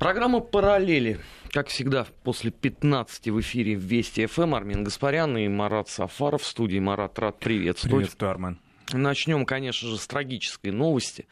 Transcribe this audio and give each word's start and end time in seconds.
Программа 0.00 0.40
«Параллели». 0.40 1.20
Как 1.50 1.68
всегда, 1.68 2.06
после 2.24 2.50
15 2.50 3.28
в 3.28 3.40
эфире 3.40 3.74
Вести 3.74 4.24
ФМ 4.24 4.54
Армин 4.54 4.82
Гаспарян 4.82 5.36
и 5.36 5.46
Марат 5.46 5.90
Сафаров 5.90 6.40
в 6.40 6.46
студии. 6.46 6.78
Марат, 6.78 7.18
рад 7.18 7.38
приветствовать. 7.38 7.96
Приветствую, 7.96 8.30
Армен. 8.30 8.58
Начнем, 8.94 9.44
конечно 9.44 9.90
же, 9.90 9.98
с 9.98 10.06
трагической 10.06 10.72
новости. 10.72 11.28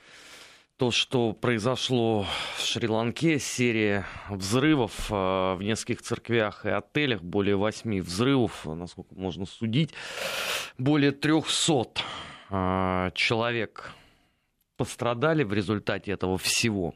То, 0.77 0.91
что 0.91 1.33
произошло 1.33 2.27
в 2.59 2.61
Шри-Ланке, 2.61 3.39
серия 3.39 4.05
взрывов 4.29 5.11
э, 5.11 5.15
в 5.15 5.61
нескольких 5.63 6.03
церквях 6.03 6.67
и 6.67 6.69
отелях, 6.69 7.23
более 7.23 7.57
восьми 7.57 8.03
взрывов, 8.03 8.67
насколько 8.67 9.15
можно 9.15 9.47
судить, 9.47 9.95
более 10.77 11.13
300 11.13 11.87
э, 12.51 13.11
человек 13.15 13.93
пострадали 14.77 15.43
в 15.43 15.55
результате 15.55 16.13
этого 16.13 16.37
всего. 16.37 16.93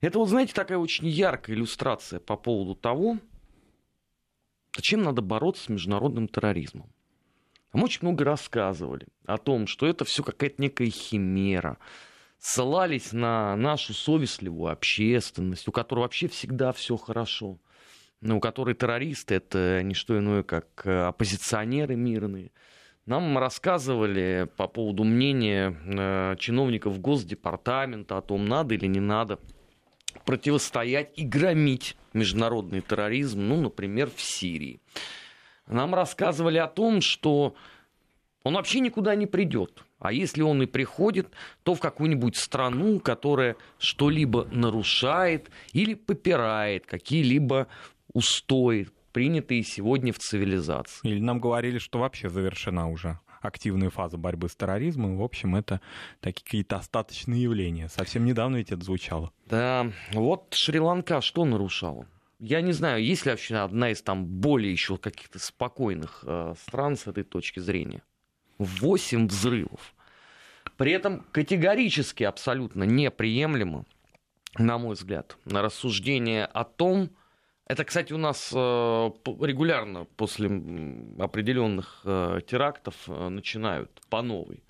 Это 0.00 0.18
вот, 0.18 0.28
знаете, 0.28 0.54
такая 0.54 0.78
очень 0.78 1.06
яркая 1.06 1.54
иллюстрация 1.54 2.20
по 2.20 2.36
поводу 2.36 2.74
того, 2.74 3.18
зачем 4.74 5.02
надо 5.02 5.20
бороться 5.20 5.64
с 5.64 5.68
международным 5.68 6.26
терроризмом. 6.26 6.90
Мы 7.72 7.84
очень 7.84 8.00
много 8.02 8.24
рассказывали 8.24 9.06
о 9.26 9.36
том, 9.36 9.66
что 9.66 9.86
это 9.86 10.04
все 10.04 10.22
какая-то 10.22 10.60
некая 10.60 10.88
химера, 10.90 11.78
ссылались 12.38 13.12
на 13.12 13.54
нашу 13.56 13.92
совестливую 13.92 14.72
общественность, 14.72 15.68
у 15.68 15.72
которой 15.72 16.00
вообще 16.00 16.26
всегда 16.28 16.72
все 16.72 16.96
хорошо, 16.96 17.58
но 18.22 18.38
у 18.38 18.40
которой 18.40 18.74
террористы 18.74 19.34
это 19.34 19.82
не 19.82 19.94
что 19.94 20.18
иное, 20.18 20.42
как 20.42 20.66
э, 20.84 21.02
оппозиционеры 21.02 21.94
мирные. 21.96 22.50
Нам 23.04 23.36
рассказывали 23.38 24.48
по 24.56 24.66
поводу 24.66 25.04
мнения 25.04 25.76
э, 25.84 26.36
чиновников 26.38 27.00
Госдепартамента 27.00 28.16
о 28.16 28.22
том, 28.22 28.46
надо 28.46 28.74
или 28.74 28.86
не 28.86 29.00
надо 29.00 29.38
противостоять 30.24 31.18
и 31.18 31.24
громить 31.24 31.96
международный 32.12 32.80
терроризм, 32.80 33.40
ну, 33.40 33.60
например, 33.60 34.10
в 34.14 34.20
Сирии. 34.20 34.80
Нам 35.66 35.94
рассказывали 35.94 36.58
о 36.58 36.66
том, 36.66 37.00
что 37.00 37.54
он 38.42 38.54
вообще 38.54 38.80
никуда 38.80 39.14
не 39.14 39.26
придет. 39.26 39.84
А 39.98 40.12
если 40.12 40.42
он 40.42 40.62
и 40.62 40.66
приходит, 40.66 41.28
то 41.62 41.74
в 41.74 41.80
какую-нибудь 41.80 42.36
страну, 42.36 43.00
которая 43.00 43.56
что-либо 43.78 44.48
нарушает 44.50 45.50
или 45.72 45.94
попирает 45.94 46.86
какие-либо 46.86 47.68
устои, 48.12 48.88
принятые 49.12 49.62
сегодня 49.62 50.12
в 50.12 50.18
цивилизации. 50.18 51.08
Или 51.08 51.20
нам 51.20 51.38
говорили, 51.38 51.78
что 51.78 51.98
вообще 51.98 52.30
завершена 52.30 52.88
уже 52.88 53.18
активная 53.40 53.90
фаза 53.90 54.16
борьбы 54.16 54.48
с 54.48 54.56
терроризмом. 54.56 55.16
В 55.16 55.22
общем, 55.22 55.56
это 55.56 55.80
такие 56.20 56.44
какие-то 56.44 56.76
остаточные 56.76 57.42
явления. 57.42 57.88
Совсем 57.88 58.24
недавно 58.24 58.56
ведь 58.56 58.72
это 58.72 58.84
звучало. 58.84 59.32
Да, 59.46 59.90
вот 60.12 60.54
Шри-Ланка 60.54 61.20
что 61.20 61.44
нарушала? 61.44 62.06
Я 62.38 62.62
не 62.62 62.72
знаю, 62.72 63.04
есть 63.04 63.26
ли 63.26 63.32
вообще 63.32 63.56
одна 63.56 63.90
из 63.90 64.00
там 64.00 64.24
более 64.24 64.72
еще 64.72 64.96
каких-то 64.96 65.38
спокойных 65.38 66.24
э, 66.26 66.54
стран 66.62 66.96
с 66.96 67.06
этой 67.06 67.22
точки 67.22 67.60
зрения. 67.60 68.02
8 68.58 69.28
взрывов. 69.28 69.94
При 70.76 70.92
этом 70.92 71.26
категорически 71.32 72.24
абсолютно 72.24 72.84
неприемлемо, 72.84 73.84
на 74.56 74.78
мой 74.78 74.94
взгляд, 74.94 75.36
на 75.44 75.60
рассуждение 75.60 76.46
о 76.46 76.64
том, 76.64 77.10
это, 77.70 77.84
кстати, 77.84 78.12
у 78.12 78.18
нас 78.18 78.50
э, 78.52 78.56
регулярно 78.56 80.04
после 80.16 80.48
определенных 81.20 82.00
э, 82.04 82.40
терактов 82.44 82.96
э, 83.06 83.28
начинают 83.28 83.92
по 84.08 84.22
новой. 84.22 84.64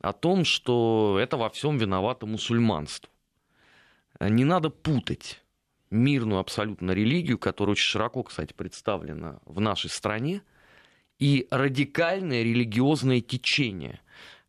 О 0.00 0.14
том, 0.14 0.46
что 0.46 1.18
это 1.20 1.36
во 1.36 1.50
всем 1.50 1.76
виновато 1.76 2.24
мусульманство. 2.24 3.10
Не 4.20 4.46
надо 4.46 4.70
путать 4.70 5.42
мирную 5.90 6.40
абсолютно 6.40 6.92
религию, 6.92 7.36
которая 7.36 7.72
очень 7.72 7.90
широко, 7.90 8.22
кстати, 8.22 8.54
представлена 8.54 9.38
в 9.44 9.60
нашей 9.60 9.90
стране, 9.90 10.40
и 11.18 11.46
радикальное 11.50 12.42
религиозное 12.42 13.20
течение, 13.20 14.00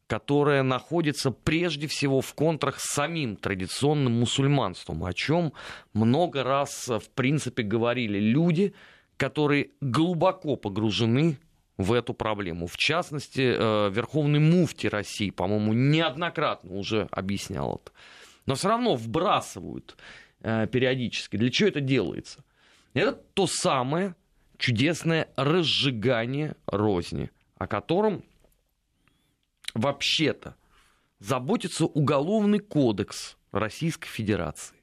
которое 0.07 0.63
находится 0.63 1.31
прежде 1.31 1.87
всего 1.87 2.21
в 2.21 2.33
контрах 2.33 2.79
с 2.79 2.93
самим 2.93 3.35
традиционным 3.35 4.19
мусульманством, 4.19 5.03
о 5.03 5.13
чем 5.13 5.53
много 5.93 6.43
раз, 6.43 6.87
в 6.87 7.09
принципе, 7.13 7.63
говорили 7.63 8.17
люди, 8.17 8.73
которые 9.17 9.71
глубоко 9.81 10.55
погружены 10.55 11.37
в 11.77 11.93
эту 11.93 12.13
проблему. 12.13 12.67
В 12.67 12.77
частности, 12.77 13.41
э, 13.41 13.89
Верховный 13.91 14.39
муфти 14.39 14.87
России, 14.87 15.29
по-моему, 15.29 15.73
неоднократно 15.73 16.75
уже 16.75 17.07
объяснял 17.11 17.81
это. 17.83 17.91
Но 18.45 18.55
все 18.55 18.69
равно 18.69 18.95
вбрасывают 18.95 19.97
э, 20.41 20.67
периодически. 20.67 21.35
Для 21.35 21.51
чего 21.51 21.69
это 21.69 21.81
делается? 21.81 22.43
Это 22.93 23.13
то 23.33 23.45
самое 23.45 24.15
чудесное 24.57 25.27
разжигание 25.35 26.55
розни, 26.65 27.29
о 27.57 27.67
котором 27.67 28.23
вообще-то 29.73 30.55
заботится 31.19 31.85
Уголовный 31.85 32.59
кодекс 32.59 33.37
Российской 33.51 34.07
Федерации. 34.07 34.75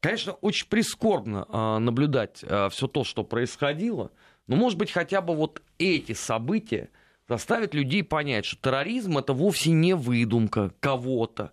Конечно, 0.00 0.32
очень 0.34 0.68
прискорбно 0.68 1.46
э, 1.48 1.78
наблюдать 1.78 2.40
э, 2.42 2.68
все 2.70 2.86
то, 2.86 3.02
что 3.04 3.24
происходило, 3.24 4.10
но, 4.46 4.56
может 4.56 4.78
быть, 4.78 4.92
хотя 4.92 5.20
бы 5.20 5.34
вот 5.34 5.62
эти 5.78 6.12
события 6.12 6.90
заставят 7.28 7.74
людей 7.74 8.04
понять, 8.04 8.44
что 8.44 8.60
терроризм 8.60 9.18
это 9.18 9.32
вовсе 9.32 9.72
не 9.72 9.94
выдумка 9.94 10.72
кого-то 10.80 11.52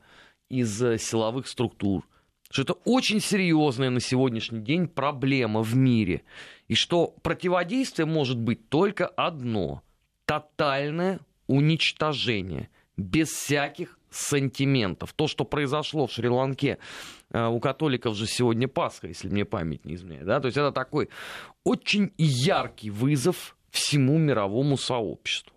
из 0.49 0.81
э, 0.83 0.97
силовых 0.97 1.47
структур, 1.47 2.07
что 2.51 2.61
это 2.61 2.73
очень 2.85 3.21
серьезная 3.21 3.89
на 3.89 3.99
сегодняшний 3.99 4.59
день 4.59 4.87
проблема 4.87 5.61
в 5.63 5.75
мире, 5.75 6.23
и 6.67 6.75
что 6.75 7.07
противодействие 7.23 8.05
может 8.05 8.37
быть 8.37 8.69
только 8.69 9.07
одно– 9.07 9.81
тотальное 10.25 11.19
уничтожение, 11.47 12.69
без 12.97 13.29
всяких 13.29 13.97
сантиментов. 14.09 15.13
То, 15.13 15.27
что 15.27 15.45
произошло 15.45 16.07
в 16.07 16.11
Шри-Ланке, 16.11 16.77
э, 17.31 17.47
у 17.47 17.59
католиков 17.59 18.15
же 18.15 18.27
сегодня 18.27 18.67
Пасха, 18.67 19.07
если 19.07 19.27
мне 19.27 19.45
память 19.45 19.85
не 19.85 19.95
изменяет. 19.95 20.25
Да? 20.25 20.39
То 20.39 20.47
есть 20.47 20.57
это 20.57 20.71
такой 20.71 21.09
очень 21.63 22.11
яркий 22.17 22.89
вызов 22.89 23.57
всему 23.71 24.17
мировому 24.17 24.77
сообществу. 24.77 25.55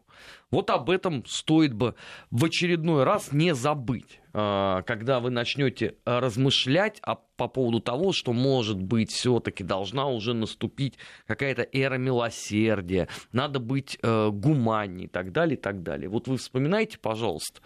Вот 0.51 0.71
об 0.71 0.91
этом 0.91 1.25
стоит 1.27 1.75
бы 1.75 1.95
в 2.31 2.45
очередной 2.45 3.05
раз 3.05 3.33
не 3.33 3.55
забыть, 3.55 4.21
когда 4.37 5.21
вы 5.21 5.31
начнете 5.31 5.95
размышлять 6.05 7.01
по 7.37 7.49
поводу 7.49 7.81
того, 7.81 8.13
что, 8.13 8.35
может 8.35 8.77
быть, 8.77 9.11
все-таки 9.11 9.65
должна 9.65 10.09
уже 10.09 10.35
наступить 10.35 10.99
какая-то 11.27 11.67
эра 11.73 11.97
милосердия, 11.97 13.09
надо 13.33 13.61
быть 13.61 13.99
э, 14.03 14.29
гуманней 14.31 15.05
и 15.05 15.09
так 15.09 15.33
далее, 15.33 15.57
и 15.57 15.61
так 15.61 15.83
далее. 15.83 16.11
Вот 16.11 16.29
вы 16.29 16.37
вспоминайте, 16.37 16.99
пожалуйста, 16.99 17.63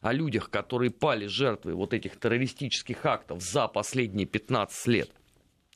о 0.00 0.14
людях, 0.14 0.48
которые 0.48 0.90
пали 0.90 1.26
жертвой 1.26 1.74
вот 1.74 1.92
этих 1.92 2.18
террористических 2.18 3.04
актов 3.04 3.42
за 3.42 3.68
последние 3.68 4.26
15 4.26 4.86
лет. 4.86 5.10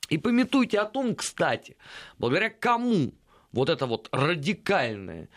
И 0.09 0.17
пометуйте 0.17 0.79
о 0.81 0.87
том, 0.87 1.15
кстати, 1.15 1.77
благодаря 2.17 2.49
кому 2.49 3.13
вот 3.53 3.69
это 3.69 3.85
вот 3.85 4.09
радикальное 4.13 5.29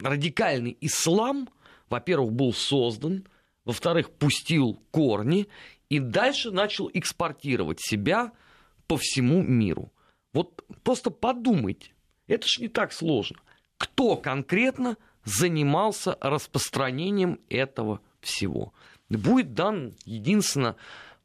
радикальный 0.00 0.76
ислам, 0.80 1.48
во-первых, 1.90 2.32
был 2.32 2.52
создан, 2.54 3.26
во-вторых, 3.64 4.10
пустил 4.10 4.80
корни 4.90 5.48
и 5.90 5.98
дальше 5.98 6.50
начал 6.50 6.88
экспортировать 6.94 7.80
себя 7.80 8.32
по 8.86 8.96
всему 8.96 9.42
миру. 9.42 9.92
Вот 10.32 10.64
просто 10.82 11.10
подумайте, 11.10 11.92
это 12.28 12.46
ж 12.46 12.58
не 12.60 12.68
так 12.68 12.92
сложно. 12.92 13.38
Кто 13.76 14.16
конкретно 14.16 14.96
занимался 15.24 16.16
распространением 16.20 17.40
этого 17.48 18.00
всего? 18.20 18.72
Будет 19.08 19.54
дан 19.54 19.94
единственно 20.04 20.76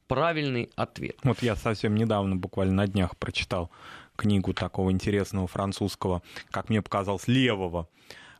правильный 0.08 0.72
ответ. 0.75 1.18
Вот 1.24 1.42
я 1.44 1.56
совсем 1.56 1.95
недавно, 1.95 2.36
буквально 2.36 2.74
на 2.74 2.88
днях, 2.88 3.16
прочитал 3.18 3.69
книгу 4.16 4.54
такого 4.54 4.92
интересного 4.92 5.48
французского, 5.48 6.24
как 6.50 6.69
мне 6.69 6.81
показалось, 6.81 7.28
левого 7.28 7.88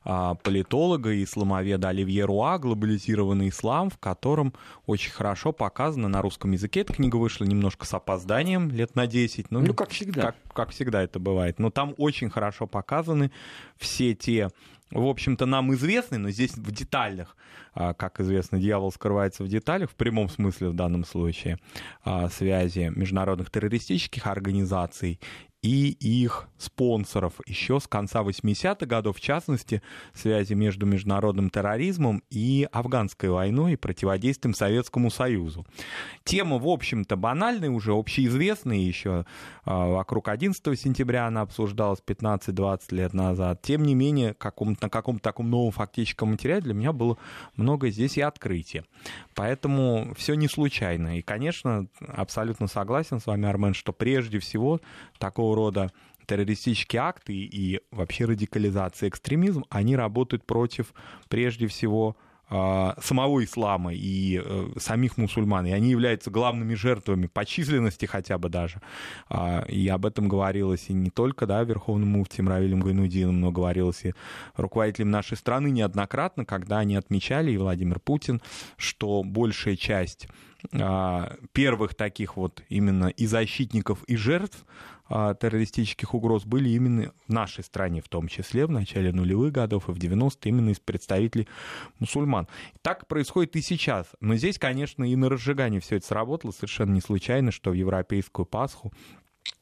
политолога 0.06 1.12
и 1.12 1.24
исламоведа 1.24 1.90
Оливье 1.90 2.25
Руа 2.25 2.60
«Глобализированный 2.60 3.50
ислам», 3.50 3.90
в 3.90 3.98
котором 3.98 4.54
очень 4.86 5.12
хорошо 5.12 5.52
показано 5.52 6.07
на 6.07 6.22
русском 6.22 6.52
языке. 6.52 6.81
Эта 6.81 6.94
книга 6.94 7.16
вышла 7.16 7.46
немножко 7.46 7.86
с 7.86 7.94
опозданием, 7.94 8.69
лет 8.69 8.96
на 8.96 9.07
10. 9.07 9.50
Ну, 9.50 9.62
ну 9.62 9.74
как 9.74 9.90
всегда. 9.90 10.22
Как, 10.22 10.36
как 10.54 10.69
всегда 10.69 11.02
это 11.02 11.19
бывает. 11.19 11.60
Но 11.60 11.72
там 11.72 11.96
очень 11.98 12.30
хорошо 12.30 12.68
показаны 12.68 13.31
все 13.78 14.13
те 14.13 14.50
в 14.92 15.07
общем-то, 15.07 15.46
нам 15.46 15.74
известны, 15.74 16.18
но 16.18 16.30
здесь 16.30 16.56
в 16.56 16.72
деталях, 16.72 17.36
а, 17.74 17.94
как 17.94 18.19
известно, 18.19 18.60
дьявол 18.60 18.92
скрывается 18.92 19.44
в 19.44 19.48
деталях, 19.48 19.92
в 19.92 19.96
прямом 19.96 20.30
смысле 20.30 20.69
в 20.69 20.74
данном 20.74 21.04
случае, 21.06 21.58
а, 22.04 22.30
связи 22.30 22.92
международных 22.96 23.50
террористических 23.50 24.28
организаций 24.28 25.19
и 25.66 25.98
их 26.00 26.48
спонсоров 26.60 27.34
еще 27.48 27.80
с 27.80 27.88
конца 27.88 28.22
80-х 28.22 28.86
годов, 28.86 29.18
в 29.18 29.20
частности, 29.20 29.82
связи 30.14 30.54
между 30.54 30.86
международным 30.86 31.50
терроризмом 31.50 32.22
и 32.30 32.68
афганской 32.72 33.30
войной 33.30 33.74
и 33.74 33.76
противодействием 33.76 34.54
Советскому 34.54 35.10
Союзу. 35.10 35.66
Тема, 36.24 36.60
в 36.60 36.68
общем-то, 36.68 37.16
банальная, 37.16 37.72
уже 37.72 37.94
общеизвестная, 37.94 38.78
еще 38.78 39.26
а, 39.64 39.88
вокруг 39.88 40.28
11 40.28 40.80
сентября 40.80 41.26
она 41.26 41.42
обсуждалась 41.42 42.00
15-20 42.06 42.82
лет 42.92 43.14
назад. 43.14 43.64
Тем 43.64 43.84
не 43.84 43.96
менее, 43.96 44.36
каком 44.36 44.78
на 44.80 44.90
каком-то 44.90 45.24
таком 45.24 45.50
новом 45.50 45.72
фактическом 45.72 46.30
материале 46.30 46.62
для 46.62 46.74
меня 46.76 46.94
было 46.94 47.18
много 47.56 47.90
здесь 47.90 48.18
и 48.18 48.22
открытия. 48.22 48.86
Поэтому 49.34 50.14
все 50.16 50.36
не 50.36 50.48
случайно. 50.48 51.18
И, 51.18 51.24
конечно, 51.24 51.88
абсолютно 52.08 52.68
согласен 52.68 53.20
с 53.20 53.26
вами, 53.26 53.48
Армен, 53.48 53.74
что 53.74 53.94
прежде 53.94 54.38
всего 54.38 54.80
такого 55.18 55.55
рода 55.56 55.92
террористические 56.25 57.02
акты 57.02 57.34
и 57.34 57.81
вообще 57.92 58.25
радикализация, 58.25 59.10
экстремизм, 59.10 59.66
они 59.69 59.96
работают 59.96 60.46
против, 60.46 60.94
прежде 61.30 61.68
всего, 61.68 62.16
а, 62.48 62.96
самого 63.02 63.44
ислама 63.44 63.92
и 63.92 64.40
э, 64.44 64.68
самих 64.78 65.18
мусульман, 65.18 65.66
и 65.66 65.72
они 65.72 65.90
являются 65.90 66.30
главными 66.30 66.75
жертвами 66.75 67.25
по 67.25 67.44
численности 67.44 68.06
хотя 68.06 68.38
бы 68.38 68.50
даже. 68.50 68.81
А, 69.30 69.66
и 69.68 69.88
об 69.88 70.06
этом 70.06 70.28
говорилось 70.28 70.86
и 70.90 70.94
не 70.94 71.10
только 71.10 71.48
да, 71.48 71.63
Верховным 71.63 72.10
муфтием 72.10 72.48
Равилем 72.48 72.81
Гайнудином, 72.81 73.42
но 73.42 73.51
говорилось 73.51 74.06
и 74.06 74.13
руководителям 74.56 75.10
нашей 75.10 75.38
страны 75.38 75.72
неоднократно, 75.72 76.46
когда 76.46 76.80
они 76.80 76.96
отмечали, 76.96 77.51
и 77.51 77.58
Владимир 77.58 78.00
Путин, 78.00 78.40
что 78.78 79.24
большая 79.24 79.75
часть 79.75 80.28
первых 81.54 81.96
таких 81.96 82.38
вот 82.38 82.64
именно 82.70 83.08
и 83.08 83.26
защитников, 83.26 84.04
и 84.04 84.16
жертв 84.16 84.66
а, 85.08 85.36
террористических 85.36 86.14
угроз 86.14 86.46
были 86.46 86.70
именно 86.70 87.12
в 87.28 87.32
нашей 87.32 87.64
стране, 87.64 88.02
в 88.02 88.10
том 88.10 88.28
числе 88.28 88.66
в 88.66 88.72
начале 88.72 89.12
нулевых 89.12 89.52
годов 89.52 89.88
и 89.88 89.92
в 89.92 89.98
90-е, 89.98 90.50
именно 90.50 90.70
из 90.72 90.80
представителей 90.80 91.48
мусульман. 92.00 92.48
Так 92.82 93.08
происходит 93.08 93.56
и 93.56 93.62
сейчас. 93.62 94.08
Но 94.20 94.36
здесь, 94.36 94.58
конечно, 94.58 95.04
и 95.04 95.16
на 95.16 95.30
разжигании 95.30 95.80
все 95.80 95.98
это 95.98 96.08
сработало. 96.08 96.52
Совершенно 96.52 96.94
не 96.94 97.02
случайно, 97.02 97.52
что 97.52 97.70
в 97.70 97.74
европейскую 97.74 98.46
Пасху 98.46 98.92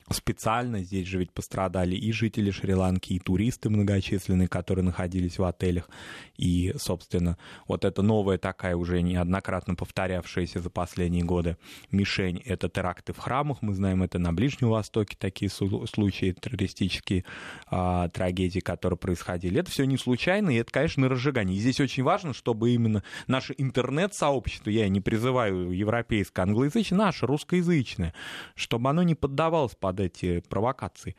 специально. 0.10 0.84
Здесь 0.84 1.08
же 1.08 1.20
ведь 1.20 1.32
пострадали 1.32 1.96
и 1.96 2.12
жители 2.12 2.52
Шри-Ланки, 2.52 3.14
и 3.14 3.20
туристы 3.20 3.70
многочисленные, 3.70 4.48
которые 4.48 4.84
находились 4.84 5.38
в 5.38 5.44
отелях. 5.44 5.90
И, 6.38 6.74
собственно, 6.78 7.38
вот 7.68 7.86
эта 7.86 8.02
новая 8.02 8.38
такая 8.38 8.76
уже 8.76 9.02
неоднократно 9.02 9.76
повторявшаяся 9.76 10.60
за 10.60 10.70
последние 10.70 11.24
годы 11.24 11.58
мишень— 11.92 12.42
это 12.46 12.70
теракты 12.70 13.14
в 13.14 13.18
храмах. 13.18 13.62
Мы 13.62 13.74
знаем 13.74 14.04
это 14.04 14.20
на 14.20 14.34
Ближнем 14.34 14.70
Востоке, 14.70 15.16
такие 15.18 15.50
случаи, 15.50 16.36
террористические 16.40 17.26
а, 17.68 18.10
трагедии, 18.10 18.60
которые 18.60 18.98
происходили. 18.98 19.60
Это 19.60 19.72
все 19.72 19.86
не 19.86 19.98
случайно, 19.98 20.50
и 20.50 20.56
это, 20.56 20.72
конечно, 20.72 21.08
разжигание. 21.08 21.58
И 21.58 21.60
здесь 21.60 21.80
очень 21.80 22.04
важно, 22.04 22.34
чтобы 22.34 22.72
именно 22.72 23.04
наше 23.28 23.54
интернет-сообщество, 23.58 24.70
я 24.70 24.88
не 24.90 25.02
призываю 25.02 25.72
европейское, 25.72 26.46
англоязычное, 26.46 26.98
наше 26.98 27.26
русскоязычное, 27.26 28.14
чтобы 28.56 28.90
оно 28.90 29.04
не 29.04 29.16
поддавалось 29.16 29.76
под 29.76 29.93
эти 30.00 30.42
провокации 30.50 31.16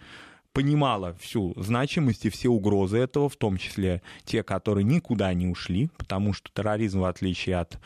понимала 0.55 1.15
всю 1.15 1.53
значимость 1.61 2.25
и 2.27 2.31
все 2.31 2.49
угрозы 2.49 2.99
этого, 2.99 3.29
в 3.29 3.37
том 3.37 3.57
числе 3.57 4.03
те, 4.25 4.45
которые 4.45 4.85
никуда 4.85 5.35
не 5.35 5.49
ушли, 5.49 5.91
потому 5.99 6.33
что 6.33 6.49
терроризм, 6.55 7.01
в 7.01 7.05
отличие 7.05 7.57
от 7.57 7.79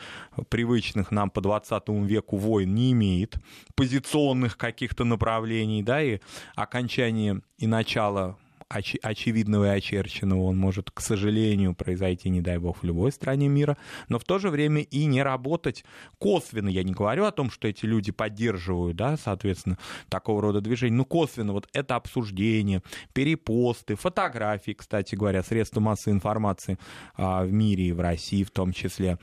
привычных 0.49 1.09
нам 1.11 1.31
по 1.31 1.41
20 1.41 1.89
веку 2.05 2.37
войн, 2.37 2.73
не 2.75 2.91
имеет 2.91 3.37
позиционных 3.75 4.55
каких-то 4.55 5.03
направлений, 5.03 5.81
да, 5.81 6.01
и 6.01 6.19
окончание 6.55 7.41
и 7.57 7.65
начало 7.65 8.37
оч, 8.69 8.95
очевидного 9.01 9.73
и 9.73 9.77
очерченного, 9.77 10.43
он 10.43 10.57
может, 10.57 10.91
к 10.91 11.01
сожалению, 11.01 11.73
произойти, 11.73 12.29
не 12.29 12.41
дай 12.41 12.57
бог, 12.59 12.77
в 12.77 12.83
любой 12.83 13.11
стране 13.11 13.47
мира, 13.47 13.77
но 14.07 14.19
в 14.19 14.23
то 14.23 14.37
же 14.37 14.49
время 14.49 14.81
и 14.81 15.05
не 15.05 15.23
работать 15.23 15.83
косвенно. 16.19 16.69
Я 16.69 16.83
не 16.83 16.93
говорю 16.93 17.25
о 17.25 17.31
том, 17.31 17.49
что 17.49 17.67
эти 17.67 17.85
люди 17.85 18.11
поддерживают, 18.11 18.95
да, 18.95 19.17
соответственно, 19.17 19.77
такого 20.07 20.41
рода 20.41 20.61
движения, 20.61 20.95
но 20.95 21.05
косвенно 21.05 21.53
вот 21.53 21.67
это 21.73 21.95
обсуждение, 21.95 22.83
перепосты, 23.13 23.95
фотографии, 23.95 24.71
кстати 24.71 25.15
говоря, 25.15 25.41
средства 25.41 25.79
массовой 25.79 26.15
информации 26.15 26.77
а, 27.15 27.43
в 27.43 27.51
мире 27.51 27.85
и 27.85 27.91
в 27.91 27.99
России 27.99 28.43
в 28.43 28.51
том 28.51 28.71
числе 28.71 29.17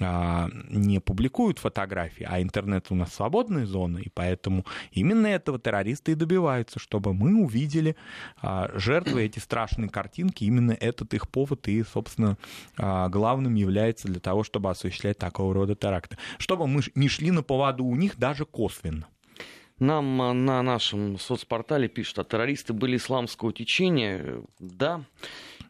а, 0.00 0.48
не 0.70 1.00
публикуют 1.00 1.58
фотографии, 1.58 2.26
а 2.28 2.40
интернет 2.40 2.86
у 2.90 2.94
нас 2.94 3.12
свободная 3.12 3.66
зона, 3.66 3.98
и 3.98 4.08
поэтому 4.08 4.64
именно 4.92 5.26
этого 5.26 5.58
террористы 5.58 6.12
и 6.12 6.14
добиваются, 6.14 6.78
чтобы 6.78 7.12
мы 7.12 7.42
увидели 7.42 7.96
а, 8.40 8.70
жертвы, 8.92 9.24
эти 9.24 9.38
страшные 9.38 9.88
картинки, 9.88 10.44
именно 10.44 10.72
этот 10.72 11.14
их 11.14 11.28
повод 11.28 11.66
и, 11.68 11.82
собственно, 11.82 12.36
а, 12.76 13.08
главным 13.08 13.54
является 13.54 14.08
для 14.08 14.20
того, 14.20 14.44
чтобы 14.44 14.70
осуществлять 14.70 15.18
такого 15.18 15.54
рода 15.54 15.74
теракты. 15.74 16.18
Чтобы 16.38 16.66
мы 16.66 16.82
не 16.94 17.08
шли 17.08 17.30
на 17.30 17.42
поводу 17.42 17.84
у 17.84 17.96
них 17.96 18.18
даже 18.18 18.44
косвенно. 18.44 19.06
Нам 19.78 20.20
а, 20.20 20.34
на 20.34 20.62
нашем 20.62 21.18
соцпортале 21.18 21.88
пишут, 21.88 22.18
а 22.18 22.24
террористы 22.24 22.74
были 22.74 22.96
исламского 22.96 23.52
течения. 23.52 24.42
Да, 24.58 25.04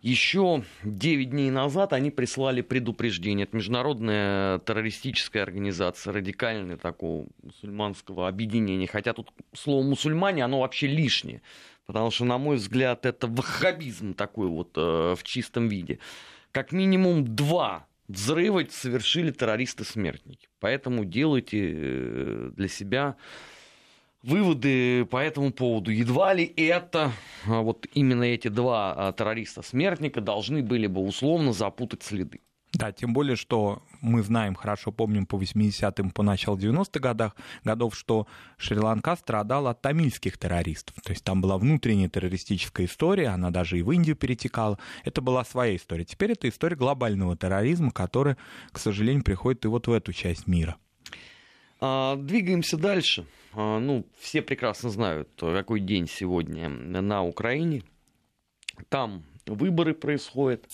еще 0.03 0.65
9 0.83 1.31
дней 1.31 1.51
назад 1.51 1.93
они 1.93 2.11
прислали 2.11 2.61
предупреждение. 2.61 3.45
Это 3.45 3.57
международная 3.57 4.59
террористическая 4.59 5.45
организация, 5.45 6.13
радикальная 6.13 6.77
такого 6.77 7.27
мусульманского 7.41 8.27
объединения. 8.27 8.89
Хотя 8.89 9.13
тут 9.13 9.31
слово 9.55 9.85
мусульмане, 9.85 10.45
оно 10.45 10.61
вообще 10.61 10.89
лишнее. 10.89 11.41
Потому 11.93 12.11
что, 12.11 12.25
на 12.25 12.39
мой 12.39 12.57
взгляд, 12.57 13.05
это 13.05 13.27
ваххабизм 13.27 14.15
такой 14.15 14.49
вот 14.49 14.71
э, 14.77 15.15
в 15.15 15.23
чистом 15.25 15.69
виде. 15.69 15.99
Как 16.51 16.73
минимум 16.73 17.37
два 17.37 17.87
взрыва 18.09 18.65
совершили 18.71 19.31
террористы-смертники. 19.31 20.49
Поэтому 20.59 21.05
делайте 21.05 21.59
э, 21.75 22.51
для 22.57 22.69
себя 22.69 23.17
выводы 24.23 25.05
по 25.05 25.19
этому 25.19 25.53
поводу. 25.53 25.91
Едва 25.91 26.33
ли 26.33 26.51
это, 26.57 27.13
а, 27.47 27.61
вот 27.61 27.87
именно 27.93 28.25
эти 28.25 28.49
два 28.49 28.95
а, 28.97 29.13
террориста-смертника 29.13 30.23
должны 30.23 30.63
были 30.63 30.87
бы 30.87 31.03
условно 31.03 31.53
запутать 31.53 32.03
следы. 32.03 32.41
Да, 32.73 32.91
тем 32.91 33.13
более, 33.13 33.37
что 33.37 33.83
мы 34.01 34.23
знаем, 34.23 34.55
хорошо 34.55 34.93
помним 34.93 35.27
по 35.27 35.37
80-м, 35.37 36.11
по 36.11 36.23
началу 36.23 36.57
90-х 36.57 37.01
годах, 37.01 37.37
годов, 37.65 37.95
что 37.95 38.27
Шри-Ланка 38.57 39.15
страдала 39.17 39.71
от 39.71 39.83
тамильских 39.83 40.39
террористов. 40.39 40.97
То 41.03 41.13
есть 41.13 41.23
там 41.23 41.43
была 41.43 41.59
внутренняя 41.59 42.09
террористическая 42.09 42.87
история, 42.87 43.29
она 43.29 43.51
даже 43.51 43.79
и 43.79 43.83
в 43.83 43.91
Индию 43.91 44.17
перетекала. 44.17 44.79
Это 45.05 45.21
была 45.21 45.45
своя 45.45 45.77
история. 45.77 46.05
Теперь 46.05 46.33
это 46.33 46.49
история 46.49 46.77
глобального 46.77 47.37
терроризма, 47.37 47.91
который, 47.91 48.37
к 48.73 48.79
сожалению, 48.79 49.23
приходит 49.23 49.67
и 49.67 49.69
вот 49.69 49.87
в 49.87 49.93
эту 49.93 50.15
часть 50.15 50.47
мира. 50.47 50.77
А, 51.79 52.17
двигаемся 52.17 52.79
дальше. 52.79 53.27
А, 53.53 53.81
ну, 53.81 54.07
все 54.19 54.41
прекрасно 54.41 54.89
знают, 54.89 55.29
какой 55.37 55.81
день 55.81 56.09
сегодня 56.09 56.71
на 56.71 57.23
Украине. 57.23 57.83
Там 58.89 59.25
выборы 59.47 59.93
происходят. 59.93 60.65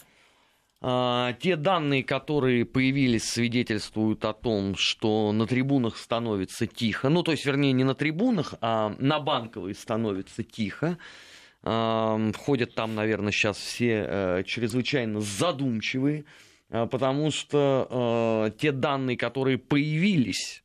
А, 0.81 1.33
те 1.35 1.57
данные, 1.57 2.05
которые 2.05 2.65
появились, 2.65 3.25
свидетельствуют 3.25 4.25
о 4.25 4.33
том, 4.33 4.77
что 4.77 5.33
на 5.33 5.47
трибунах 5.47 5.97
становится 5.97 6.67
тихо. 6.67 7.09
Ну, 7.09 7.23
то 7.23 7.33
есть, 7.33 7.45
вернее, 7.45 7.73
не 7.73 7.85
на 7.85 7.95
трибунах, 7.95 8.55
а 8.61 8.95
на 8.99 9.19
банковой 9.19 9.75
становится 9.75 10.45
тихо. 10.45 10.99
Ходят 11.63 12.75
там, 12.77 12.95
наверное, 12.95 13.33
сейчас 13.33 13.59
все 13.59 14.07
э, 14.07 14.43
чрезвычайно 14.47 15.21
задумчивые, 15.21 16.25
потому 16.69 17.33
что 17.33 18.47
э, 18.49 18.59
те 18.59 18.71
данные, 18.71 19.17
которые 19.17 19.59
появились 19.59 20.63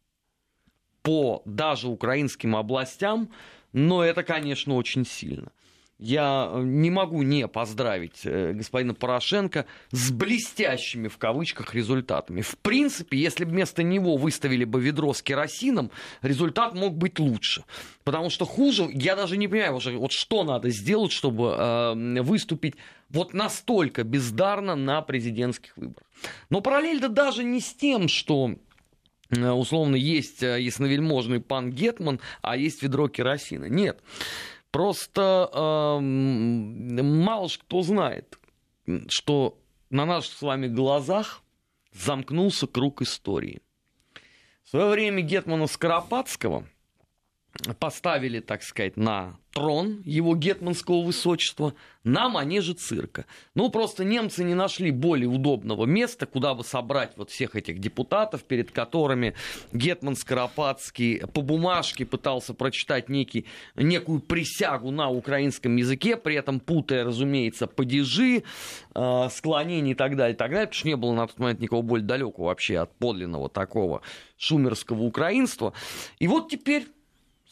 по 1.02 1.42
даже 1.46 1.88
украинским 1.88 2.56
областям, 2.56 3.30
но 3.74 4.04
это, 4.04 4.22
конечно, 4.22 4.76
очень 4.76 5.04
сильно. 5.04 5.52
Я 6.00 6.50
э, 6.52 6.62
не 6.64 6.90
могу 6.90 7.22
не 7.22 7.48
поздравить 7.48 8.22
э, 8.24 8.54
господина 8.54 8.94
Порошенко 8.94 9.66
с 9.92 10.12
блестящими 10.12 11.08
в 11.08 11.18
кавычках 11.18 11.74
результатами. 11.76 12.42
В 12.42 12.58
принципе, 12.58 13.18
если 13.18 13.46
бы 13.46 13.52
вместо 13.52 13.84
него 13.84 14.18
выставили 14.18 14.66
бы 14.66 14.82
ведро 14.82 15.14
с 15.14 15.22
керосином, 15.22 15.92
результат 16.22 16.74
мог 16.74 16.96
быть 16.96 17.20
лучше. 17.20 17.64
Потому 18.04 18.30
что 18.30 18.46
хуже, 18.46 18.90
я 18.92 19.16
даже 19.16 19.38
не 19.38 19.48
понимаю 19.48 19.76
уже, 19.76 19.98
вот 19.98 20.12
что 20.12 20.44
надо 20.44 20.70
сделать, 20.70 21.12
чтобы 21.12 21.56
э, 21.58 22.22
выступить 22.22 22.76
вот 23.10 23.34
настолько 23.34 24.04
бездарно 24.04 24.76
на 24.76 25.02
президентских 25.02 25.78
выборах. 25.78 26.08
Но 26.50 26.62
параллельно 26.62 27.10
даже 27.10 27.44
не 27.44 27.62
с 27.62 27.74
тем, 27.74 28.08
что 28.08 28.56
Э, 29.38 29.52
условно 29.52 29.96
есть 29.96 30.42
ясновельможный 30.42 31.40
пан 31.40 31.72
Гетман, 31.72 32.20
а 32.42 32.58
есть 32.58 32.82
ведро 32.82 33.08
керосина. 33.08 33.66
Нет. 33.66 34.00
Просто 34.74 35.52
э, 35.54 36.00
мало 36.02 37.48
кто 37.48 37.84
знает, 37.84 38.40
что 39.08 39.60
на 39.92 40.06
наших 40.08 40.34
с 40.34 40.42
вами 40.42 40.68
глазах 40.68 41.44
замкнулся 41.92 42.66
круг 42.66 43.04
истории. 43.04 43.62
В 44.64 44.70
свое 44.72 44.90
время 44.90 45.22
Гетмана 45.22 45.68
Скоропадского 45.68 46.68
поставили, 47.80 48.40
так 48.40 48.64
сказать, 48.64 48.98
на 48.98 49.38
трон 49.54 50.02
его 50.04 50.36
гетманского 50.36 51.04
высочества 51.04 51.76
на 52.04 52.28
манеже 52.28 52.74
цирка. 52.74 53.26
Ну, 53.54 53.70
просто 53.70 54.04
немцы 54.04 54.44
не 54.44 54.56
нашли 54.56 54.90
более 54.90 55.30
удобного 55.30 55.86
места, 55.86 56.26
куда 56.26 56.56
бы 56.56 56.64
собрать 56.64 57.14
вот 57.16 57.30
всех 57.30 57.56
этих 57.56 57.80
депутатов, 57.80 58.44
перед 58.44 58.72
которыми 58.72 59.36
Гетман 59.72 60.16
Скоропадский 60.16 61.20
по 61.28 61.42
бумажке 61.42 62.06
пытался 62.06 62.56
прочитать 62.56 63.10
некий, 63.10 63.46
некую 63.76 64.20
присягу 64.22 64.90
на 64.90 65.10
украинском 65.10 65.76
языке, 65.76 66.18
при 66.18 66.36
этом 66.36 66.60
путая, 66.60 67.06
разумеется, 67.06 67.68
падежи, 67.68 68.44
э, 68.96 69.30
склонения 69.32 69.92
и 69.92 69.96
так 69.96 70.16
далее, 70.16 70.34
и 70.34 70.38
так 70.38 70.50
далее, 70.50 70.66
потому 70.68 70.80
что 70.80 70.88
не 70.88 70.96
было 70.96 71.14
на 71.14 71.28
тот 71.28 71.38
момент 71.38 71.60
никого 71.60 71.84
более 71.84 72.06
далекого 72.06 72.46
вообще 72.46 72.80
от 72.80 72.96
подлинного 72.98 73.50
такого 73.50 74.02
шумерского 74.38 75.04
украинства. 75.04 75.74
И 76.18 76.28
вот 76.28 76.50
теперь 76.50 76.88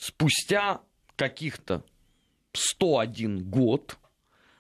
спустя 0.02 0.82
каких-то 1.16 1.84
101 2.54 3.50
год 3.50 3.98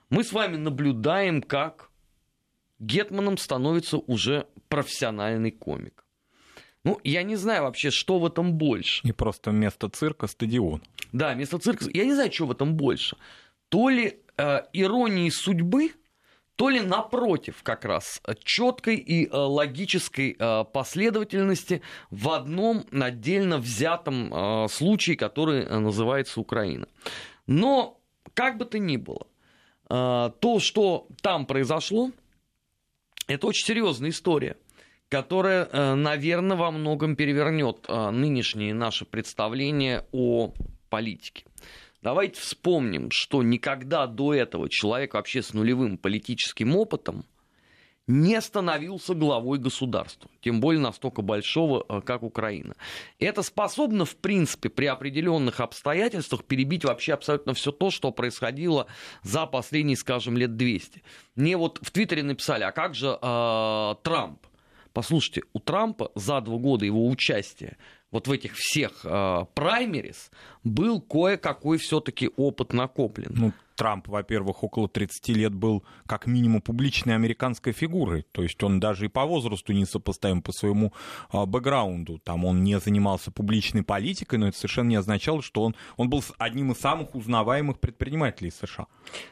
мы 0.09 0.23
с 0.23 0.31
вами 0.31 0.57
наблюдаем, 0.57 1.41
как 1.41 1.89
Гетманом 2.79 3.37
становится 3.37 3.97
уже 3.97 4.47
профессиональный 4.69 5.51
комик. 5.51 6.05
Ну, 6.83 6.99
я 7.03 7.23
не 7.23 7.35
знаю 7.35 7.63
вообще, 7.63 7.91
что 7.91 8.19
в 8.19 8.25
этом 8.25 8.53
больше. 8.53 9.07
И 9.07 9.11
просто 9.11 9.51
вместо 9.51 9.89
цирка 9.89 10.27
стадион. 10.27 10.81
Да, 11.11 11.33
вместо 11.33 11.57
цирка. 11.57 11.85
Я 11.93 12.05
не 12.05 12.13
знаю, 12.13 12.31
что 12.31 12.45
в 12.45 12.51
этом 12.51 12.75
больше. 12.75 13.17
То 13.69 13.89
ли 13.89 14.19
э, 14.37 14.61
иронии 14.73 15.29
судьбы, 15.29 15.91
то 16.55 16.69
ли 16.69 16.79
напротив 16.81 17.63
как 17.63 17.85
раз 17.85 18.21
четкой 18.43 18.97
и 18.97 19.27
э, 19.27 19.35
логической 19.35 20.35
э, 20.37 20.63
последовательности 20.65 21.81
в 22.09 22.29
одном 22.29 22.85
отдельно 22.91 23.57
взятом 23.57 24.33
э, 24.33 24.67
случае, 24.69 25.17
который 25.17 25.65
называется 25.65 26.39
Украина. 26.39 26.87
Но 27.47 27.99
как 28.33 28.57
бы 28.57 28.65
то 28.65 28.79
ни 28.79 28.97
было, 28.97 29.27
то, 29.89 30.59
что 30.59 31.07
там 31.21 31.45
произошло, 31.45 32.11
это 33.27 33.47
очень 33.47 33.65
серьезная 33.65 34.11
история, 34.11 34.55
которая, 35.09 35.95
наверное, 35.95 36.55
во 36.55 36.71
многом 36.71 37.17
перевернет 37.17 37.89
нынешние 37.89 38.73
наши 38.73 39.03
представления 39.03 40.05
о 40.13 40.53
политике. 40.89 41.43
Давайте 42.01 42.41
вспомним, 42.41 43.09
что 43.11 43.43
никогда 43.43 44.07
до 44.07 44.33
этого 44.33 44.69
человек 44.69 45.13
вообще 45.13 45.43
с 45.43 45.53
нулевым 45.53 45.97
политическим 45.97 46.75
опытом 46.75 47.25
не 48.07 48.41
становился 48.41 49.13
главой 49.13 49.59
государства, 49.59 50.29
тем 50.41 50.59
более 50.59 50.81
настолько 50.81 51.21
большого, 51.21 51.85
э, 51.87 52.01
как 52.01 52.23
Украина. 52.23 52.75
Это 53.19 53.43
способно, 53.43 54.05
в 54.05 54.15
принципе, 54.17 54.69
при 54.69 54.87
определенных 54.87 55.59
обстоятельствах 55.59 56.43
перебить 56.43 56.83
вообще 56.83 57.13
абсолютно 57.13 57.53
все 57.53 57.71
то, 57.71 57.91
что 57.91 58.11
происходило 58.11 58.87
за 59.21 59.45
последние, 59.45 59.95
скажем, 59.95 60.35
лет 60.37 60.55
200. 60.57 61.03
Мне 61.35 61.55
вот 61.55 61.79
в 61.81 61.91
Твиттере 61.91 62.23
написали, 62.23 62.63
а 62.63 62.71
как 62.71 62.95
же 62.95 63.17
э, 63.21 63.95
Трамп? 64.01 64.45
Послушайте, 64.93 65.43
у 65.53 65.59
Трампа 65.59 66.11
за 66.15 66.41
два 66.41 66.57
года 66.57 66.85
его 66.85 67.07
участия 67.07 67.77
вот 68.11 68.27
в 68.27 68.31
этих 68.31 68.53
всех 68.55 69.01
э, 69.03 69.45
был 70.63 71.01
кое-какой 71.01 71.77
все-таки 71.77 72.29
опыт 72.35 72.73
накоплен. 72.73 73.31
Ну, 73.35 73.53
Трамп, 73.81 74.09
во-первых, 74.09 74.63
около 74.63 74.87
30 74.87 75.29
лет 75.29 75.55
был 75.55 75.83
как 76.05 76.27
минимум 76.27 76.61
публичной 76.61 77.15
американской 77.15 77.73
фигурой. 77.73 78.27
То 78.31 78.43
есть 78.43 78.61
он 78.61 78.79
даже 78.79 79.05
и 79.05 79.07
по 79.07 79.25
возрасту 79.25 79.73
не 79.73 79.85
сопоставим 79.85 80.43
по 80.43 80.51
своему 80.51 80.93
а, 81.31 81.47
бэкграунду. 81.47 82.19
Там 82.19 82.45
он 82.45 82.63
не 82.63 82.79
занимался 82.79 83.31
публичной 83.31 83.81
политикой, 83.81 84.37
но 84.37 84.49
это 84.49 84.57
совершенно 84.57 84.89
не 84.89 84.97
означало, 84.97 85.41
что 85.41 85.63
он, 85.63 85.75
он 85.97 86.11
был 86.11 86.23
одним 86.37 86.73
из 86.73 86.77
самых 86.77 87.15
узнаваемых 87.15 87.79
предпринимателей 87.79 88.51
США. 88.51 88.85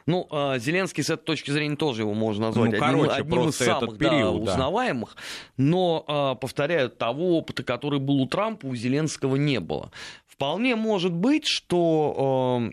Ну, 0.06 0.26
а, 0.32 0.58
Зеленский 0.58 1.04
с 1.04 1.10
этой 1.10 1.22
точки 1.22 1.52
зрения 1.52 1.76
тоже 1.76 2.02
его 2.02 2.14
можно 2.14 2.46
назвать 2.46 2.72
ну, 2.72 2.78
короче, 2.80 3.12
одним, 3.12 3.34
одним 3.34 3.48
из 3.50 3.56
самых 3.56 3.98
период, 3.98 4.44
да, 4.44 4.52
узнаваемых. 4.52 5.16
Но, 5.58 6.04
а, 6.08 6.34
повторяю, 6.34 6.90
того 6.90 7.38
опыта, 7.38 7.62
который 7.62 8.00
был 8.00 8.20
у 8.20 8.26
Трампа, 8.26 8.66
у 8.66 8.74
Зеленского 8.74 9.36
не 9.36 9.60
было. 9.60 9.92
Вполне 10.26 10.74
может 10.74 11.12
быть, 11.12 11.46
что 11.46 12.72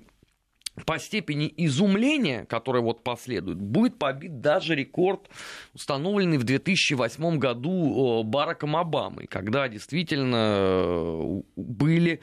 по 0.86 1.00
степени 1.00 1.52
изумления, 1.58 2.46
которое 2.46 2.82
вот 2.82 3.04
последует, 3.04 3.60
будет 3.60 3.98
побит 3.98 4.42
даже 4.42 4.76
рекорд, 4.76 5.30
установленный 5.74 6.38
в 6.38 6.44
2008 6.44 7.38
году 7.40 8.24
Бараком 8.24 8.76
Обамой, 8.76 9.28
когда 9.28 9.68
действительно 9.68 10.36
э, 10.36 11.42
были 11.56 12.22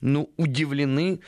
ну, 0.00 0.30
удивлены 0.36 1.20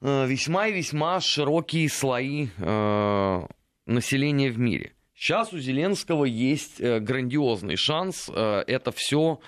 э, 0.00 0.26
весьма 0.26 0.68
и 0.68 0.72
весьма 0.72 1.20
широкие 1.20 1.88
слои 1.88 2.48
э, 2.56 3.46
населения 3.86 4.50
в 4.50 4.58
мире. 4.58 4.92
Сейчас 5.14 5.52
у 5.52 5.58
Зеленского 5.58 6.24
есть 6.24 6.80
грандиозный 6.80 7.76
шанс 7.76 8.28
это 8.28 8.90
все 8.90 9.38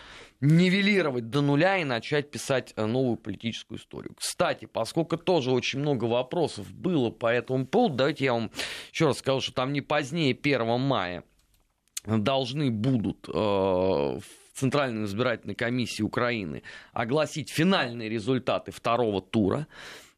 нивелировать 0.40 1.30
до 1.30 1.40
нуля 1.40 1.78
и 1.78 1.84
начать 1.84 2.30
писать 2.30 2.72
э, 2.76 2.86
новую 2.86 3.16
политическую 3.16 3.78
историю. 3.78 4.14
Кстати, 4.16 4.66
поскольку 4.66 5.16
тоже 5.16 5.50
очень 5.50 5.80
много 5.80 6.04
вопросов 6.04 6.72
было 6.72 7.10
по 7.10 7.26
этому 7.26 7.66
поводу, 7.66 7.96
давайте 7.96 8.24
я 8.26 8.32
вам 8.34 8.50
еще 8.92 9.06
раз 9.06 9.18
скажу, 9.18 9.40
что 9.40 9.52
там 9.52 9.72
не 9.72 9.80
позднее 9.80 10.36
1 10.40 10.80
мая 10.80 11.24
должны 12.04 12.70
будут 12.70 13.28
э, 13.28 13.32
в 13.32 14.22
Центральной 14.54 15.04
избирательной 15.04 15.54
комиссии 15.54 16.02
Украины 16.02 16.62
огласить 16.92 17.50
финальные 17.50 18.08
результаты 18.08 18.72
второго 18.72 19.20
тура 19.20 19.66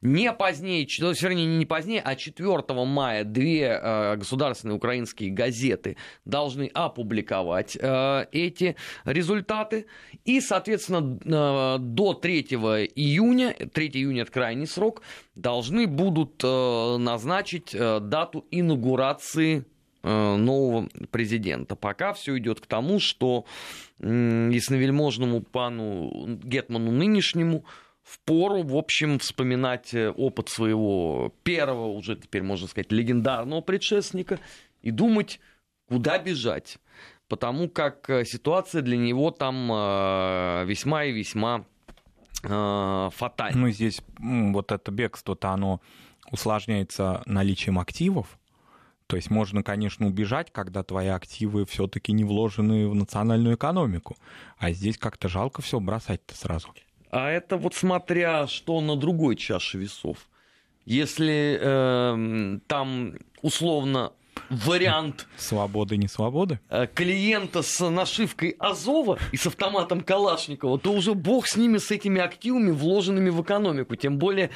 не 0.00 0.32
позднее, 0.32 0.86
вернее, 0.86 1.46
не 1.46 1.66
позднее, 1.66 2.00
а 2.00 2.14
4 2.14 2.62
мая 2.84 3.24
две 3.24 3.80
э, 3.82 4.16
государственные 4.16 4.76
украинские 4.76 5.30
газеты 5.30 5.96
должны 6.24 6.70
опубликовать 6.72 7.76
э, 7.80 8.26
эти 8.30 8.76
результаты. 9.04 9.86
И, 10.24 10.40
соответственно, 10.40 11.18
э, 11.24 11.78
до 11.80 12.14
3 12.14 12.42
июня, 12.42 13.54
3 13.54 13.88
июня 13.88 14.22
это 14.22 14.30
крайний 14.30 14.68
срок, 14.68 15.02
должны 15.34 15.86
будут 15.88 16.42
назначить 16.42 17.72
дату 17.72 18.46
инаугурации 18.50 19.64
нового 20.02 20.88
президента. 21.10 21.76
Пока 21.76 22.12
все 22.12 22.38
идет 22.38 22.60
к 22.60 22.66
тому, 22.66 23.00
что 23.00 23.44
ясновельможному 23.98 25.42
пану 25.42 26.38
Гетману 26.42 26.90
нынешнему 26.92 27.64
в 28.08 28.20
пору, 28.20 28.62
в 28.62 28.74
общем, 28.74 29.18
вспоминать 29.18 29.92
э, 29.92 30.10
опыт 30.10 30.48
своего 30.48 31.34
первого, 31.42 31.88
уже 31.88 32.16
теперь 32.16 32.42
можно 32.42 32.66
сказать, 32.66 32.90
легендарного 32.90 33.60
предшественника 33.60 34.40
и 34.80 34.90
думать, 34.90 35.40
куда 35.88 36.18
бежать. 36.18 36.78
Потому 37.28 37.68
как 37.68 38.08
э, 38.08 38.24
ситуация 38.24 38.80
для 38.80 38.96
него 38.96 39.30
там 39.30 39.70
э, 39.70 40.64
весьма 40.66 41.04
и 41.04 41.12
весьма 41.12 41.64
фатальна. 42.40 43.60
Ну, 43.60 43.70
здесь 43.70 44.00
вот 44.20 44.70
это 44.70 44.92
бегство-то, 44.92 45.50
оно 45.50 45.80
усложняется 46.30 47.20
наличием 47.26 47.80
активов, 47.80 48.38
то 49.08 49.16
есть 49.16 49.28
можно, 49.28 49.64
конечно, 49.64 50.06
убежать, 50.06 50.52
когда 50.52 50.84
твои 50.84 51.08
активы 51.08 51.66
все-таки 51.66 52.12
не 52.12 52.22
вложены 52.22 52.88
в 52.88 52.94
национальную 52.94 53.56
экономику. 53.56 54.16
А 54.56 54.70
здесь 54.70 54.98
как-то 54.98 55.28
жалко 55.28 55.62
все 55.62 55.80
бросать-то 55.80 56.36
сразу. 56.36 56.68
А 57.10 57.30
это 57.30 57.56
вот 57.56 57.74
смотря 57.74 58.46
что 58.46 58.80
на 58.80 58.96
другой 58.96 59.36
чаше 59.36 59.78
весов. 59.78 60.18
Если 60.84 61.58
э, 61.60 62.58
там 62.66 63.14
условно 63.42 64.12
вариант... 64.50 65.26
Свободы, 65.36 65.96
не 65.96 66.08
свободы? 66.08 66.60
Э, 66.68 66.86
клиента 66.86 67.62
с 67.62 67.88
нашивкой 67.88 68.56
Азова 68.58 69.18
и 69.32 69.36
с 69.36 69.46
автоматом 69.46 70.00
Калашникова, 70.00 70.78
то 70.78 70.92
уже 70.92 71.14
бог 71.14 71.46
с 71.46 71.56
ними, 71.56 71.78
с 71.78 71.90
этими 71.90 72.20
активами, 72.20 72.70
вложенными 72.70 73.30
в 73.30 73.42
экономику. 73.42 73.96
Тем 73.96 74.18
более, 74.18 74.50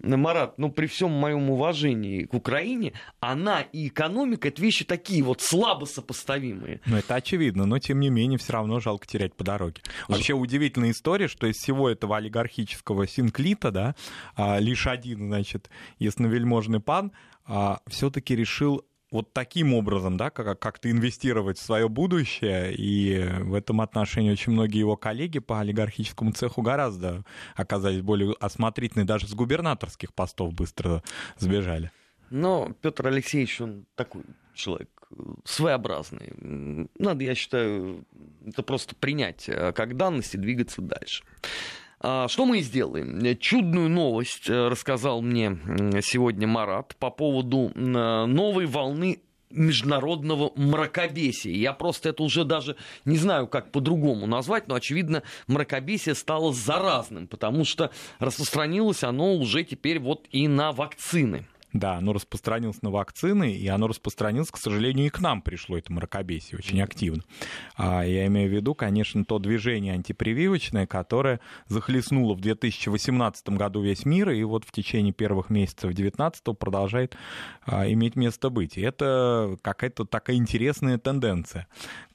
Марат, 0.00 0.58
ну, 0.58 0.70
при 0.70 0.86
всем 0.86 1.10
моем 1.10 1.50
уважении 1.50 2.24
к 2.24 2.34
Украине, 2.34 2.92
она 3.20 3.62
и 3.62 3.88
экономика— 3.88 4.48
это 4.48 4.60
вещи 4.62 4.84
такие 4.84 5.22
вот 5.22 5.40
слабо 5.40 5.84
сопоставимые. 5.84 6.80
Ну, 6.86 6.96
это 6.96 7.14
очевидно, 7.14 7.66
но, 7.66 7.78
тем 7.78 8.00
не 8.00 8.10
менее, 8.10 8.38
все 8.38 8.52
равно 8.52 8.80
жалко 8.80 9.06
терять 9.06 9.34
по 9.34 9.44
дороге. 9.44 9.82
Вообще 10.08 10.34
удивительная 10.34 10.90
история, 10.90 11.28
что 11.28 11.46
из 11.46 11.56
всего 11.56 11.88
этого 11.88 12.16
олигархического 12.16 13.06
синклита, 13.06 13.70
да, 13.70 13.94
а, 14.36 14.58
лишь 14.58 14.86
один, 14.86 15.28
значит, 15.28 15.70
ясновельможный 15.98 16.80
пан, 16.80 17.12
а, 17.44 17.80
все-таки 17.86 18.36
решил 18.36 18.84
вот 19.10 19.32
таким 19.32 19.74
образом, 19.74 20.16
да, 20.16 20.30
как- 20.30 20.58
как-то 20.58 20.90
инвестировать 20.90 21.58
в 21.58 21.62
свое 21.62 21.88
будущее, 21.88 22.74
и 22.74 23.26
в 23.40 23.54
этом 23.54 23.80
отношении 23.80 24.30
очень 24.30 24.52
многие 24.52 24.78
его 24.80 24.96
коллеги 24.96 25.38
по 25.38 25.60
олигархическому 25.60 26.32
цеху 26.32 26.62
гораздо 26.62 27.24
оказались 27.56 28.02
более 28.02 28.34
осмотрительны, 28.40 29.04
даже 29.04 29.26
с 29.26 29.34
губернаторских 29.34 30.12
постов 30.12 30.52
быстро 30.52 31.02
сбежали. 31.38 31.90
Но 32.30 32.72
Петр 32.82 33.06
Алексеевич, 33.06 33.60
он 33.60 33.86
такой 33.94 34.22
человек 34.54 34.90
своеобразный. 35.44 36.34
Надо, 36.98 37.24
я 37.24 37.34
считаю, 37.34 38.04
это 38.44 38.62
просто 38.62 38.94
принять 38.94 39.46
как 39.46 39.96
данность 39.96 40.34
и 40.34 40.38
двигаться 40.38 40.82
дальше. 40.82 41.24
А, 42.00 42.28
что 42.28 42.46
мы 42.46 42.58
и 42.58 42.62
сделаем? 42.62 43.36
Чудную 43.38 43.88
новость 43.88 44.48
э, 44.48 44.68
рассказал 44.68 45.20
мне 45.20 45.58
сегодня 46.02 46.46
Марат 46.46 46.94
по 46.96 47.10
поводу 47.10 47.72
новой 47.74 48.66
волны 48.66 49.20
международного 49.50 50.52
мракобесия. 50.56 51.52
Я 51.52 51.72
просто 51.72 52.10
это 52.10 52.22
уже 52.22 52.44
даже 52.44 52.76
не 53.04 53.16
знаю, 53.16 53.46
как 53.46 53.72
по-другому 53.72 54.26
назвать, 54.26 54.68
но, 54.68 54.74
очевидно, 54.74 55.22
мракобесие 55.46 56.14
стало 56.14 56.52
заразным, 56.52 57.26
потому 57.26 57.64
что 57.64 57.90
распространилось 58.18 59.02
оно 59.04 59.34
уже 59.34 59.64
теперь 59.64 59.98
вот 59.98 60.26
и 60.30 60.48
на 60.48 60.72
вакцины. 60.72 61.46
Да, 61.72 61.96
оно 61.96 62.14
распространилось 62.14 62.80
на 62.80 62.90
вакцины, 62.90 63.52
и 63.52 63.68
оно 63.68 63.88
распространилось, 63.88 64.50
к 64.50 64.56
сожалению, 64.56 65.06
и 65.06 65.10
к 65.10 65.20
нам 65.20 65.42
пришло 65.42 65.76
это 65.76 65.92
мракобесие 65.92 66.58
очень 66.58 66.80
активно. 66.80 67.22
А, 67.76 68.02
я 68.02 68.26
имею 68.26 68.50
в 68.50 68.54
виду, 68.54 68.74
конечно, 68.74 69.22
то 69.24 69.38
движение 69.38 69.92
антипрививочное, 69.92 70.86
которое 70.86 71.40
захлестнуло 71.66 72.34
в 72.34 72.40
2018 72.40 73.50
году 73.50 73.82
весь 73.82 74.06
мир, 74.06 74.30
и 74.30 74.42
вот 74.44 74.64
в 74.64 74.72
течение 74.72 75.12
первых 75.12 75.50
месяцев 75.50 75.94
2019 75.94 76.58
продолжает 76.58 77.16
а, 77.66 77.90
иметь 77.92 78.16
место 78.16 78.48
быть. 78.48 78.78
И 78.78 78.80
это 78.80 79.58
какая-то 79.60 80.06
такая 80.06 80.36
интересная 80.36 80.96
тенденция, 80.96 81.66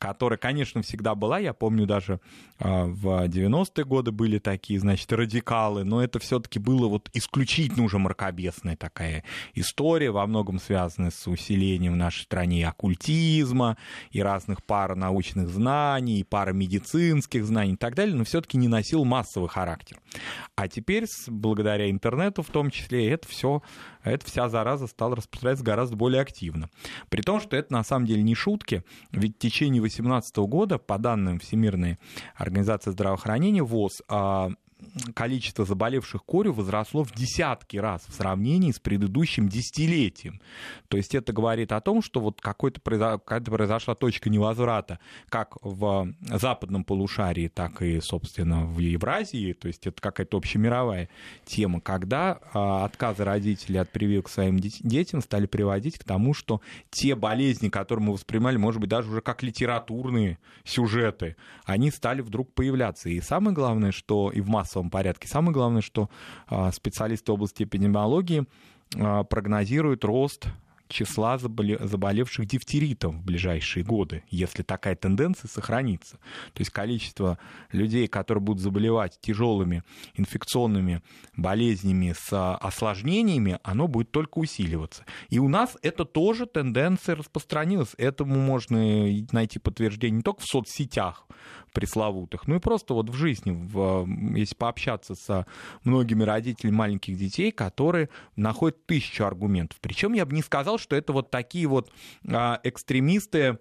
которая, 0.04 0.38
конечно, 0.38 0.82
всегда 0.82 1.16
была. 1.16 1.40
Я 1.40 1.54
помню, 1.54 1.86
даже 1.86 2.20
а, 2.60 2.84
в 2.84 3.26
90-е 3.26 3.86
годы 3.86 4.12
были 4.12 4.38
такие, 4.38 4.78
значит, 4.78 5.10
радикалы, 5.14 5.86
но 5.86 6.04
это 6.04 6.20
все-таки 6.20 6.60
было 6.60 6.90
вот 6.90 7.10
исключительно 7.14 7.86
уже 7.86 8.00
мракобесная 8.00 8.76
такая 8.76 9.24
история, 9.56 10.12
во 10.12 10.28
многом 10.28 10.60
связанная 10.60 11.10
с 11.10 11.26
усилением 11.26 11.94
в 11.94 11.96
нашей 11.96 12.24
стране 12.24 12.68
оккультизма 12.68 13.78
и 14.12 14.22
разных 14.22 14.62
паранаучных 14.66 15.48
знаний, 15.48 16.20
и 16.20 16.24
парамедицинских 16.26 17.46
знаний 17.46 17.76
и 17.76 17.78
так 17.78 17.96
далее, 17.96 18.14
но 18.14 18.26
все-таки 18.26 18.58
не 18.58 18.68
носил 18.68 19.06
массовый 19.06 19.48
характер. 19.48 20.02
А 20.58 20.68
теперь, 20.68 21.06
благодаря 21.28 21.90
интернету 21.90 22.44
в 22.44 22.50
том 22.50 22.72
числе, 22.72 23.10
это 23.10 23.26
все, 23.30 23.62
эта 24.04 24.26
вся 24.26 24.50
зараза 24.50 24.88
стала 24.88 25.16
распространяться 25.16 25.64
гораздо 25.64 25.96
более 25.96 26.22
активно. 26.22 26.70
При 27.10 27.22
том, 27.22 27.40
что 27.40 27.56
это 27.56 27.74
на 27.74 27.84
самом 27.84 28.06
деле 28.06 28.24
не 28.24 28.36
шутки, 28.36 28.84
ведь 29.12 29.36
в 29.36 29.40
течение 29.40 29.82
2018 29.82 30.36
года, 30.38 30.78
по 30.78 30.98
данным 30.98 31.40
Всемирной 31.40 31.98
организации 32.36 32.92
здравоохранения, 32.92 33.64
ВОЗ, 33.64 34.02
а, 34.08 34.52
количество 35.14 35.66
заболевших 35.66 36.24
корью 36.24 36.54
возросло 36.54 37.04
в 37.04 37.14
десятки 37.14 37.78
раз 37.78 38.04
в 38.08 38.14
сравнении 38.14 38.72
с 38.72 38.80
предыдущим 38.80 39.50
десятилетием. 39.50 40.42
То 40.88 40.98
есть 40.98 41.16
это 41.16 41.34
говорит 41.34 41.72
о 41.72 41.82
том, 41.82 42.02
что 42.02 42.20
вот 42.20 42.42
какая-то 42.42 42.82
произошла 42.82 43.96
точка 43.96 44.30
невозврата 44.30 45.00
как 45.30 45.58
в 45.62 46.14
западном 46.22 46.84
полушарии, 46.84 47.48
так 47.48 47.82
и, 47.82 48.00
собственно, 48.02 48.66
в 48.66 48.80
Евразии. 48.80 49.54
То 49.54 49.68
есть 49.68 49.88
это 49.88 50.02
какая-то 50.02 50.38
общемировая 50.38 51.10
тема, 51.46 51.82
когда 51.82 52.40
а, 52.54 52.86
отказы 52.86 53.24
родителей 53.24 53.80
от 53.80 53.92
прививок 53.92 54.30
своим 54.30 54.60
детям 54.60 55.22
стали 55.22 55.46
приводить 55.46 55.98
к 55.98 56.04
тому, 56.04 56.34
что 56.34 56.62
те 56.92 57.16
болезни, 57.16 57.70
которые 57.70 58.06
мы 58.06 58.14
воспринимали, 58.14 58.58
может 58.58 58.80
быть, 58.80 58.90
даже 58.90 59.10
уже 59.10 59.22
как 59.22 59.44
литературные 59.44 60.38
сюжеты, 60.64 61.36
они 61.66 61.92
стали 61.92 62.22
вдруг 62.22 62.54
появляться. 62.54 63.10
И 63.10 63.20
самое 63.22 63.56
главное, 63.56 63.92
что 63.92 64.32
и 64.32 64.42
в 64.42 64.50
массовом 64.50 64.83
массовом 64.84 64.90
порядке. 64.90 65.28
Самое 65.28 65.54
главное, 65.54 65.82
что 65.82 66.10
а, 66.48 66.72
специалисты 66.72 67.32
области 67.32 67.64
эпидемиологии 67.64 68.46
а, 68.96 69.24
прогнозируют 69.24 70.04
рост 70.04 70.48
числа 70.90 71.40
заболевших 71.40 72.46
дифтеритом 72.46 73.20
в 73.20 73.26
ближайшие 73.26 73.84
годы, 73.84 74.24
если 74.30 74.62
такая 74.62 74.96
тенденция 74.96 75.48
сохранится. 75.48 76.18
То 76.54 76.62
есть 76.62 76.70
количество 76.70 77.40
людей, 77.72 78.08
которые 78.08 78.44
будут 78.44 78.62
заболевать 78.62 79.18
тяжелыми 79.20 79.82
инфекционными 80.14 81.02
болезнями 81.36 82.14
с 82.16 82.56
осложнениями, 82.58 83.58
оно 83.64 83.88
будет 83.88 84.12
только 84.12 84.38
усиливаться. 84.38 85.04
И 85.30 85.40
у 85.40 85.48
нас 85.48 85.78
это 85.82 86.06
тоже 86.06 86.46
тенденция 86.46 87.16
распространилась. 87.16 87.96
Этому 87.98 88.36
можно 88.36 88.78
найти 89.32 89.58
подтверждение 89.58 90.18
не 90.18 90.24
только 90.24 90.42
в 90.42 90.46
соцсетях, 90.46 91.26
пресловутых, 91.74 92.48
ну 92.48 92.56
и 92.56 92.60
просто 92.60 92.94
вот 92.94 93.10
в 93.10 93.14
жизни, 93.14 93.52
в, 93.52 94.08
если 94.36 94.56
пообщаться 94.56 95.16
с 95.16 95.46
многими 95.84 96.24
родителями 96.24 96.76
маленьких 96.76 97.18
детей, 97.18 97.52
которые 97.52 98.10
находят 98.36 98.86
тысячу 98.86 99.26
аргументов. 99.26 99.80
Причем 99.82 100.14
я 100.14 100.26
бы 100.26 100.34
не 100.34 100.42
сказал, 100.42 100.78
что 100.78 100.96
это 100.96 101.12
вот 101.14 101.32
такие 101.32 101.68
вот 101.68 101.92
а, 102.28 102.60
экстремисты, 102.64 103.58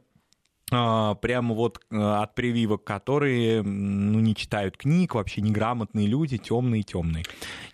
прямо 0.73 1.55
вот 1.55 1.81
э, 1.91 1.97
от 1.97 2.35
прививок, 2.35 2.85
которые 2.85 3.63
ну, 3.63 4.21
не 4.21 4.35
читают 4.35 4.77
книг, 4.77 5.15
вообще 5.15 5.41
неграмотные 5.41 6.07
люди, 6.07 6.39
темные 6.39 6.83
темные. 6.83 7.25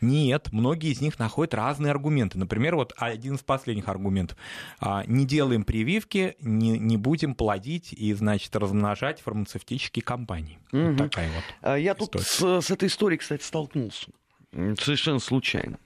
Нет, 0.00 0.48
многие 0.52 0.90
из 0.90 1.00
них 1.00 1.18
находят 1.18 1.54
разные 1.54 1.90
аргументы. 1.90 2.38
Например, 2.38 2.76
вот 2.76 2.92
один 2.96 3.36
из 3.36 3.42
последних 3.42 3.88
аргументов. 3.88 4.36
А, 4.80 5.04
не 5.06 5.26
делаем 5.26 5.64
прививки, 5.64 6.36
не, 6.40 6.78
не 6.78 6.96
будем 6.96 7.34
плодить 7.34 7.92
и, 7.92 8.12
значит, 8.14 8.54
размножать 8.56 9.20
фармацевтические 9.20 10.02
компании. 10.02 10.58
Угу. 10.72 10.82
Вот 10.82 10.96
такая 10.96 11.28
вот 11.28 11.44
а, 11.62 11.76
Я 11.76 11.92
история. 11.92 12.10
тут 12.10 12.22
с, 12.22 12.66
с 12.66 12.70
этой 12.70 12.88
историей, 12.88 13.18
кстати, 13.18 13.42
столкнулся. 13.42 14.08
Совершенно 14.52 15.18
случайно. 15.18 15.78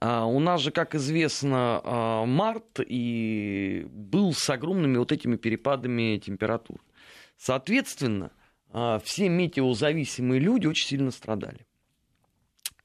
А, 0.00 0.26
у 0.26 0.38
нас 0.38 0.60
же, 0.60 0.70
как 0.70 0.94
известно, 0.94 1.80
а, 1.82 2.24
март 2.24 2.80
и 2.86 3.86
был 3.90 4.32
с 4.32 4.48
огромными 4.48 4.96
вот 4.96 5.10
этими 5.10 5.36
перепадами 5.36 6.18
температур. 6.18 6.80
Соответственно, 7.36 8.30
а, 8.70 9.00
все 9.00 9.28
метеозависимые 9.28 10.40
люди 10.40 10.66
очень 10.66 10.88
сильно 10.88 11.10
страдали. 11.10 11.66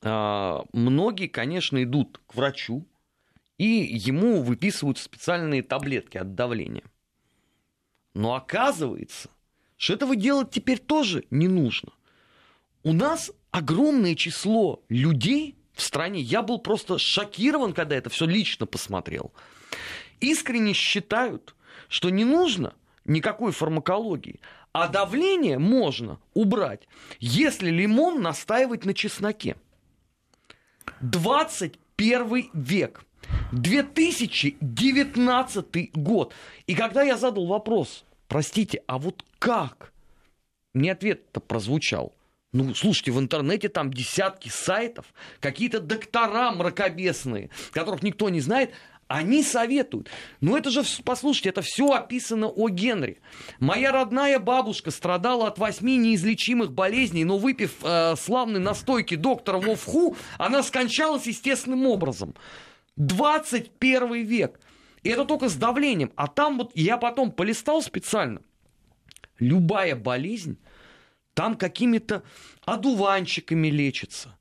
Многие, 0.02 1.28
конечно, 1.28 1.82
идут 1.82 2.20
к 2.28 2.36
врачу, 2.36 2.86
и 3.58 3.66
ему 3.90 4.42
выписывают 4.42 4.98
специальные 4.98 5.64
таблетки 5.64 6.18
от 6.18 6.36
давления. 6.36 6.84
Но 8.14 8.36
оказывается, 8.36 9.30
что 9.78 9.94
этого 9.94 10.18
делать 10.18 10.52
теперь 10.52 10.80
тоже 10.80 11.24
не 11.30 11.48
нужно. 11.48 11.94
У 12.84 12.92
нас 12.92 13.32
огромное 13.52 14.16
число 14.16 14.84
людей, 14.90 15.56
в 15.74 15.82
стране. 15.82 16.22
Я 16.22 16.42
был 16.42 16.60
просто 16.60 16.98
шокирован, 16.98 17.74
когда 17.74 17.96
это 17.96 18.10
все 18.10 18.26
лично 18.26 18.66
посмотрел. 18.66 19.32
Искренне 20.20 20.74
считают, 20.74 21.56
что 21.88 22.10
не 22.10 22.26
нужно 22.26 22.74
никакой 23.06 23.52
фармакологии, 23.52 24.40
а 24.72 24.88
давление 24.88 25.60
можно 25.60 26.18
убрать, 26.34 26.88
если 27.20 27.70
лимон 27.70 28.22
настаивать 28.22 28.86
на 28.86 28.94
чесноке. 28.94 29.58
21 31.02 32.50
век. 32.54 33.04
2019 33.52 35.96
год. 35.96 36.34
И 36.68 36.76
когда 36.76 37.04
я 37.04 37.18
задал 37.18 37.46
вопрос, 37.46 38.06
простите, 38.28 38.82
а 38.88 38.98
вот 38.98 39.24
как? 39.40 39.94
Мне 40.74 40.92
ответ-то 40.92 41.40
прозвучал– 41.40 42.12
ну, 42.54 42.74
слушайте, 42.76 43.12
в 43.12 43.20
интернете 43.20 43.68
там 43.68 43.92
десятки 43.92 44.50
сайтов, 44.50 45.08
какие-то 45.40 45.80
доктора 45.80 46.52
мракобесные, 46.52 47.50
которых 47.72 48.04
никто 48.04 48.30
не 48.30 48.42
знает, 48.42 48.72
они 49.08 49.44
советуют. 49.44 50.10
Ну 50.40 50.56
это 50.56 50.70
же, 50.70 50.84
послушайте, 51.04 51.50
это 51.50 51.62
все 51.62 51.92
описано 51.92 52.48
о 52.48 52.70
Генри. 52.70 53.20
Моя 53.60 53.92
родная 53.92 54.40
бабушка 54.40 54.92
страдала 54.92 55.48
от 55.48 55.58
восьми 55.58 55.98
неизлечимых 55.98 56.72
болезней, 56.72 57.26
но 57.26 57.38
выпив 57.38 57.74
э, 57.84 58.16
славной 58.16 58.60
настойки 58.60 59.16
доктора 59.16 59.60
Вовху, 59.60 60.16
она 60.38 60.64
скончалась 60.64 61.28
естественным 61.28 61.86
образом. 61.88 62.36
21 62.96 64.26
век. 64.26 64.60
И 65.02 65.10
это 65.10 65.26
только 65.26 65.50
с 65.50 65.56
давлением. 65.56 66.12
А 66.16 66.28
там 66.28 66.58
вот 66.58 66.72
я 66.76 66.98
потом 66.98 67.32
полистал 67.32 67.82
специально. 67.82 68.42
Любая 69.40 69.96
болезнь 69.96 70.58
там 71.34 71.56
какими-то 71.56 72.24
одуванчиками 72.66 73.68
лечится. 73.68 74.38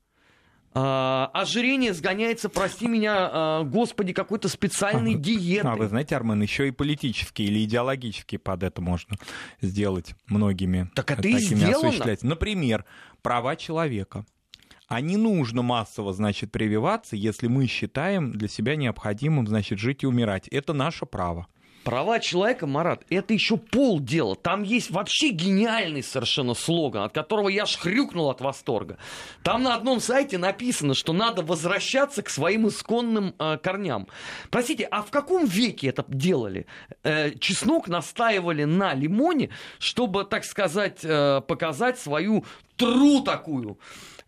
А, 0.75 1.31
ожирение 1.35 1.93
сгоняется, 1.93 2.49
прости 2.49 2.89
меня, 2.89 3.15
а, 3.31 3.63
господи, 3.63 4.15
какой-то 4.15 4.49
специальной 4.49 5.17
а, 5.17 5.19
диетой. 5.19 5.71
А 5.71 5.77
вы 5.77 5.87
знаете, 5.87 6.17
Армен, 6.17 6.41
еще 6.41 6.69
и 6.69 6.71
политические 6.71 7.49
или 7.49 7.65
идеологические 7.65 8.39
под 8.39 8.63
это 8.63 8.81
можно 8.81 9.17
сделать 9.61 10.15
многими. 10.29 10.91
Так 10.95 11.11
это 11.11 11.29
и 11.29 11.39
сделано. 11.39 12.17
Например, 12.23 12.87
права 13.21 13.55
человека. 13.57 14.25
А 14.89 15.01
не 15.01 15.17
нужно 15.17 15.63
массово, 15.63 16.13
значит, 16.13 16.53
прививаться, 16.53 17.17
если 17.17 17.47
мы 17.47 17.67
считаем 17.67 18.31
для 18.33 18.49
себя 18.49 18.77
необходимым, 18.77 19.47
значит, 19.47 19.79
жить 19.79 20.03
и 20.03 20.07
умирать. 20.07 20.49
Это 20.49 20.75
наше 20.75 21.07
право. 21.07 21.47
Права 21.85 22.21
человека, 22.21 22.67
Марат, 22.67 23.03
это 23.11 23.35
еще 23.35 23.57
полдела. 23.57 24.37
Там 24.37 24.63
есть 24.63 24.91
вообще 24.91 25.31
гениальный 25.31 26.03
совершенно 26.03 26.55
слоган, 26.55 27.03
от 27.03 27.13
которого 27.13 27.49
я 27.49 27.65
аж 27.65 27.77
хрюкнул 27.77 28.31
от 28.31 28.41
восторга. 28.41 28.99
Там 29.43 29.65
на 29.65 29.75
одном 29.75 30.01
сайте 30.01 30.39
написано, 30.39 30.95
что 30.95 31.13
надо 31.13 31.43
возвращаться 31.43 32.23
к 32.23 32.31
своим 32.31 32.69
исконным 32.69 33.35
э, 33.39 33.59
корням. 33.61 34.07
Простите, 34.51 34.85
а 34.85 35.03
в 35.03 35.11
каком 35.11 35.45
веке 35.45 35.89
это 35.89 36.05
делали? 36.07 36.67
Э, 37.03 37.31
чеснок 37.39 37.89
настаивали 37.89 38.65
на 38.65 38.95
лимоне, 38.95 39.51
чтобы, 39.81 40.25
так 40.25 40.45
сказать, 40.45 41.01
э, 41.03 41.41
показать 41.47 41.99
свою 41.99 42.45
тру 42.77 43.23
такую 43.23 43.79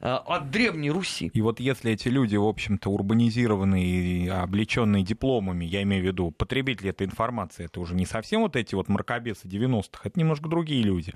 от 0.05 0.51
Древней 0.51 0.91
Руси. 0.91 1.31
И 1.33 1.41
вот 1.41 1.61
если 1.61 1.93
эти 1.93 2.09
люди, 2.09 2.37
в 2.37 2.45
общем-то, 2.45 2.91
урбанизированные 2.91 3.85
и 3.85 4.29
облеченные 4.29 5.03
дипломами, 5.03 5.65
я 5.65 5.83
имею 5.83 6.03
в 6.03 6.07
виду 6.07 6.31
потребители 6.31 6.91
этой 6.91 7.07
информации, 7.07 7.65
это 7.65 7.81
уже 7.81 7.95
не 7.95 8.05
совсем 8.05 8.43
вот 8.43 8.55
эти 8.57 8.75
вот 8.75 8.89
мракобесы 8.89 9.49
90-х, 9.49 10.01
это 10.05 10.19
немножко 10.19 10.49
другие 10.49 10.83
люди 10.83 11.15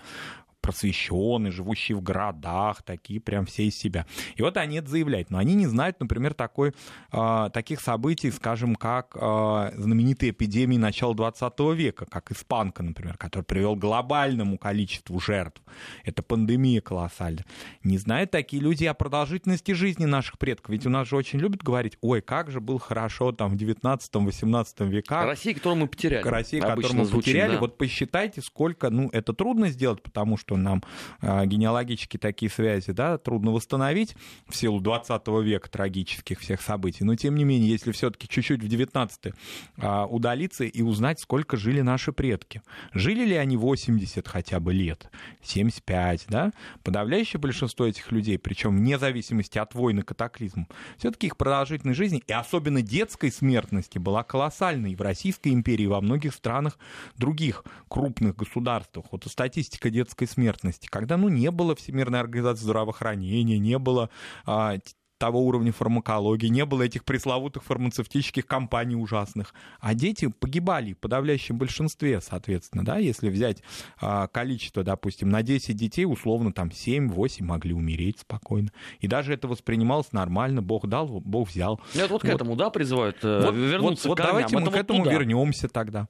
просвещенные, 0.61 1.51
живущие 1.51 1.97
в 1.97 2.03
городах, 2.03 2.83
такие 2.83 3.21
прям 3.21 3.47
все 3.47 3.65
из 3.65 3.77
себя. 3.77 4.07
И 4.37 4.43
вот 4.43 4.57
они 4.57 4.77
это 4.77 4.89
заявляют. 4.89 5.31
Но 5.31 5.39
они 5.39 5.55
не 5.55 5.67
знают, 5.67 6.01
например, 6.01 6.35
такой, 6.35 6.73
э, 7.13 7.51
таких 7.53 7.81
событий, 7.81 8.31
скажем, 8.31 8.75
как 8.75 9.17
э, 9.17 9.73
знаменитые 9.77 10.31
эпидемии 10.31 10.77
начала 10.77 11.15
20 11.15 11.59
века, 11.75 12.07
как 12.07 12.31
испанка, 12.33 12.83
например, 12.83 13.17
который 13.17 13.45
привел 13.45 13.77
к 13.77 13.79
глобальному 13.79 14.59
количеству 14.59 15.19
жертв. 15.21 15.63
Это 16.05 16.23
пандемия 16.23 16.81
колоссальная. 16.81 17.45
Не 17.83 17.99
знают 17.99 18.31
такие 18.31 18.63
люди 18.63 18.85
о 18.85 18.95
продолжительности 18.95 19.73
жизни 19.73 20.05
наших 20.05 20.39
предков. 20.39 20.71
Ведь 20.71 20.87
у 20.87 20.91
нас 20.91 21.09
же 21.09 21.17
очень 21.17 21.39
любят 21.39 21.63
говорить, 21.63 21.97
ой, 22.01 22.21
как 22.21 22.51
же 22.51 22.61
было 22.61 22.79
хорошо 22.79 23.33
там 23.33 23.57
в 23.57 23.61
19-18 23.61 24.89
веках. 24.89 25.25
Россия, 25.25 25.55
которую 25.55 25.83
мы 25.83 25.87
потеряли. 25.89 26.27
Россия, 26.27 26.61
которую 26.61 26.95
мы 26.95 27.05
звучит, 27.05 27.33
потеряли. 27.33 27.53
Да. 27.53 27.61
Вот 27.61 27.79
посчитайте, 27.79 28.43
сколько, 28.43 28.91
ну, 28.91 29.09
это 29.13 29.33
трудно 29.33 29.69
сделать, 29.69 30.03
потому 30.03 30.37
что 30.37 30.48
нам 30.57 30.83
э, 31.21 31.47
генеалогически 31.47 32.17
такие 32.17 32.51
связи, 32.51 32.93
да, 32.93 33.19
трудно 33.19 33.51
восстановить 33.51 34.17
в 34.49 34.57
силу 34.57 34.81
20 34.81 35.27
века 35.43 35.71
трагических 35.71 36.41
всех 36.41 36.63
событий. 36.63 37.05
Но, 37.05 37.15
тем 37.17 37.35
не 37.35 37.45
менее, 37.45 37.71
если 37.71 37.93
все-таки 37.93 38.29
чуть-чуть 38.29 38.63
в 38.63 38.69
19 38.69 39.27
э, 39.27 39.31
а, 39.79 40.07
удалиться 40.07 40.65
и 40.65 40.83
узнать, 40.83 41.21
сколько 41.21 41.57
жили 41.57 41.81
наши 41.81 42.13
предки. 42.13 42.63
Жили 42.93 43.25
ли 43.25 43.37
они 43.37 43.57
80 43.57 44.27
хотя 44.27 44.61
бы 44.61 44.73
лет, 44.73 45.11
75, 45.43 46.27
да? 46.29 46.53
Подавляющее 46.83 47.41
большинство 47.41 47.87
этих 47.87 48.11
людей, 48.13 48.39
причем 48.39 48.77
вне 48.77 48.99
зависимости 48.99 49.59
от 49.59 49.75
войны, 49.75 50.03
катаклизм, 50.03 50.67
все-таки 50.97 51.29
их 51.29 51.37
продолжительность 51.37 51.99
жизни 51.99 52.23
и 52.27 52.33
особенно 52.33 52.83
детской 52.83 53.31
смертности 53.31 53.99
была 53.99 54.23
колоссальной 54.23 54.95
в 54.95 55.01
Российской 55.01 55.53
империи 55.53 55.87
во 55.87 56.01
многих 56.01 56.35
странах 56.35 56.79
других 57.17 57.65
крупных 57.89 58.37
государствах. 58.37 59.07
Вот 59.11 59.25
статистика 59.27 59.91
детской 59.91 60.27
смерти 60.27 60.38
смертности, 60.39 60.87
когда 60.87 61.17
ну, 61.17 61.29
не 61.29 61.51
было 61.51 61.75
Всемирной 61.75 62.21
организации 62.21 62.63
здравоохранения, 62.63 63.59
не 63.59 63.77
было 63.77 64.09
а, 64.47 64.77
того 65.19 65.45
уровня 65.45 65.73
фармакологии, 65.73 66.47
не 66.47 66.65
было 66.65 66.83
этих 66.83 67.05
пресловутых 67.05 67.65
фармацевтических 67.65 68.47
компаний 68.47 68.95
ужасных. 68.95 69.53
А 69.81 69.95
дети 69.95 70.29
погибали 70.29 70.93
в 70.93 70.99
подавляющем 70.99 71.59
большинстве, 71.59 72.21
соответственно, 72.21 72.85
да, 72.85 72.99
если 72.99 73.29
взять 73.29 73.63
а, 74.01 74.29
количество, 74.29 74.85
допустим, 74.85 75.29
на 75.29 75.43
10 75.43 75.77
детей, 75.77 76.05
условно, 76.05 76.53
там 76.53 76.69
7-8 76.69 77.43
могли 77.43 77.75
умереть 77.75 78.21
спокойно. 78.21 78.71
И 79.01 79.09
даже 79.09 79.35
это 79.35 79.49
воспринималось 79.49 80.13
нормально, 80.13 80.63
Бог 80.63 80.87
дал, 80.87 81.09
Бог 81.09 81.49
взял. 81.49 81.81
Нет, 81.95 82.11
вот, 82.11 82.23
вот 82.23 82.23
к 82.23 82.25
этому, 82.27 82.55
да, 82.55 82.71
призывают 82.71 83.17
э, 83.23 83.41
вот, 83.45 83.55
вернуться 83.55 84.09
вот, 84.09 84.19
к 84.19 84.21
вот 84.21 84.29
давайте 84.29 84.57
мы 84.57 84.71
к 84.71 84.77
этому 84.77 85.03
туда. 85.03 85.13
вернемся 85.13 85.69
тогда. 85.69 86.07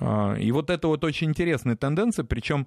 А, 0.00 0.34
и 0.34 0.50
вот 0.50 0.70
это 0.70 0.88
вот 0.88 1.04
очень 1.04 1.28
интересная 1.28 1.76
тенденция, 1.76 2.24
причем 2.24 2.66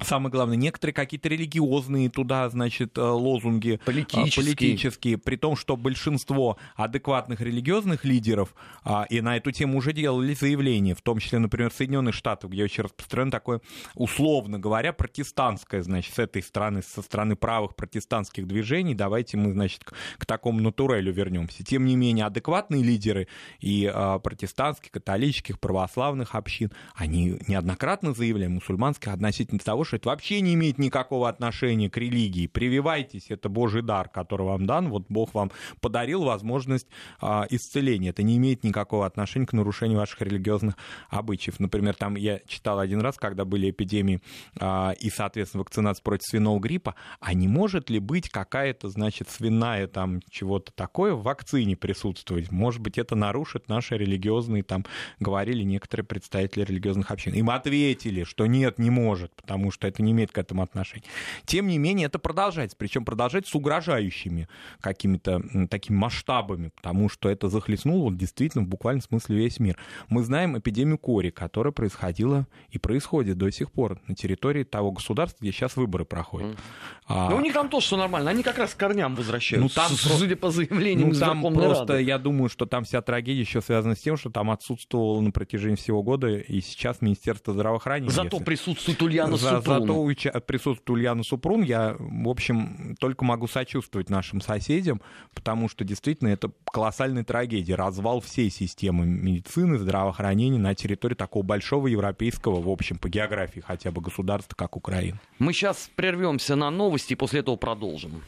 Самое 0.00 0.30
главное, 0.30 0.56
некоторые 0.56 0.94
какие-то 0.94 1.28
религиозные 1.28 2.08
туда, 2.08 2.48
значит, 2.50 2.96
э, 2.96 3.00
лозунги 3.00 3.74
э, 3.74 3.78
политические. 3.78 4.44
политические, 4.44 5.18
при 5.18 5.34
том, 5.34 5.56
что 5.56 5.76
большинство 5.76 6.56
адекватных 6.76 7.40
религиозных 7.40 8.04
лидеров 8.04 8.54
а, 8.84 9.06
и 9.10 9.20
на 9.20 9.36
эту 9.36 9.50
тему 9.50 9.78
уже 9.78 9.92
делали 9.92 10.34
заявления, 10.34 10.94
в 10.94 11.02
том 11.02 11.18
числе, 11.18 11.40
например, 11.40 11.70
в 11.70 11.74
Соединенных 11.74 12.14
Штатах, 12.14 12.52
где 12.52 12.62
очень 12.62 12.84
распространено 12.84 13.32
такое, 13.32 13.60
условно 13.96 14.60
говоря, 14.60 14.92
протестантское, 14.92 15.82
значит, 15.82 16.14
с 16.14 16.20
этой 16.20 16.44
стороны, 16.44 16.80
со 16.82 17.02
стороны 17.02 17.34
правых 17.34 17.74
протестантских 17.74 18.46
движений, 18.46 18.94
давайте 18.94 19.36
мы, 19.36 19.50
значит, 19.50 19.82
к, 19.82 19.94
к 20.16 20.26
такому 20.26 20.60
натурелю 20.60 21.12
вернемся. 21.12 21.64
Тем 21.64 21.86
не 21.86 21.96
менее, 21.96 22.26
адекватные 22.26 22.84
лидеры 22.84 23.26
и 23.58 23.90
а, 23.92 24.20
протестантских, 24.20 24.92
католических, 24.92 25.58
православных 25.58 26.36
общин, 26.36 26.70
они 26.94 27.40
неоднократно 27.48 28.14
заявляли, 28.14 28.46
мусульманских, 28.46 29.08
относительно 29.08 29.58
того, 29.58 29.87
это 29.96 30.08
вообще 30.08 30.40
не 30.40 30.54
имеет 30.54 30.78
никакого 30.78 31.28
отношения 31.28 31.90
к 31.90 31.96
религии. 31.96 32.46
Прививайтесь, 32.46 33.30
это 33.30 33.48
Божий 33.48 33.82
дар, 33.82 34.08
который 34.08 34.46
вам 34.46 34.66
дан. 34.66 34.88
Вот 34.88 35.06
Бог 35.08 35.34
вам 35.34 35.50
подарил 35.80 36.24
возможность 36.24 36.86
а, 37.20 37.46
исцеления. 37.50 38.10
Это 38.10 38.22
не 38.22 38.36
имеет 38.36 38.64
никакого 38.64 39.06
отношения 39.06 39.46
к 39.46 39.52
нарушению 39.52 39.98
ваших 39.98 40.20
религиозных 40.22 40.76
обычаев. 41.08 41.60
Например, 41.60 41.94
там 41.94 42.16
я 42.16 42.40
читал 42.46 42.78
один 42.78 43.00
раз, 43.00 43.16
когда 43.16 43.44
были 43.44 43.70
эпидемии 43.70 44.20
а, 44.60 44.92
и, 44.98 45.10
соответственно, 45.10 45.62
вакцинация 45.62 46.02
против 46.02 46.26
свиного 46.26 46.58
гриппа, 46.58 46.94
а 47.20 47.34
не 47.34 47.48
может 47.48 47.90
ли 47.90 47.98
быть 47.98 48.28
какая-то, 48.28 48.88
значит, 48.88 49.30
свиная 49.30 49.86
там 49.86 50.20
чего-то 50.30 50.72
такое 50.72 51.14
в 51.14 51.22
вакцине 51.22 51.76
присутствовать? 51.76 52.50
Может 52.50 52.80
быть, 52.80 52.98
это 52.98 53.14
нарушит 53.14 53.68
наши 53.68 53.96
религиозные, 53.96 54.62
там, 54.62 54.84
говорили 55.20 55.62
некоторые 55.62 56.04
представители 56.04 56.64
религиозных 56.64 57.10
общин. 57.10 57.34
Им 57.34 57.50
ответили, 57.50 58.24
что 58.24 58.46
нет, 58.46 58.78
не 58.78 58.90
может, 58.90 59.34
потому 59.34 59.70
что 59.70 59.77
что 59.78 59.86
это 59.86 60.02
не 60.02 60.12
имеет 60.12 60.32
к 60.32 60.38
этому 60.38 60.62
отношения. 60.62 61.04
Тем 61.44 61.68
не 61.68 61.78
менее, 61.78 62.06
это 62.06 62.18
продолжается, 62.18 62.76
причем 62.76 63.04
продолжается 63.04 63.52
с 63.52 63.54
угрожающими 63.54 64.48
какими-то 64.80 65.40
такими 65.70 65.96
масштабами, 65.96 66.70
потому 66.74 67.08
что 67.08 67.28
это 67.28 67.48
захлестнуло 67.48 68.04
вот, 68.04 68.16
действительно 68.16 68.64
в 68.64 68.68
буквальном 68.68 69.02
смысле 69.02 69.36
весь 69.36 69.60
мир. 69.60 69.78
Мы 70.08 70.24
знаем 70.24 70.58
эпидемию 70.58 70.98
кори, 70.98 71.30
которая 71.30 71.72
происходила 71.72 72.46
и 72.70 72.78
происходит 72.78 73.38
до 73.38 73.50
сих 73.50 73.70
пор 73.70 74.00
на 74.08 74.14
территории 74.14 74.64
того 74.64 74.90
государства, 74.90 75.38
где 75.40 75.52
сейчас 75.52 75.76
выборы 75.76 76.04
проходят. 76.04 76.50
Mm. 76.50 76.58
А... 77.06 77.30
Ну, 77.30 77.36
у 77.36 77.40
них 77.40 77.54
там 77.54 77.68
тоже 77.68 77.86
все 77.86 77.96
нормально, 77.96 78.30
они 78.30 78.42
как 78.42 78.58
раз 78.58 78.74
к 78.74 78.76
корням 78.76 79.14
возвращаются, 79.14 79.62
ну, 79.62 79.88
там, 79.88 79.96
судя 79.96 80.36
по 80.36 80.50
заявлениям 80.50 81.10
ну, 81.10 81.14
там 81.14 81.42
просто, 81.54 81.94
Рады. 81.94 82.02
я 82.02 82.18
думаю, 82.18 82.48
что 82.48 82.66
там 82.66 82.84
вся 82.84 83.00
трагедия 83.00 83.40
еще 83.40 83.62
связана 83.62 83.94
с 83.94 84.00
тем, 84.00 84.16
что 84.16 84.30
там 84.30 84.50
отсутствовало 84.50 85.20
на 85.20 85.30
протяжении 85.30 85.76
всего 85.76 86.02
года, 86.02 86.28
и 86.28 86.60
сейчас 86.60 87.00
Министерство 87.00 87.54
здравоохранения... 87.54 88.10
Зато 88.10 88.36
если... 88.36 88.44
присутствует 88.44 89.00
Ульяна 89.02 89.36
За, 89.36 89.60
Зато 89.68 90.40
присутствует 90.40 90.90
Ульяна 90.90 91.22
Супрун. 91.22 91.62
Я, 91.62 91.96
в 91.98 92.28
общем, 92.28 92.96
только 92.98 93.24
могу 93.24 93.46
сочувствовать 93.46 94.10
нашим 94.10 94.40
соседям, 94.40 95.00
потому 95.34 95.68
что 95.68 95.84
действительно 95.84 96.28
это 96.28 96.50
колоссальная 96.70 97.24
трагедия. 97.24 97.74
Развал 97.74 98.20
всей 98.20 98.50
системы 98.50 99.06
медицины, 99.06 99.78
здравоохранения 99.78 100.58
на 100.58 100.74
территории 100.74 101.14
такого 101.14 101.42
большого 101.42 101.86
европейского, 101.86 102.60
в 102.60 102.68
общем, 102.68 102.98
по 102.98 103.08
географии 103.08 103.60
хотя 103.60 103.90
бы 103.90 104.00
государства, 104.00 104.54
как 104.56 104.76
Украина. 104.76 105.20
Мы 105.38 105.52
сейчас 105.52 105.90
прервемся 105.94 106.56
на 106.56 106.70
новости 106.70 107.12
и 107.12 107.16
после 107.16 107.40
этого 107.40 107.56
продолжим. 107.56 108.22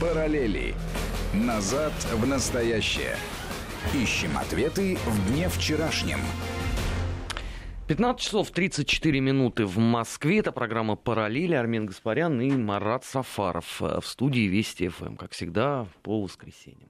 Параллели. 0.00 0.74
Назад 1.32 1.92
в 2.12 2.26
настоящее. 2.26 3.16
Ищем 3.94 4.36
ответы 4.36 4.98
в 5.06 5.32
дне 5.32 5.48
вчерашнем. 5.48 6.18
15 7.92 8.24
часов 8.24 8.50
34 8.50 9.20
минуты 9.20 9.66
в 9.66 9.76
Москве. 9.76 10.38
Это 10.38 10.50
программа 10.50 10.96
«Параллели». 10.96 11.52
Армен 11.52 11.84
Гаспарян 11.84 12.40
и 12.40 12.50
Марат 12.50 13.04
Сафаров 13.04 13.82
э, 13.82 14.00
в 14.00 14.06
студии 14.06 14.48
Вести 14.48 14.88
ФМ, 14.88 15.16
как 15.16 15.32
всегда, 15.32 15.86
по 16.02 16.22
воскресеньям. 16.22 16.88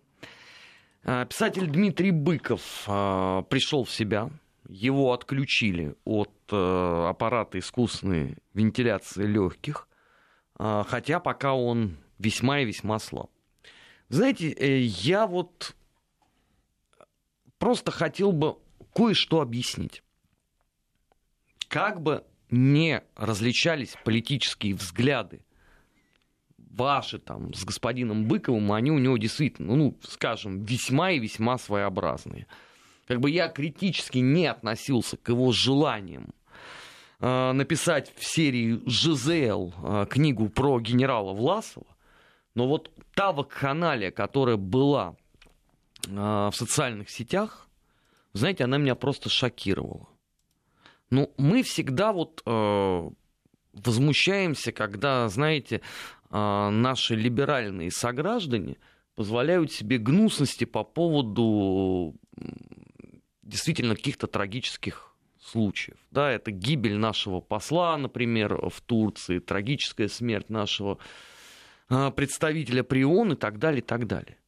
Э, 1.03 1.27
писатель 1.29 1.67
Дмитрий 1.67 2.13
Быков 2.13 2.85
э, 2.87 3.43
пришел 3.51 3.83
в 3.83 3.91
себя. 3.91 4.31
Его 4.69 5.13
отключили 5.13 5.97
от 6.05 6.31
аппарата 6.49 7.59
искусственной 7.59 8.37
вентиляции 8.55 9.27
легких, 9.27 9.89
хотя 10.57 11.19
пока 11.19 11.55
он 11.55 11.97
весьма 12.21 12.61
и 12.61 12.65
весьма 12.65 13.01
слаб. 13.01 13.31
Знаете, 14.09 14.55
я 14.85 15.27
вот 15.27 15.75
просто 17.59 17.91
хотел 17.91 18.31
бы 18.31 18.57
кое-что 18.95 19.41
объяснить 19.41 20.05
как 21.73 22.03
бы 22.03 22.23
не 22.51 23.03
различались 23.17 23.95
политические 24.05 24.75
взгляды 24.75 25.41
ваши 26.59 27.19
там 27.19 27.55
с 27.55 27.65
господином 27.65 28.27
Быковым, 28.27 28.73
они 28.73 28.91
у 28.91 28.99
него 28.99 29.17
действительно, 29.17 29.75
ну, 29.75 29.99
скажем, 30.03 30.65
весьма 30.65 31.13
и 31.13 31.19
весьма 31.19 31.57
своеобразные. 31.57 32.47
Как 33.09 33.21
бы 33.21 33.31
я 33.31 33.49
критически 33.49 34.19
не 34.19 34.47
относился 34.49 35.17
к 35.17 35.31
его 35.31 35.51
желаниям 35.51 36.35
э, 37.21 37.53
написать 37.53 38.13
в 38.17 38.25
серии 38.25 38.83
«ЖЗЛ» 38.87 39.73
э, 39.83 40.07
книгу 40.11 40.51
про 40.51 40.79
генерала 40.79 41.33
Власова, 41.33 41.87
но 42.55 42.69
вот 42.69 42.91
та 43.15 43.33
вакханалия, 43.33 44.11
которая 44.11 44.59
была 44.59 45.17
э, 46.07 46.11
в 46.11 46.53
социальных 46.53 47.09
сетях, 47.09 47.67
знаете, 48.35 48.65
она 48.65 48.77
меня 48.77 48.95
просто 48.95 49.31
шокировала. 49.31 50.12
Ну, 51.13 51.31
мы 51.37 51.63
всегда 51.63 52.11
вот 52.11 52.43
э, 52.47 53.11
возмущаемся, 53.75 54.73
когда, 54.73 55.29
знаете, 55.29 55.83
э, 56.31 56.69
наши 56.71 57.15
либеральные 57.15 57.91
сограждане 57.91 58.79
позволяют 59.15 59.71
себе 59.71 59.99
гнусности 59.99 60.65
по 60.65 60.85
поводу 60.85 62.17
действительно 63.43 63.95
каких-то 63.95 64.27
трагических 64.27 65.15
случаев. 65.39 65.99
Да, 66.11 66.31
это 66.31 66.51
гибель 66.51 66.97
нашего 66.97 67.41
посла, 67.41 67.99
например, 67.99 68.71
в 68.71 68.81
Турции, 68.81 69.39
трагическая 69.39 70.09
смерть 70.09 70.49
нашего 70.49 70.97
представителя 71.89 72.85
Прион 72.85 73.35
и 73.35 73.37
так 73.37 73.59
далее, 73.59 73.83
и 73.83 73.85
так 73.85 74.07
далее. 74.07 74.39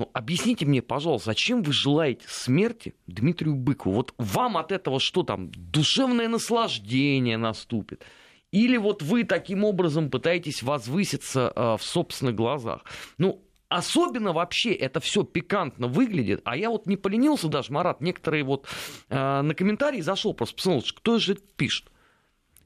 Ну, 0.00 0.08
объясните 0.14 0.64
мне, 0.64 0.80
пожалуйста, 0.80 1.26
зачем 1.26 1.62
вы 1.62 1.74
желаете 1.74 2.24
смерти 2.26 2.94
Дмитрию 3.06 3.54
Быкову? 3.54 3.96
Вот 3.96 4.14
вам 4.16 4.56
от 4.56 4.72
этого 4.72 4.98
что 4.98 5.24
там, 5.24 5.50
душевное 5.50 6.26
наслаждение 6.26 7.36
наступит? 7.36 8.02
Или 8.50 8.78
вот 8.78 9.02
вы 9.02 9.24
таким 9.24 9.62
образом 9.62 10.08
пытаетесь 10.08 10.62
возвыситься 10.62 11.52
э, 11.54 11.76
в 11.76 11.82
собственных 11.82 12.34
глазах? 12.34 12.86
Ну, 13.18 13.44
особенно 13.68 14.32
вообще 14.32 14.72
это 14.72 15.00
все 15.00 15.22
пикантно 15.22 15.86
выглядит. 15.86 16.40
А 16.44 16.56
я 16.56 16.70
вот 16.70 16.86
не 16.86 16.96
поленился 16.96 17.48
даже, 17.48 17.70
Марат, 17.70 18.00
некоторые 18.00 18.42
вот 18.42 18.68
э, 19.10 19.42
на 19.42 19.54
комментарии 19.54 20.00
зашел, 20.00 20.32
просто 20.32 20.56
посмотрел, 20.56 20.82
кто 20.96 21.18
же 21.18 21.32
это 21.32 21.42
пишет. 21.56 21.92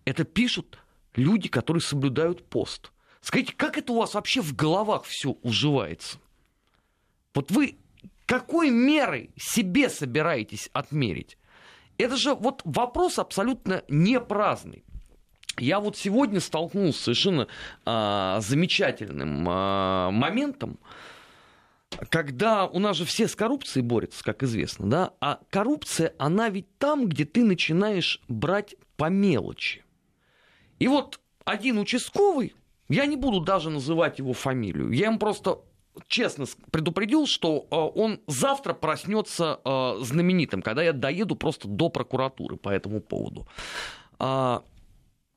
Это 0.04 0.22
пишут 0.22 0.78
люди, 1.16 1.48
которые 1.48 1.80
соблюдают 1.80 2.48
пост. 2.48 2.92
Скажите, 3.22 3.54
как 3.56 3.76
это 3.76 3.92
у 3.92 3.98
вас 3.98 4.14
вообще 4.14 4.40
в 4.40 4.54
головах 4.54 5.02
все 5.02 5.30
уживается? 5.42 6.18
Вот 7.34 7.50
вы 7.50 7.76
какой 8.26 8.70
мерой 8.70 9.30
себе 9.36 9.88
собираетесь 9.88 10.70
отмерить? 10.72 11.36
Это 11.98 12.16
же 12.16 12.34
вот 12.34 12.62
вопрос 12.64 13.18
абсолютно 13.18 13.82
не 13.88 14.20
праздный. 14.20 14.84
Я 15.58 15.78
вот 15.78 15.96
сегодня 15.96 16.40
столкнулся 16.40 16.98
с 16.98 17.02
совершенно 17.02 17.46
а, 17.84 18.40
замечательным 18.40 19.46
а, 19.48 20.10
моментом, 20.10 20.78
когда 22.08 22.66
у 22.66 22.80
нас 22.80 22.96
же 22.96 23.04
все 23.04 23.28
с 23.28 23.36
коррупцией 23.36 23.84
борются, 23.84 24.24
как 24.24 24.42
известно, 24.42 24.90
да, 24.90 25.12
а 25.20 25.38
коррупция, 25.50 26.12
она 26.18 26.48
ведь 26.48 26.76
там, 26.78 27.08
где 27.08 27.24
ты 27.24 27.44
начинаешь 27.44 28.20
брать 28.26 28.74
по 28.96 29.08
мелочи. 29.08 29.84
И 30.80 30.88
вот 30.88 31.20
один 31.44 31.78
участковый, 31.78 32.54
я 32.88 33.06
не 33.06 33.16
буду 33.16 33.40
даже 33.40 33.70
называть 33.70 34.18
его 34.18 34.32
фамилию, 34.32 34.90
я 34.90 35.06
ему 35.06 35.20
просто 35.20 35.60
честно 36.08 36.46
предупредил, 36.70 37.26
что 37.26 37.66
э, 37.70 37.74
он 37.76 38.20
завтра 38.26 38.74
проснется 38.74 39.60
э, 39.64 39.96
знаменитым, 40.00 40.62
когда 40.62 40.82
я 40.82 40.92
доеду 40.92 41.36
просто 41.36 41.68
до 41.68 41.88
прокуратуры 41.88 42.56
по 42.56 42.68
этому 42.68 43.00
поводу. 43.00 43.46
Э, 44.18 44.60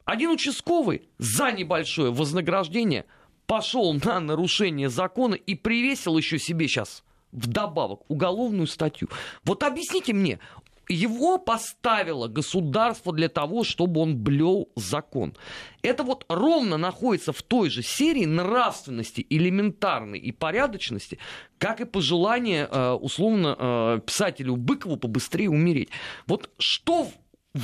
один 0.06 0.32
участковый 0.32 1.10
за 1.18 1.52
небольшое 1.52 2.12
вознаграждение 2.12 3.06
пошел 3.46 3.94
на 3.94 4.20
нарушение 4.20 4.90
закона 4.90 5.36
и 5.36 5.56
привесил 5.56 6.18
еще 6.18 6.40
себе 6.40 6.68
сейчас 6.68 7.04
вдобавок 7.32 8.10
уголовную 8.10 8.68
статью. 8.68 9.10
Вот 9.44 9.64
объясните 9.64 10.14
мне, 10.14 10.40
его 10.88 11.38
поставило 11.38 12.28
государство 12.28 13.14
для 13.14 13.30
того, 13.30 13.64
чтобы 13.64 14.02
он 14.02 14.18
блел 14.18 14.70
закон. 14.76 15.36
Это 15.82 16.04
вот 16.04 16.26
ровно 16.30 16.78
находится 16.78 17.34
в 17.34 17.42
той 17.42 17.70
же 17.70 17.84
серии 17.84 18.26
нравственности, 18.26 19.26
элементарной 19.30 20.20
и 20.20 20.32
порядочности, 20.32 21.20
как 21.58 21.82
и 21.82 21.86
пожелание, 21.86 22.68
э, 22.70 22.92
условно, 22.92 23.56
э, 23.58 24.00
писателю 24.06 24.56
Быкову 24.56 24.98
побыстрее 24.98 25.50
умереть. 25.50 25.90
Вот 26.26 26.50
что 26.58 27.10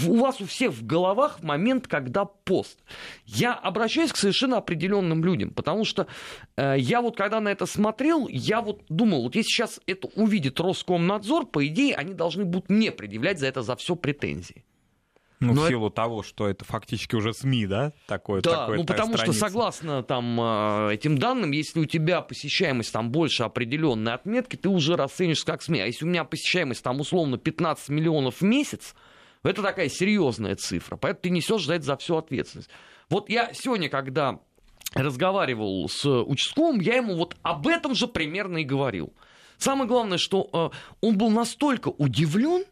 у 0.07 0.17
вас 0.17 0.41
у 0.41 0.45
всех 0.45 0.71
в 0.71 0.85
головах 0.85 1.39
в 1.39 1.43
момент, 1.43 1.87
когда 1.87 2.25
пост. 2.25 2.79
Я 3.25 3.53
обращаюсь 3.53 4.11
к 4.11 4.17
совершенно 4.17 4.57
определенным 4.57 5.23
людям, 5.23 5.51
потому 5.51 5.85
что 5.85 6.07
э, 6.55 6.75
я 6.77 7.01
вот 7.01 7.17
когда 7.17 7.39
на 7.39 7.49
это 7.49 7.65
смотрел, 7.65 8.27
я 8.27 8.61
вот 8.61 8.83
думал, 8.89 9.23
вот 9.23 9.35
если 9.35 9.49
сейчас 9.49 9.79
это 9.85 10.07
увидит 10.15 10.59
Роскомнадзор, 10.59 11.47
по 11.47 11.65
идее, 11.65 11.95
они 11.95 12.13
должны 12.13 12.45
будут 12.45 12.69
мне 12.69 12.91
предъявлять 12.91 13.39
за 13.39 13.47
это 13.47 13.61
за 13.61 13.75
все 13.75 13.95
претензии. 13.95 14.63
Ну, 15.43 15.53
Но 15.53 15.61
в 15.63 15.67
силу 15.67 15.87
это... 15.87 15.95
того, 15.97 16.23
что 16.23 16.47
это 16.47 16.63
фактически 16.63 17.15
уже 17.15 17.33
СМИ, 17.33 17.67
да? 17.67 17.93
Такое, 18.07 18.41
да, 18.41 18.61
такое, 18.61 18.77
ну 18.77 18.85
потому 18.85 19.13
страница. 19.13 19.37
что 19.37 19.47
согласно 19.47 20.03
там 20.03 20.39
э, 20.39 20.93
этим 20.93 21.17
данным, 21.17 21.51
если 21.51 21.79
у 21.81 21.85
тебя 21.85 22.21
посещаемость 22.21 22.93
там 22.93 23.11
больше 23.11 23.43
определенной 23.43 24.13
отметки, 24.13 24.55
ты 24.55 24.69
уже 24.69 24.95
расценишь 24.95 25.43
как 25.43 25.61
СМИ. 25.61 25.81
А 25.81 25.85
если 25.85 26.05
у 26.05 26.07
меня 26.07 26.23
посещаемость 26.23 26.83
там 26.83 26.99
условно 26.99 27.37
15 27.37 27.89
миллионов 27.89 28.35
в 28.35 28.43
месяц, 28.43 28.95
это 29.49 29.61
такая 29.61 29.89
серьезная 29.89 30.55
цифра, 30.55 30.95
поэтому 30.95 31.21
ты 31.21 31.29
несешь 31.29 31.65
за 31.65 31.75
это 31.75 31.85
за 31.85 31.97
всю 31.97 32.17
ответственность. 32.17 32.69
Вот 33.09 33.29
я 33.29 33.53
сегодня, 33.53 33.89
когда 33.89 34.39
разговаривал 34.93 35.87
с 35.89 36.05
участковым, 36.05 36.79
я 36.79 36.95
ему 36.95 37.15
вот 37.15 37.35
об 37.41 37.67
этом 37.67 37.95
же 37.95 38.07
примерно 38.07 38.59
и 38.59 38.63
говорил. 38.63 39.13
Самое 39.57 39.87
главное, 39.87 40.17
что 40.17 40.49
э, 40.73 40.77
он 41.01 41.17
был 41.17 41.29
настолько 41.29 41.89
удивлен, 41.89 42.65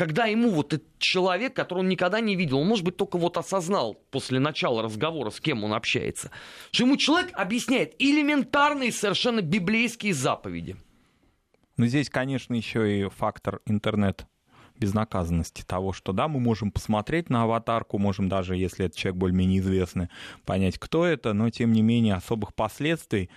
когда 0.00 0.24
ему 0.24 0.50
вот 0.50 0.72
этот 0.72 0.98
человек, 0.98 1.54
которого 1.54 1.82
он 1.82 1.88
никогда 1.88 2.20
не 2.20 2.34
видел, 2.34 2.60
он, 2.60 2.68
может 2.68 2.84
быть, 2.84 2.96
только 2.96 3.18
вот 3.18 3.36
осознал 3.36 3.94
после 4.10 4.40
начала 4.40 4.82
разговора, 4.82 5.28
с 5.30 5.40
кем 5.40 5.62
он 5.62 5.74
общается, 5.74 6.30
что 6.70 6.84
ему 6.84 6.96
человек 6.96 7.30
объясняет 7.34 7.96
элементарные 7.98 8.92
совершенно 8.92 9.42
библейские 9.42 10.14
заповеди. 10.14 10.76
Но 11.76 11.86
здесь, 11.86 12.08
конечно, 12.08 12.54
еще 12.54 13.00
и 13.00 13.08
фактор 13.10 13.60
интернет 13.66 14.26
безнаказанности 14.80 15.62
того, 15.62 15.92
что 15.92 16.12
да, 16.12 16.26
мы 16.26 16.40
можем 16.40 16.72
посмотреть 16.72 17.30
на 17.30 17.42
аватарку, 17.42 17.98
можем 17.98 18.28
даже, 18.28 18.56
если 18.56 18.86
этот 18.86 18.98
человек 18.98 19.18
более-менее 19.18 19.60
известный, 19.60 20.08
понять, 20.44 20.78
кто 20.78 21.04
это, 21.04 21.32
но 21.32 21.50
тем 21.50 21.72
не 21.72 21.82
менее 21.82 22.14
особых 22.14 22.54
последствий 22.54 23.30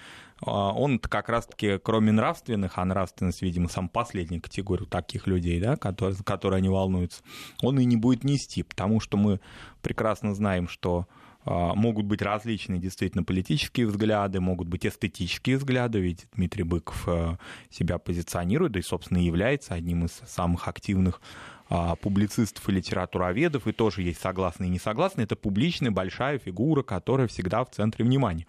а, 0.45 0.71
он 0.71 0.99
как 0.99 1.29
раз-таки, 1.29 1.77
кроме 1.77 2.11
нравственных, 2.11 2.77
а 2.77 2.85
нравственность, 2.85 3.41
видимо, 3.41 3.69
сам 3.69 3.89
последний 3.89 4.39
категорию 4.39 4.87
таких 4.87 5.27
людей, 5.27 5.59
да, 5.59 5.75
которые, 5.75 6.17
которые 6.23 6.57
они 6.57 6.69
волнуются, 6.69 7.21
он 7.61 7.79
и 7.79 7.85
не 7.85 7.97
будет 7.97 8.23
нести, 8.23 8.63
потому 8.63 8.99
что 8.99 9.17
мы 9.17 9.39
прекрасно 9.81 10.33
знаем, 10.33 10.67
что 10.67 11.07
могут 11.45 12.05
быть 12.05 12.21
различные 12.21 12.79
действительно 12.79 13.23
политические 13.23 13.87
взгляды, 13.87 14.39
могут 14.39 14.67
быть 14.67 14.85
эстетические 14.85 15.57
взгляды, 15.57 15.99
ведь 15.99 16.25
Дмитрий 16.33 16.63
Быков 16.63 17.03
а, 17.07 17.37
себя 17.69 17.97
позиционирует, 17.97 18.73
да 18.73 18.79
и, 18.79 18.83
собственно, 18.83 19.17
является 19.17 19.73
одним 19.73 20.05
из 20.05 20.21
самых 20.25 20.67
активных 20.67 21.21
а, 21.69 21.95
публицистов 21.95 22.67
и 22.69 22.71
литературоведов, 22.71 23.67
и 23.67 23.71
тоже 23.71 24.03
есть 24.03 24.21
согласные 24.21 24.69
и 24.69 24.73
несогласные. 24.73 25.25
Это 25.25 25.35
публичная 25.35 25.91
большая 25.91 26.39
фигура, 26.39 26.83
которая 26.83 27.27
всегда 27.27 27.63
в 27.65 27.71
центре 27.71 28.05
внимания. 28.05 28.45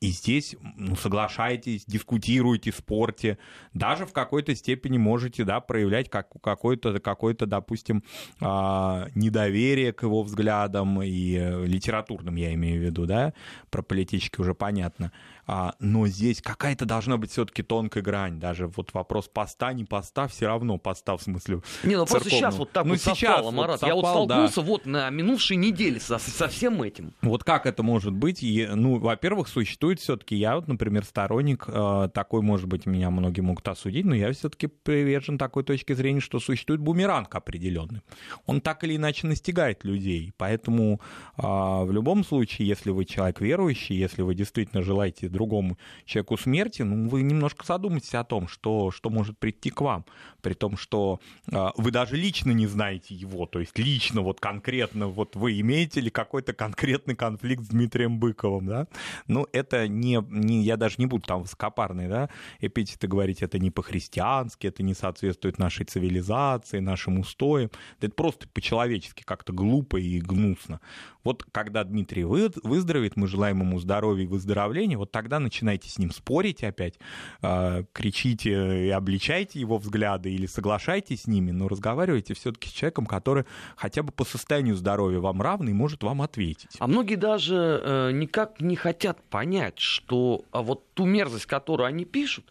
И 0.00 0.08
здесь 0.08 0.54
ну, 0.76 0.94
соглашайтесь, 0.94 1.86
дискутируйте, 1.86 2.70
спорте, 2.70 3.38
даже 3.72 4.04
в 4.04 4.12
какой-то 4.12 4.54
степени 4.54 4.98
можете 4.98 5.44
да, 5.44 5.60
проявлять 5.60 6.10
как, 6.10 6.28
какое-то, 6.42 7.00
какое-то, 7.00 7.46
допустим, 7.46 8.04
а, 8.40 9.08
недоверие 9.14 9.94
к 9.94 10.02
его 10.02 10.22
взглядам, 10.22 11.02
и 11.02 11.36
э, 11.36 11.64
литературным 11.64 12.36
я 12.36 12.52
имею 12.52 12.78
в 12.78 12.84
виду, 12.84 13.06
да, 13.06 13.32
про 13.70 13.80
политически 13.80 14.38
уже 14.38 14.54
понятно. 14.54 15.12
А, 15.46 15.74
но 15.78 16.06
здесь 16.08 16.42
какая-то 16.42 16.86
должна 16.86 17.16
быть 17.16 17.30
все-таки 17.30 17.62
тонкая 17.62 18.02
грань. 18.02 18.40
Даже 18.40 18.66
вот 18.66 18.92
вопрос 18.94 19.28
поста, 19.28 19.72
не 19.72 19.84
поста, 19.84 20.26
все 20.26 20.46
равно 20.46 20.78
поста 20.78 21.16
в 21.16 21.22
смысле. 21.22 21.60
Не, 21.84 21.96
ну 21.96 22.06
просто 22.06 22.30
сейчас 22.30 22.56
вот 22.56 22.72
так 22.72 22.84
ну, 22.84 22.92
вот 22.92 23.00
сейчас 23.00 23.18
совпало, 23.18 23.50
Марат. 23.52 23.70
Вот 23.70 23.80
совпал, 23.80 23.88
я 23.88 23.94
вот 23.94 24.06
столкнулся 24.06 24.60
да. 24.60 24.62
вот 24.62 24.86
на 24.86 25.10
минувшей 25.10 25.56
неделе 25.56 26.00
со, 26.00 26.18
со 26.18 26.48
всем 26.48 26.82
этим. 26.82 27.12
Вот 27.22 27.44
как 27.44 27.66
это 27.66 27.82
может 27.82 28.12
быть? 28.12 28.42
И, 28.42 28.66
ну, 28.66 28.98
во-первых, 28.98 29.48
существует 29.48 30.00
все-таки, 30.00 30.34
я 30.34 30.56
вот, 30.56 30.66
например, 30.66 31.04
сторонник 31.04 31.64
э, 31.68 32.08
такой, 32.12 32.42
может 32.42 32.66
быть, 32.66 32.86
меня 32.86 33.10
многие 33.10 33.42
могут 33.42 33.68
осудить, 33.68 34.04
но 34.04 34.14
я 34.14 34.32
все-таки 34.32 34.66
привержен 34.66 35.38
такой 35.38 35.62
точке 35.62 35.94
зрения, 35.94 36.20
что 36.20 36.40
существует 36.40 36.80
бумеранг 36.80 37.34
определенный. 37.34 38.02
Он 38.46 38.60
так 38.60 38.82
или 38.82 38.96
иначе 38.96 39.26
настигает 39.26 39.84
людей. 39.84 40.32
Поэтому 40.36 41.00
э, 41.36 41.42
в 41.42 41.90
любом 41.92 42.24
случае, 42.24 42.66
если 42.66 42.90
вы 42.90 43.04
человек 43.04 43.40
верующий, 43.40 43.96
если 43.96 44.22
вы 44.22 44.34
действительно 44.34 44.82
желаете 44.82 45.28
другому 45.36 45.78
человеку 46.04 46.36
смерти, 46.36 46.82
ну, 46.82 47.08
вы 47.08 47.22
немножко 47.22 47.64
задумайтесь 47.64 48.14
о 48.14 48.24
том, 48.24 48.48
что, 48.48 48.90
что 48.90 49.10
может 49.10 49.38
прийти 49.38 49.70
к 49.70 49.80
вам. 49.80 50.04
При 50.46 50.54
том, 50.54 50.76
что 50.76 51.18
э, 51.50 51.70
вы 51.76 51.90
даже 51.90 52.14
лично 52.14 52.52
не 52.52 52.68
знаете 52.68 53.16
его, 53.16 53.46
то 53.46 53.58
есть 53.58 53.76
лично, 53.80 54.20
вот 54.20 54.38
конкретно, 54.38 55.08
вот 55.08 55.34
вы 55.34 55.58
имеете 55.58 56.00
ли 56.00 56.08
какой-то 56.08 56.52
конкретный 56.52 57.16
конфликт 57.16 57.64
с 57.64 57.68
Дмитрием 57.70 58.20
Быковым, 58.20 58.66
да? 58.66 58.86
Ну, 59.26 59.48
это 59.52 59.88
не, 59.88 60.24
не 60.30 60.62
я 60.62 60.76
даже 60.76 60.94
не 60.98 61.06
буду 61.06 61.24
там 61.26 61.42
высокопарный, 61.42 62.06
да, 62.06 62.30
эпитеты 62.60 63.08
говорить, 63.08 63.42
это 63.42 63.58
не 63.58 63.72
по-христиански, 63.72 64.68
это 64.68 64.84
не 64.84 64.94
соответствует 64.94 65.58
нашей 65.58 65.84
цивилизации, 65.84 66.78
нашим 66.78 67.18
устоям. 67.18 67.72
Это 68.00 68.12
просто 68.12 68.46
по-человечески 68.46 69.24
как-то 69.24 69.52
глупо 69.52 69.96
и 69.96 70.20
гнусно. 70.20 70.80
Вот 71.26 71.44
когда 71.50 71.82
Дмитрий 71.82 72.22
выздоровеет, 72.22 73.16
мы 73.16 73.26
желаем 73.26 73.58
ему 73.58 73.80
здоровья 73.80 74.22
и 74.22 74.28
выздоровления, 74.28 74.96
вот 74.96 75.10
тогда 75.10 75.40
начинайте 75.40 75.88
с 75.88 75.98
ним 75.98 76.12
спорить 76.12 76.62
опять, 76.62 77.00
э, 77.42 77.82
кричите 77.92 78.86
и 78.86 78.90
обличайте 78.90 79.58
его 79.58 79.78
взгляды 79.78 80.35
или 80.36 80.46
соглашайтесь 80.46 81.22
с 81.22 81.26
ними, 81.26 81.50
но 81.50 81.68
разговаривайте 81.68 82.34
все-таки 82.34 82.68
с 82.68 82.72
человеком, 82.72 83.06
который 83.06 83.44
хотя 83.76 84.02
бы 84.02 84.12
по 84.12 84.24
состоянию 84.24 84.76
здоровья 84.76 85.18
вам 85.18 85.42
равный, 85.42 85.72
может 85.72 86.02
вам 86.02 86.22
ответить. 86.22 86.76
А 86.78 86.86
многие 86.86 87.16
даже 87.16 87.82
э, 87.82 88.10
никак 88.12 88.60
не 88.60 88.76
хотят 88.76 89.22
понять, 89.24 89.78
что 89.78 90.44
а 90.52 90.62
вот 90.62 90.84
ту 90.94 91.04
мерзость, 91.04 91.46
которую 91.46 91.86
они 91.86 92.04
пишут, 92.04 92.46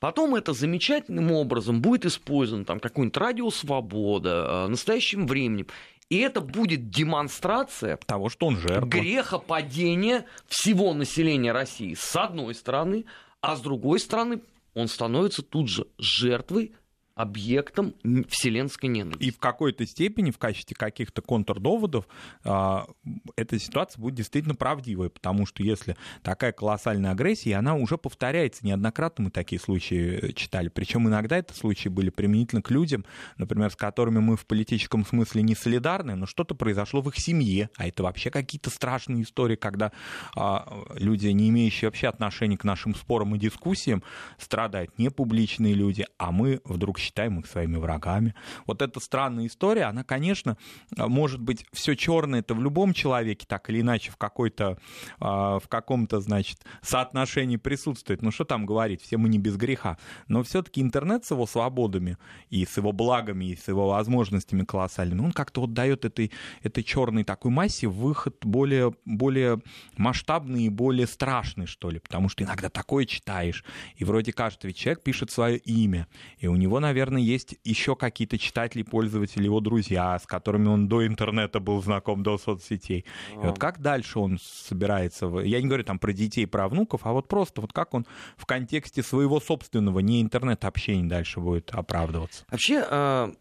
Потом 0.00 0.36
это 0.36 0.52
замечательным 0.52 1.32
образом 1.32 1.82
будет 1.82 2.06
использовано, 2.06 2.64
там 2.64 2.78
какой-нибудь 2.78 3.16
радио 3.16 3.50
«Свобода», 3.50 4.46
э, 4.46 4.68
настоящим 4.68 5.26
временем. 5.26 5.66
И 6.08 6.18
это 6.18 6.40
будет 6.40 6.88
демонстрация 6.88 7.98
того, 8.06 8.28
что 8.28 8.46
он 8.46 8.56
жертва. 8.56 8.86
грехопадения 8.86 10.24
всего 10.46 10.94
населения 10.94 11.52
России 11.52 11.94
с 11.94 12.16
одной 12.16 12.54
стороны, 12.54 13.04
а 13.40 13.56
с 13.56 13.60
другой 13.60 14.00
стороны 14.00 14.40
он 14.74 14.88
становится 14.88 15.42
тут 15.42 15.68
же 15.68 15.86
жертвой 15.98 16.72
объектом 17.18 17.94
вселенской 18.28 18.88
ненависти. 18.88 19.24
И 19.24 19.30
в 19.32 19.38
какой-то 19.38 19.84
степени, 19.84 20.30
в 20.30 20.38
качестве 20.38 20.76
каких-то 20.76 21.20
контрдоводов, 21.20 22.06
а, 22.44 22.86
эта 23.34 23.58
ситуация 23.58 24.00
будет 24.00 24.14
действительно 24.14 24.54
правдивой, 24.54 25.10
потому 25.10 25.44
что 25.44 25.64
если 25.64 25.96
такая 26.22 26.52
колоссальная 26.52 27.10
агрессия, 27.10 27.56
она 27.56 27.74
уже 27.74 27.98
повторяется, 27.98 28.64
неоднократно 28.64 29.24
мы 29.24 29.30
такие 29.32 29.60
случаи 29.60 30.32
читали, 30.36 30.68
причем 30.68 31.08
иногда 31.08 31.36
это 31.36 31.54
случаи 31.54 31.88
были 31.88 32.10
применительно 32.10 32.62
к 32.62 32.70
людям, 32.70 33.04
например, 33.36 33.72
с 33.72 33.76
которыми 33.76 34.20
мы 34.20 34.36
в 34.36 34.46
политическом 34.46 35.04
смысле 35.04 35.42
не 35.42 35.56
солидарны, 35.56 36.14
но 36.14 36.24
что-то 36.26 36.54
произошло 36.54 37.02
в 37.02 37.08
их 37.08 37.18
семье, 37.18 37.68
а 37.76 37.88
это 37.88 38.04
вообще 38.04 38.30
какие-то 38.30 38.70
страшные 38.70 39.24
истории, 39.24 39.56
когда 39.56 39.90
а, 40.36 40.86
люди, 40.94 41.26
не 41.26 41.48
имеющие 41.48 41.88
вообще 41.88 42.06
отношения 42.06 42.56
к 42.56 42.62
нашим 42.62 42.94
спорам 42.94 43.34
и 43.34 43.40
дискуссиям, 43.40 44.04
страдают, 44.38 44.96
не 44.98 45.10
публичные 45.10 45.74
люди, 45.74 46.06
а 46.16 46.30
мы 46.30 46.60
вдруг 46.64 47.00
считаем 47.08 47.38
их 47.40 47.46
своими 47.46 47.76
врагами. 47.76 48.34
Вот 48.66 48.82
эта 48.82 49.00
странная 49.00 49.46
история, 49.46 49.84
она, 49.84 50.04
конечно, 50.04 50.56
может 50.96 51.40
быть, 51.40 51.64
все 51.72 51.96
черное 51.96 52.40
это 52.40 52.54
в 52.54 52.62
любом 52.62 52.92
человеке 52.92 53.46
так 53.48 53.70
или 53.70 53.80
иначе 53.80 54.10
в 54.10 54.16
какой-то, 54.16 54.78
а, 55.20 55.58
в 55.58 55.68
каком-то, 55.68 56.20
значит, 56.20 56.64
соотношении 56.82 57.56
присутствует. 57.56 58.22
Ну 58.22 58.30
что 58.30 58.44
там 58.44 58.66
говорить, 58.66 59.02
все 59.02 59.16
мы 59.16 59.28
не 59.28 59.38
без 59.38 59.56
греха. 59.56 59.98
Но 60.28 60.42
все-таки 60.42 60.80
интернет 60.80 61.24
с 61.24 61.30
его 61.30 61.46
свободами 61.46 62.18
и 62.50 62.64
с 62.64 62.76
его 62.76 62.92
благами, 62.92 63.46
и 63.46 63.56
с 63.56 63.68
его 63.68 63.88
возможностями 63.88 64.64
колоссальными, 64.64 65.20
он 65.20 65.32
как-то 65.32 65.62
вот 65.62 65.72
дает 65.72 66.04
этой, 66.04 66.30
этой 66.62 66.84
черной 66.84 67.24
такой 67.24 67.50
массе 67.50 67.86
выход 67.86 68.36
более, 68.42 68.94
более 69.04 69.60
масштабный 69.96 70.64
и 70.64 70.68
более 70.68 71.06
страшный, 71.06 71.66
что 71.66 71.90
ли. 71.90 71.98
Потому 72.00 72.28
что 72.28 72.44
иногда 72.44 72.68
такое 72.68 73.06
читаешь, 73.06 73.64
и 73.96 74.04
вроде 74.04 74.32
ведь 74.62 74.76
человек 74.76 75.02
пишет 75.02 75.30
свое 75.30 75.58
имя, 75.58 76.06
и 76.38 76.46
у 76.46 76.56
него, 76.56 76.80
наверное, 76.80 76.97
наверное, 76.98 77.22
есть 77.22 77.56
еще 77.64 77.94
какие-то 77.94 78.38
читатели, 78.38 78.82
пользователи, 78.82 79.44
его 79.44 79.60
друзья, 79.60 80.18
с 80.18 80.26
которыми 80.26 80.68
он 80.68 80.88
до 80.88 81.06
интернета 81.06 81.60
был 81.60 81.80
знаком, 81.82 82.22
до 82.22 82.38
соцсетей. 82.38 83.04
И 83.32 83.36
вот 83.36 83.58
как 83.58 83.80
дальше 83.80 84.18
он 84.18 84.38
собирается... 84.42 85.26
Я 85.44 85.60
не 85.60 85.68
говорю 85.68 85.84
там 85.84 85.98
про 85.98 86.12
детей, 86.12 86.46
про 86.46 86.68
внуков, 86.68 87.02
а 87.04 87.12
вот 87.12 87.28
просто 87.28 87.60
вот 87.60 87.72
как 87.72 87.94
он 87.94 88.06
в 88.36 88.46
контексте 88.46 89.02
своего 89.02 89.40
собственного, 89.40 90.00
не 90.00 90.20
интернет-общения 90.20 91.08
дальше 91.08 91.40
будет 91.40 91.70
оправдываться. 91.70 92.44
Вообще, 92.50 92.84
э, 92.88 93.32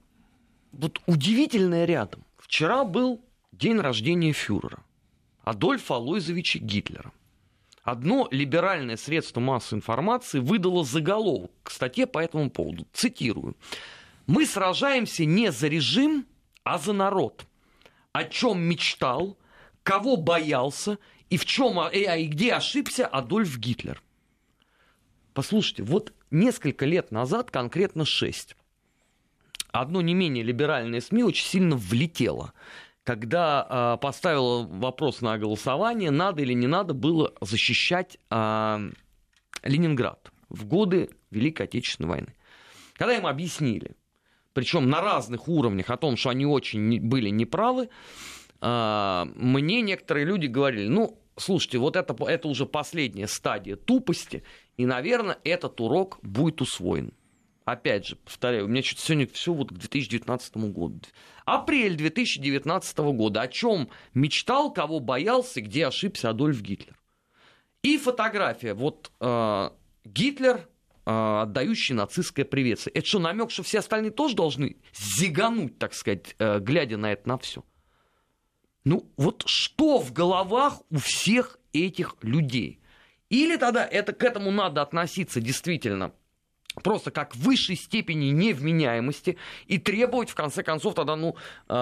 вот 0.73 1.01
удивительное 1.07 1.85
рядом. 1.85 2.23
Вчера 2.37 2.83
был 2.83 3.21
день 3.51 3.79
рождения 3.79 4.33
фюрера. 4.33 4.83
Адольфа 5.43 5.95
Алойзовича 5.95 6.59
Гитлера. 6.59 7.11
Одно 7.87 8.27
либеральное 8.31 8.97
средство 8.97 9.39
массовой 9.39 9.77
информации 9.77 10.39
выдало 10.39 10.83
заголовок 10.83 11.51
к 11.63 11.71
статье 11.71 12.05
по 12.05 12.19
этому 12.19 12.49
поводу. 12.49 12.85
Цитирую. 12.91 13.55
«Мы 14.25 14.45
сражаемся 14.45 15.23
не 15.23 15.53
за 15.53 15.69
режим, 15.69 16.25
а 16.65 16.79
за 16.79 16.91
народ. 16.91 17.45
О 18.11 18.25
чем 18.25 18.59
мечтал, 18.59 19.37
кого 19.83 20.17
боялся 20.17 20.99
и 21.29 21.37
в 21.37 21.45
чем 21.45 21.79
а, 21.79 21.87
и 21.87 22.27
где 22.27 22.55
ошибся 22.55 23.07
Адольф 23.07 23.57
Гитлер». 23.57 24.03
Послушайте, 25.33 25.83
вот 25.83 26.11
несколько 26.29 26.85
лет 26.85 27.11
назад, 27.11 27.51
конкретно 27.51 28.03
шесть, 28.03 28.57
одно 29.71 30.01
не 30.01 30.13
менее 30.13 30.43
либеральное 30.43 30.99
СМИ 30.99 31.23
очень 31.23 31.45
сильно 31.45 31.77
влетело 31.77 32.51
когда 33.07 33.65
э, 33.69 34.01
поставила 34.01 34.63
вопрос 34.63 35.21
на 35.21 35.37
голосование, 35.37 36.11
надо 36.11 36.41
или 36.41 36.51
не 36.51 36.67
надо 36.67 36.93
было 36.93 37.33
защищать 37.39 38.17
э, 38.29 38.91
Ленинград 39.63 40.29
в 40.49 40.65
годы 40.65 41.09
Великой 41.31 41.67
Отечественной 41.67 42.09
войны. 42.09 42.35
Когда 42.95 43.15
им 43.15 43.25
объяснили, 43.25 43.95
причем 44.51 44.89
на 44.89 44.99
разных 44.99 45.47
уровнях, 45.47 45.89
о 45.89 45.95
том, 45.95 46.17
что 46.17 46.31
они 46.31 46.45
очень 46.45 46.99
были 46.99 47.29
неправы, 47.29 47.87
э, 48.59 49.25
мне 49.35 49.81
некоторые 49.81 50.25
люди 50.25 50.47
говорили, 50.47 50.89
ну, 50.89 51.17
слушайте, 51.37 51.77
вот 51.77 51.95
это, 51.95 52.13
это 52.25 52.49
уже 52.49 52.65
последняя 52.65 53.29
стадия 53.29 53.77
тупости, 53.77 54.43
и, 54.75 54.85
наверное, 54.85 55.37
этот 55.45 55.79
урок 55.79 56.19
будет 56.23 56.59
усвоен 56.59 57.13
опять 57.67 58.07
же, 58.07 58.15
повторяю, 58.15 58.65
у 58.65 58.67
меня 58.69 58.81
что-то 58.81 59.01
сегодня 59.01 59.27
все 59.27 59.53
вот 59.53 59.69
к 59.71 59.73
2019 59.73 60.57
году. 60.71 61.01
Апрель 61.45 61.95
2019 61.95 62.97
года. 62.97 63.41
О 63.41 63.47
чем 63.49 63.89
мечтал, 64.13 64.71
кого 64.71 65.01
боялся, 65.01 65.59
где 65.61 65.85
ошибся 65.85 66.29
Адольф 66.29 66.61
Гитлер. 66.61 66.97
И 67.83 67.97
фотография. 67.97 68.73
Вот 68.73 69.11
э, 69.19 69.69
Гитлер, 70.05 70.69
э, 71.05 71.39
отдающий 71.41 71.93
нацистское 71.93 72.45
приветствие. 72.45 72.93
Это 72.93 73.05
что, 73.05 73.19
намек, 73.19 73.51
что 73.51 73.63
все 73.63 73.79
остальные 73.79 74.11
тоже 74.11 74.37
должны 74.37 74.77
зигануть, 74.93 75.77
так 75.77 75.93
сказать, 75.93 76.37
э, 76.39 76.59
глядя 76.59 76.95
на 76.95 77.11
это 77.11 77.27
на 77.27 77.37
все? 77.37 77.65
Ну, 78.85 79.11
вот 79.17 79.43
что 79.45 79.99
в 79.99 80.13
головах 80.13 80.81
у 80.89 80.99
всех 80.99 81.59
этих 81.73 82.15
людей? 82.21 82.79
Или 83.29 83.57
тогда 83.57 83.85
это, 83.85 84.13
к 84.13 84.23
этому 84.23 84.51
надо 84.51 84.81
относиться 84.81 85.41
действительно 85.41 86.13
просто 86.83 87.11
как 87.11 87.35
высшей 87.35 87.75
степени 87.75 88.27
невменяемости 88.27 89.37
и 89.67 89.77
требовать, 89.77 90.29
в 90.29 90.35
конце 90.35 90.63
концов, 90.63 90.95
тогда, 90.95 91.15
ну, 91.15 91.35
э, 91.69 91.73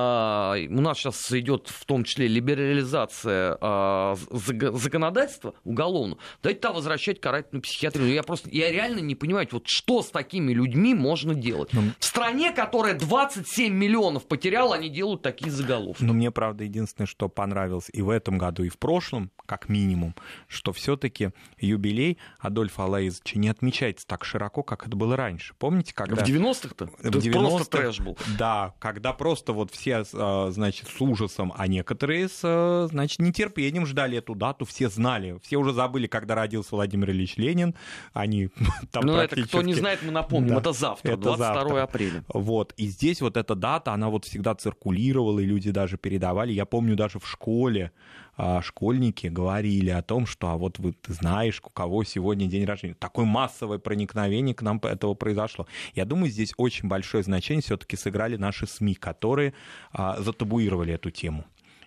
у 0.70 0.82
нас 0.82 0.98
сейчас 0.98 1.32
идет 1.32 1.70
в 1.70 1.86
том 1.86 2.04
числе 2.04 2.28
либерализация 2.28 3.58
э, 3.60 4.16
законодательства 4.32 5.54
уголовного, 5.64 6.20
дайте 6.44 6.60
тогда 6.60 6.76
возвращать 6.76 7.20
карательную 7.20 7.62
психиатрию. 7.62 8.14
Я 8.14 8.24
просто, 8.24 8.50
я 8.52 8.72
реально 8.72 9.00
не 9.00 9.16
понимаю, 9.16 9.48
вот 9.52 9.68
что 9.68 10.02
с 10.02 10.10
такими 10.10 10.54
людьми 10.54 10.94
можно 10.94 11.34
делать. 11.36 11.70
Ну, 11.74 11.92
в 12.00 12.06
стране, 12.06 12.52
которая 12.52 12.96
27 12.96 13.74
миллионов 13.74 14.28
потеряла, 14.28 14.76
они 14.76 14.90
делают 14.90 15.22
такие 15.22 15.52
заголовки. 15.52 16.04
Но 16.04 16.14
мне, 16.14 16.32
правда, 16.32 16.64
единственное, 16.64 17.08
что 17.08 17.30
понравилось 17.30 17.90
и 17.92 18.02
в 18.02 18.10
этом 18.10 18.38
году, 18.38 18.64
и 18.64 18.70
в 18.70 18.78
прошлом, 18.78 19.32
как 19.46 19.70
минимум, 19.70 20.16
что 20.48 20.74
все-таки 20.74 21.32
юбилей 21.60 22.18
Адольфа 22.40 22.86
Алаизовича 22.86 23.40
не 23.40 23.50
отмечается 23.50 24.08
так 24.08 24.26
широко, 24.26 24.64
как 24.64 24.85
это 24.86 24.96
было 24.96 25.16
раньше. 25.16 25.54
Помните, 25.58 25.94
когда... 25.94 26.24
В 26.24 26.28
90-х-то? 26.28 26.90
В 27.00 27.20
90 27.20 27.32
просто 27.32 27.72
трэш 27.72 28.00
был. 28.00 28.18
Да, 28.38 28.74
когда 28.80 29.14
просто 29.14 29.54
вот 29.54 29.72
все, 29.72 30.04
а, 30.14 30.50
значит, 30.52 30.88
с 30.88 31.02
ужасом, 31.02 31.54
а 31.56 31.68
некоторые 31.68 32.30
с, 32.30 32.42
а, 32.44 32.88
значит, 32.90 33.20
нетерпением 33.20 33.86
ждали 33.86 34.18
эту 34.18 34.36
дату, 34.36 34.66
все 34.66 34.90
знали. 34.90 35.40
Все 35.44 35.58
уже 35.58 35.74
забыли, 35.74 36.08
когда 36.08 36.36
родился 36.36 36.70
Владимир 36.76 37.12
Ильич 37.12 37.38
Ленин. 37.38 37.76
Они 38.14 38.50
там 38.92 39.06
Ну, 39.06 39.14
практически... 39.14 39.40
это 39.40 39.50
кто 39.50 39.62
не 39.62 39.74
знает, 39.74 40.00
мы 40.04 40.12
напомним. 40.12 40.50
Да. 40.50 40.60
Это 40.60 40.74
завтра, 40.74 41.14
это 41.14 41.22
22 41.22 41.48
завтра. 41.48 41.84
апреля. 41.84 42.24
Вот. 42.28 42.74
И 42.78 42.88
здесь 42.88 43.22
вот 43.22 43.38
эта 43.38 43.56
дата, 43.56 43.94
она 43.94 44.10
вот 44.10 44.26
всегда 44.26 44.56
циркулировала, 44.56 45.40
и 45.40 45.46
люди 45.46 45.72
даже 45.72 45.98
передавали. 45.98 46.54
Я 46.54 46.66
помню 46.66 46.96
даже 46.96 47.20
в 47.20 47.28
школе 47.28 47.92
а, 48.38 48.62
школьники 48.62 49.28
говорили 49.28 49.90
о 49.90 50.02
том, 50.02 50.26
что 50.26 50.50
а 50.50 50.58
вот 50.58 50.78
вы, 50.78 50.92
ты 50.92 51.14
знаешь, 51.14 51.62
у 51.64 51.70
кого 51.70 52.04
сегодня 52.04 52.48
день 52.48 52.66
рождения. 52.66 52.96
Такое 52.96 53.26
массовое 53.26 53.80
проникновение 53.80 54.54
к 54.54 54.62
нам 54.62 54.75
этого 54.84 55.14
произошло. 55.14 55.68
Я 55.94 56.06
думаю, 56.06 56.30
здесь 56.30 56.54
очень 56.58 56.88
большое 56.88 57.24
значение 57.24 57.62
все-таки 57.62 57.96
сыграли 57.96 58.36
наши 58.36 58.68
СМИ, 58.68 58.96
которые 58.96 59.54
а, 59.92 60.22
затабуировали 60.22 60.94
эту 60.94 61.12
тему 61.12 61.46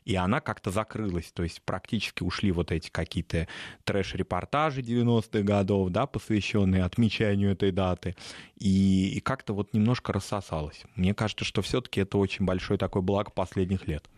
и 0.09 0.14
она 0.14 0.40
как-то 0.40 0.70
закрылась, 0.70 1.31
то 1.33 1.42
есть 1.42 1.61
практически 1.61 2.22
ушли 2.22 2.51
вот 2.51 2.72
эти 2.72 2.88
какие-то 2.88 3.46
трэш-репортажи 3.85 4.81
90-х 4.81 5.42
годов, 5.42 5.90
да, 5.90 6.07
посвященные 6.07 6.83
отмечанию 6.85 7.53
этой 7.53 7.72
даты, 7.72 8.16
и, 8.57 9.11
и 9.11 9.20
как-то 9.20 9.53
вот 9.53 9.74
немножко 9.74 10.14
рассосалось. 10.14 10.83
Мне 10.96 11.12
кажется, 11.12 11.44
что 11.44 11.61
все-таки 11.61 12.01
это 12.01 12.16
очень 12.16 12.46
большой 12.46 12.79
такой 12.79 13.03
благ 13.03 13.35
последних 13.35 13.87
лет. 13.87 14.09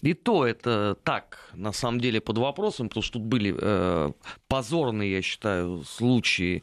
И 0.00 0.14
то 0.14 0.46
это 0.46 0.96
так, 1.04 1.50
на 1.52 1.72
самом 1.72 2.00
деле, 2.00 2.22
под 2.22 2.38
вопросом, 2.38 2.88
потому 2.88 3.02
что 3.02 3.18
тут 3.18 3.24
были 3.24 3.54
э, 3.56 4.12
позорные, 4.48 5.12
я 5.12 5.22
считаю, 5.22 5.84
случаи 5.84 6.62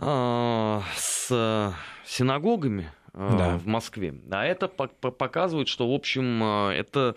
с 0.00 1.74
синагогами 2.10 2.90
э, 3.14 3.36
да. 3.38 3.58
в 3.58 3.66
Москве. 3.66 4.14
А 4.30 4.44
это 4.44 4.68
показывает, 4.68 5.68
что, 5.68 5.90
в 5.90 5.94
общем, 5.94 6.42
э, 6.42 6.72
это 6.72 7.14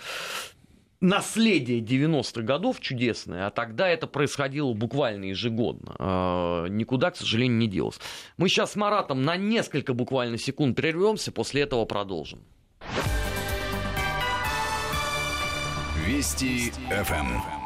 наследие 1.01 1.81
90-х 1.81 2.41
годов 2.41 2.79
чудесное, 2.79 3.47
а 3.47 3.51
тогда 3.51 3.89
это 3.89 4.07
происходило 4.07 4.73
буквально 4.73 5.25
ежегодно. 5.25 5.95
Э, 5.99 6.67
никуда, 6.69 7.11
к 7.11 7.17
сожалению, 7.17 7.57
не 7.57 7.67
делось. 7.67 7.99
Мы 8.37 8.47
сейчас 8.49 8.73
с 8.73 8.75
Маратом 8.75 9.23
на 9.23 9.35
несколько 9.35 9.93
буквально 9.93 10.37
секунд 10.37 10.75
прервемся, 10.75 11.31
после 11.31 11.63
этого 11.63 11.85
продолжим. 11.85 12.41
Вести 16.05 16.71
ФМ. 16.89 17.62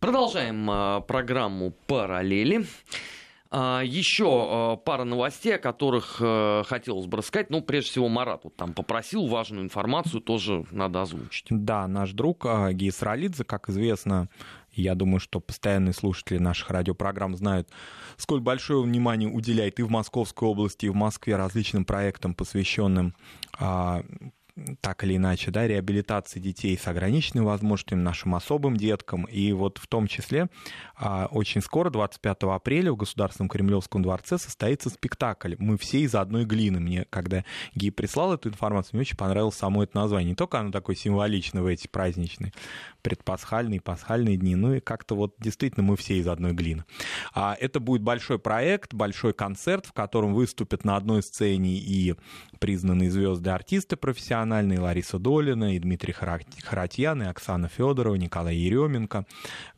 Продолжаем 0.00 0.70
э, 0.70 1.02
программу 1.06 1.72
«Параллели». 1.86 2.64
А, 3.52 3.82
еще 3.84 4.80
пара 4.84 5.04
новостей, 5.04 5.56
о 5.56 5.58
которых 5.58 6.18
э, 6.20 6.62
хотелось 6.66 7.06
бы 7.06 7.18
рассказать. 7.18 7.50
Ну, 7.50 7.60
прежде 7.60 7.90
всего, 7.90 8.08
Марат 8.08 8.44
вот 8.44 8.56
там 8.56 8.72
попросил 8.72 9.26
важную 9.26 9.64
информацию, 9.64 10.20
тоже 10.20 10.64
надо 10.70 11.02
озвучить. 11.02 11.46
Да, 11.50 11.88
наш 11.88 12.12
друг 12.12 12.46
а, 12.46 12.72
Гия 12.72 12.92
Саралидзе, 12.92 13.44
как 13.44 13.68
известно, 13.68 14.28
я 14.72 14.94
думаю, 14.94 15.18
что 15.18 15.40
постоянные 15.40 15.92
слушатели 15.92 16.38
наших 16.38 16.70
радиопрограмм 16.70 17.36
знают, 17.36 17.68
сколь 18.16 18.40
большое 18.40 18.82
внимание 18.82 19.28
уделяет 19.28 19.80
и 19.80 19.82
в 19.82 19.90
Московской 19.90 20.48
области, 20.48 20.86
и 20.86 20.90
в 20.90 20.94
Москве 20.94 21.34
различным 21.34 21.84
проектам, 21.84 22.34
посвященным 22.34 23.16
а, 23.58 24.02
так 24.80 25.04
или 25.04 25.16
иначе, 25.16 25.50
да, 25.50 25.66
реабилитации 25.66 26.40
детей 26.40 26.76
с 26.76 26.86
ограниченными 26.86 27.44
возможностями, 27.44 28.00
нашим 28.00 28.34
особым 28.34 28.76
деткам. 28.76 29.24
И 29.24 29.52
вот 29.52 29.78
в 29.78 29.86
том 29.86 30.06
числе 30.06 30.48
а, 30.96 31.28
очень 31.30 31.60
скоро, 31.60 31.90
25 31.90 32.42
апреля, 32.44 32.92
в 32.92 32.96
Государственном 32.96 33.48
Кремлевском 33.48 34.02
дворце 34.02 34.38
состоится 34.38 34.90
спектакль 34.90 35.54
«Мы 35.58 35.78
все 35.78 36.00
из 36.00 36.14
одной 36.14 36.44
глины». 36.44 36.80
Мне, 36.80 37.06
когда 37.10 37.44
Ги 37.74 37.90
прислал 37.90 38.34
эту 38.34 38.48
информацию, 38.48 38.90
мне 38.94 39.02
очень 39.02 39.16
понравилось 39.16 39.56
само 39.56 39.82
это 39.82 39.96
название. 39.96 40.30
Не 40.30 40.36
только 40.36 40.58
оно 40.58 40.70
такое 40.70 40.96
символичное 40.96 41.62
в 41.62 41.66
эти 41.66 41.88
праздничные 41.88 42.52
предпасхальные, 43.02 43.80
пасхальные 43.80 44.36
дни, 44.36 44.56
ну 44.56 44.74
и 44.74 44.80
как-то 44.80 45.14
вот 45.14 45.34
действительно 45.38 45.84
мы 45.84 45.96
все 45.96 46.18
из 46.18 46.26
одной 46.26 46.52
глины. 46.52 46.84
А 47.34 47.56
это 47.58 47.80
будет 47.80 48.02
большой 48.02 48.38
проект, 48.38 48.94
большой 48.94 49.32
концерт, 49.32 49.86
в 49.86 49.92
котором 49.92 50.34
выступят 50.34 50.84
на 50.84 50.96
одной 50.96 51.22
сцене 51.22 51.76
и 51.76 52.14
признанные 52.58 53.10
звезды 53.10 53.50
артисты 53.50 53.96
профессиональные, 53.96 54.80
Лариса 54.80 55.18
Долина, 55.18 55.74
и 55.74 55.78
Дмитрий 55.78 56.12
Харатьян, 56.12 57.22
и 57.22 57.26
Оксана 57.26 57.68
Федорова, 57.68 58.14
Николай 58.16 58.56
Еременко. 58.56 59.26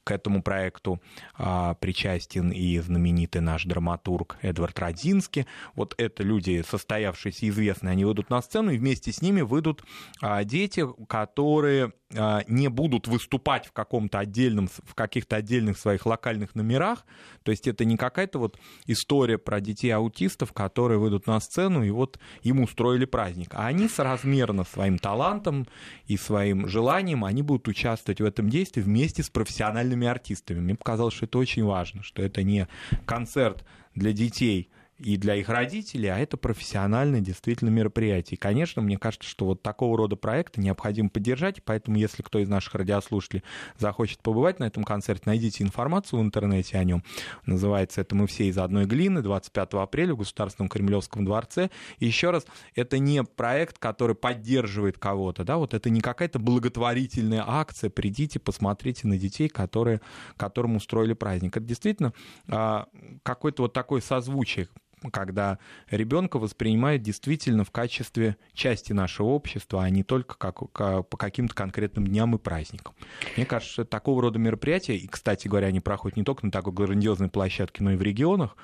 К 0.04 0.12
этому 0.12 0.42
проекту 0.42 1.00
а, 1.34 1.74
причастен 1.74 2.50
и 2.50 2.78
знаменитый 2.78 3.40
наш 3.40 3.64
драматург 3.64 4.36
Эдвард 4.42 4.78
Родзинский. 4.78 5.46
Вот 5.74 5.94
это 5.96 6.22
люди, 6.22 6.64
состоявшиеся 6.68 7.48
известные, 7.48 7.92
они 7.92 8.04
выйдут 8.04 8.30
на 8.30 8.42
сцену, 8.42 8.70
и 8.72 8.78
вместе 8.78 9.12
с 9.12 9.22
ними 9.22 9.42
выйдут 9.42 9.84
а, 10.20 10.42
дети, 10.44 10.84
которые 11.08 11.92
а, 12.14 12.42
не 12.46 12.68
будут 12.68 13.08
выступать 13.08 13.66
в 13.66 13.72
каком-то 13.72 14.18
отдельном, 14.18 14.68
в 14.68 14.94
каких-то 14.94 15.36
отдельных 15.36 15.78
своих 15.78 16.04
локальных 16.06 16.54
номерах. 16.54 17.04
То 17.42 17.50
есть 17.50 17.66
это 17.66 17.84
не 17.84 17.96
какая-то 17.96 18.38
вот 18.38 18.58
история 18.86 19.38
про 19.38 19.60
детей-аутистов, 19.60 20.52
которые 20.52 20.98
выйдут 20.98 21.26
на 21.26 21.40
сцену 21.40 21.82
и 21.82 21.90
вот 21.90 22.18
им 22.42 22.60
устроили 22.60 23.04
праздник. 23.04 23.54
А 23.54 23.66
они 23.66 23.88
соразмерно 23.88 24.64
своим 24.64 24.98
талантом 24.98 25.66
и 26.06 26.16
своим 26.16 26.68
желанием, 26.68 27.24
они 27.24 27.42
будут 27.42 27.68
участвовать 27.68 28.20
в 28.20 28.24
этом 28.24 28.48
действии 28.50 28.82
вместе 28.82 29.22
с 29.22 29.30
профессиональными 29.30 29.91
артистами. 30.06 30.60
Мне 30.60 30.74
показалось, 30.74 31.14
что 31.14 31.26
это 31.26 31.38
очень 31.38 31.64
важно, 31.64 32.02
что 32.02 32.22
это 32.22 32.42
не 32.42 32.68
концерт 33.06 33.64
для 33.94 34.12
детей– 34.12 34.68
и 35.02 35.16
для 35.16 35.34
их 35.34 35.48
родителей, 35.48 36.08
а 36.08 36.18
это 36.18 36.36
профессиональное 36.36 37.20
действительно 37.20 37.70
мероприятие. 37.70 38.36
И, 38.36 38.40
конечно, 38.40 38.82
мне 38.82 38.98
кажется, 38.98 39.28
что 39.28 39.46
вот 39.46 39.62
такого 39.62 39.96
рода 39.98 40.16
проекты 40.16 40.60
необходимо 40.60 41.08
поддержать, 41.08 41.62
поэтому 41.64 41.96
если 41.96 42.22
кто 42.22 42.38
из 42.38 42.48
наших 42.48 42.74
радиослушателей 42.74 43.42
захочет 43.78 44.20
побывать 44.20 44.60
на 44.60 44.64
этом 44.64 44.84
концерте, 44.84 45.24
найдите 45.26 45.64
информацию 45.64 46.20
в 46.20 46.22
интернете 46.22 46.78
о 46.78 46.84
нем. 46.84 47.02
Называется 47.46 48.00
это 48.00 48.14
«Мы 48.14 48.26
все 48.26 48.46
из 48.46 48.58
одной 48.58 48.86
глины» 48.86 49.22
25 49.22 49.74
апреля 49.74 50.14
в 50.14 50.18
Государственном 50.18 50.68
Кремлевском 50.68 51.24
дворце. 51.24 51.70
И 51.98 52.06
еще 52.06 52.30
раз, 52.30 52.46
это 52.74 52.98
не 52.98 53.24
проект, 53.24 53.78
который 53.78 54.14
поддерживает 54.14 54.98
кого-то, 54.98 55.44
да, 55.44 55.56
вот 55.56 55.74
это 55.74 55.90
не 55.90 56.00
какая-то 56.00 56.38
благотворительная 56.38 57.44
акция, 57.46 57.90
придите, 57.90 58.38
посмотрите 58.38 59.08
на 59.08 59.18
детей, 59.18 59.48
которые, 59.48 60.00
которым 60.36 60.76
устроили 60.76 61.14
праздник. 61.14 61.56
Это 61.56 61.66
действительно 61.66 62.12
а, 62.48 62.86
какой-то 63.22 63.62
вот 63.62 63.72
такой 63.72 64.00
созвучие 64.00 64.68
когда 65.10 65.58
ребенка 65.90 66.38
воспринимают 66.38 67.02
действительно 67.02 67.64
в 67.64 67.70
качестве 67.70 68.36
части 68.54 68.92
нашего 68.92 69.28
общества, 69.28 69.82
а 69.82 69.90
не 69.90 70.02
только 70.02 70.36
как, 70.36 70.60
как, 70.72 71.08
по 71.08 71.16
каким-то 71.16 71.54
конкретным 71.54 72.06
дням 72.06 72.34
и 72.34 72.38
праздникам. 72.38 72.94
Мне 73.36 73.46
кажется, 73.46 73.72
что 73.72 73.84
такого 73.84 74.22
рода 74.22 74.38
мероприятия, 74.38 74.96
и, 74.96 75.06
кстати 75.06 75.48
говоря, 75.48 75.68
они 75.68 75.80
проходят 75.80 76.16
не 76.16 76.24
только 76.24 76.46
на 76.46 76.52
такой 76.52 76.72
грандиозной 76.72 77.28
площадке, 77.28 77.82
но 77.82 77.92
и 77.92 77.96
в 77.96 78.02
регионах, 78.02 78.56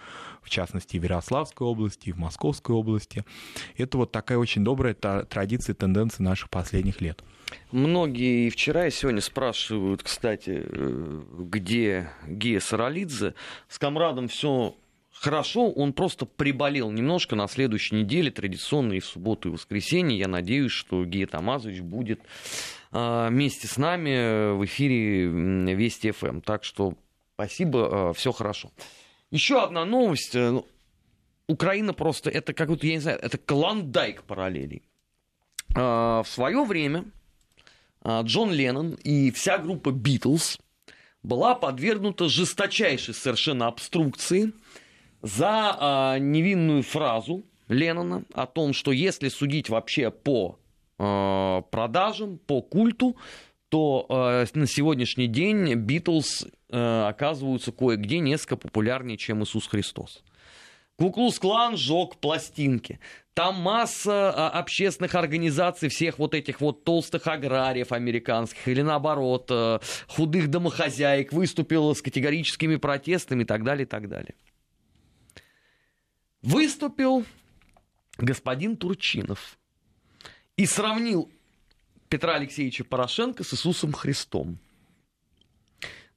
в 0.43 0.51
частности, 0.51 0.97
в 0.97 1.03
Ярославской 1.03 1.67
области, 1.67 2.11
и 2.11 2.13
в 2.13 2.19
Московской 2.19 2.75
области. 2.75 3.25
Это 3.77 3.99
вот 3.99 4.13
такая 4.13 4.39
очень 4.39 4.65
добрая 4.65 4.95
традиция, 4.95 5.75
тенденция 5.75 6.25
наших 6.25 6.51
последних 6.51 7.01
лет. 7.01 7.23
Многие 7.71 8.47
и 8.47 8.51
вчера, 8.51 8.87
и 8.87 8.91
сегодня 8.91 9.21
спрашивают, 9.21 10.03
кстати, 10.03 10.63
э, 10.65 11.23
где 11.39 12.11
Гея 12.27 12.61
Саралидзе. 12.61 13.35
С 13.69 13.79
комрадом 13.79 14.29
все 14.29 14.75
хорошо, 15.21 15.71
он 15.71 15.93
просто 15.93 16.27
приболел 16.27 16.91
немножко 16.91 17.37
на 17.37 17.49
следующей 17.49 17.97
неделе, 17.97 18.31
традиционно 18.31 18.95
и 18.95 19.01
в 19.01 19.07
субботу, 19.07 19.49
и 19.49 19.51
в 19.51 19.55
воскресенье. 19.55 20.19
Я 20.19 20.29
надеюсь, 20.29 20.73
что 20.73 21.05
Гея 21.05 21.27
Тамазович 21.27 21.81
будет 21.81 22.21
а, 22.93 23.29
вместе 23.29 23.67
с 23.67 23.77
нами 23.77 24.57
в 24.57 24.65
эфире 24.65 25.27
Вести 25.75 26.11
ФМ. 26.11 26.27
Эм. 26.27 26.41
Так 26.41 26.65
что 26.65 26.95
спасибо, 27.35 28.11
а, 28.11 28.13
все 28.13 28.33
хорошо. 28.33 28.71
Еще 29.31 29.63
одна 29.63 29.85
новость. 29.85 30.35
Э, 30.35 30.51
ну, 30.51 30.67
Украина 31.47 31.93
просто, 31.93 32.31
это 32.31 32.53
какой-то, 32.53 32.87
я 32.87 32.95
не 32.95 33.01
знаю, 33.01 33.19
это 33.21 33.39
клондайк 33.39 34.23
параллелей. 34.23 34.83
А, 35.75 36.23
в 36.23 36.29
свое 36.29 36.65
время 36.65 37.05
Джон 38.07 38.53
Леннон 38.53 38.95
и 39.03 39.31
вся 39.33 39.59
группа 39.59 39.91
Битлз 39.91 40.59
была 41.23 41.55
подвергнута 41.55 42.29
жесточайшей 42.29 43.13
совершенно 43.13 43.67
обструкции– 43.67 44.53
за 45.23 46.17
э, 46.17 46.19
невинную 46.21 46.83
фразу 46.83 47.45
Леннона 47.69 48.25
о 48.33 48.47
том, 48.47 48.73
что 48.73 48.93
если 48.93 49.29
судить 49.29 49.69
вообще 49.69 50.11
по 50.11 50.59
э, 50.99 51.63
продажам, 51.71 52.39
по 52.39 52.63
культу, 52.63 53.17
то 53.69 54.07
э, 54.09 54.47
на 54.55 54.67
сегодняшний 54.67 55.27
день 55.27 55.75
Битлз 55.75 56.47
э, 56.71 57.09
оказываются 57.09 57.73
кое-где 57.73 58.19
несколько 58.21 58.57
популярнее, 58.57 59.17
чем 59.17 59.43
Иисус 59.43 59.67
Христос. 59.67 60.23
Куклус 60.97 61.39
Клан 61.39 61.77
сжег 61.77 62.17
пластинки. 62.17 62.99
Там 63.33 63.55
масса 63.55 64.33
а, 64.35 64.51
общественных 64.59 65.15
организаций, 65.15 65.89
всех 65.91 66.19
вот 66.19 66.35
этих 66.35 66.61
вот 66.61 66.83
толстых 66.83 67.29
аграриев 67.29 67.93
американских, 67.93 68.67
или 68.67 68.83
наоборот, 68.83 69.49
а, 69.49 69.81
худых 70.09 70.49
домохозяек 70.49 71.33
выступила 71.33 71.95
с 71.95 72.03
категорическими 72.03 72.75
протестами 72.75 73.45
и 73.45 73.47
так 73.47 73.63
далее, 73.63 73.85
и 73.85 73.89
так 73.89 74.09
далее 74.09 74.35
выступил 76.43 77.25
господин 78.19 78.77
Турчинов 78.77 79.59
и 80.57 80.67
сравнил 80.67 81.31
Петра 82.09 82.35
Алексеевича 82.35 82.85
Порошенко 82.85 83.45
с 83.45 83.53
Иисусом 83.53 83.93
Христом. 83.93 84.59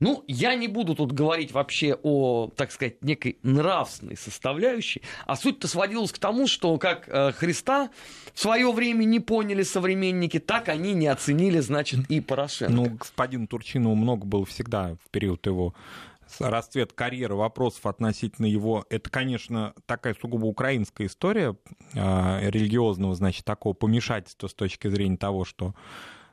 Ну, 0.01 0.23
я 0.27 0.55
не 0.55 0.67
буду 0.67 0.95
тут 0.95 1.11
говорить 1.11 1.51
вообще 1.51 1.95
о, 2.01 2.49
так 2.55 2.71
сказать, 2.71 3.03
некой 3.03 3.37
нравственной 3.43 4.17
составляющей, 4.17 5.03
а 5.27 5.35
суть-то 5.35 5.67
сводилась 5.67 6.11
к 6.11 6.17
тому, 6.17 6.47
что 6.47 6.75
как 6.79 7.07
э, 7.07 7.31
Христа 7.33 7.91
в 8.33 8.39
свое 8.39 8.71
время 8.71 9.03
не 9.03 9.19
поняли 9.19 9.61
современники, 9.61 10.39
так 10.39 10.69
они 10.69 10.93
не 10.93 11.05
оценили, 11.05 11.59
значит, 11.59 11.99
и 12.09 12.19
Порошенко. 12.19 12.73
Ну, 12.73 12.89
господин 12.89 13.45
Турчинов 13.45 13.95
много 13.95 14.25
было 14.25 14.43
всегда 14.43 14.95
в 15.05 15.11
период 15.11 15.45
его 15.45 15.75
расцвет 16.39 16.93
карьеры, 16.93 17.35
вопросов 17.35 17.85
относительно 17.85 18.45
его, 18.45 18.85
это, 18.89 19.09
конечно, 19.09 19.73
такая 19.85 20.15
сугубо 20.19 20.45
украинская 20.45 21.07
история 21.07 21.55
э, 21.93 22.49
религиозного, 22.49 23.15
значит, 23.15 23.45
такого 23.45 23.73
помешательства 23.73 24.47
с 24.47 24.53
точки 24.53 24.87
зрения 24.87 25.17
того, 25.17 25.45
что 25.45 25.75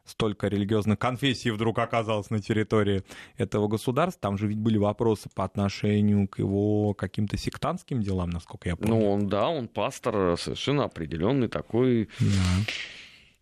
столько 0.05 0.49
религиозных 0.49 0.99
конфессий 0.99 1.51
вдруг 1.51 1.79
оказалось 1.79 2.31
на 2.31 2.41
территории 2.41 3.05
этого 3.37 3.69
государства. 3.69 4.21
Там 4.21 4.39
же 4.39 4.47
ведь 4.47 4.59
были 4.59 4.79
вопросы 4.79 5.29
по 5.35 5.45
отношению 5.45 6.29
к 6.29 6.39
его 6.39 6.95
каким-то 6.95 7.37
сектантским 7.37 8.03
делам, 8.03 8.31
насколько 8.31 8.69
я 8.69 8.77
помню. 8.77 8.95
Ну, 8.95 9.11
он, 9.11 9.29
да, 9.29 9.49
он 9.49 9.69
пастор 9.69 10.39
совершенно 10.39 10.85
определенный 10.85 11.49
такой... 11.49 12.09
Да 12.21 12.29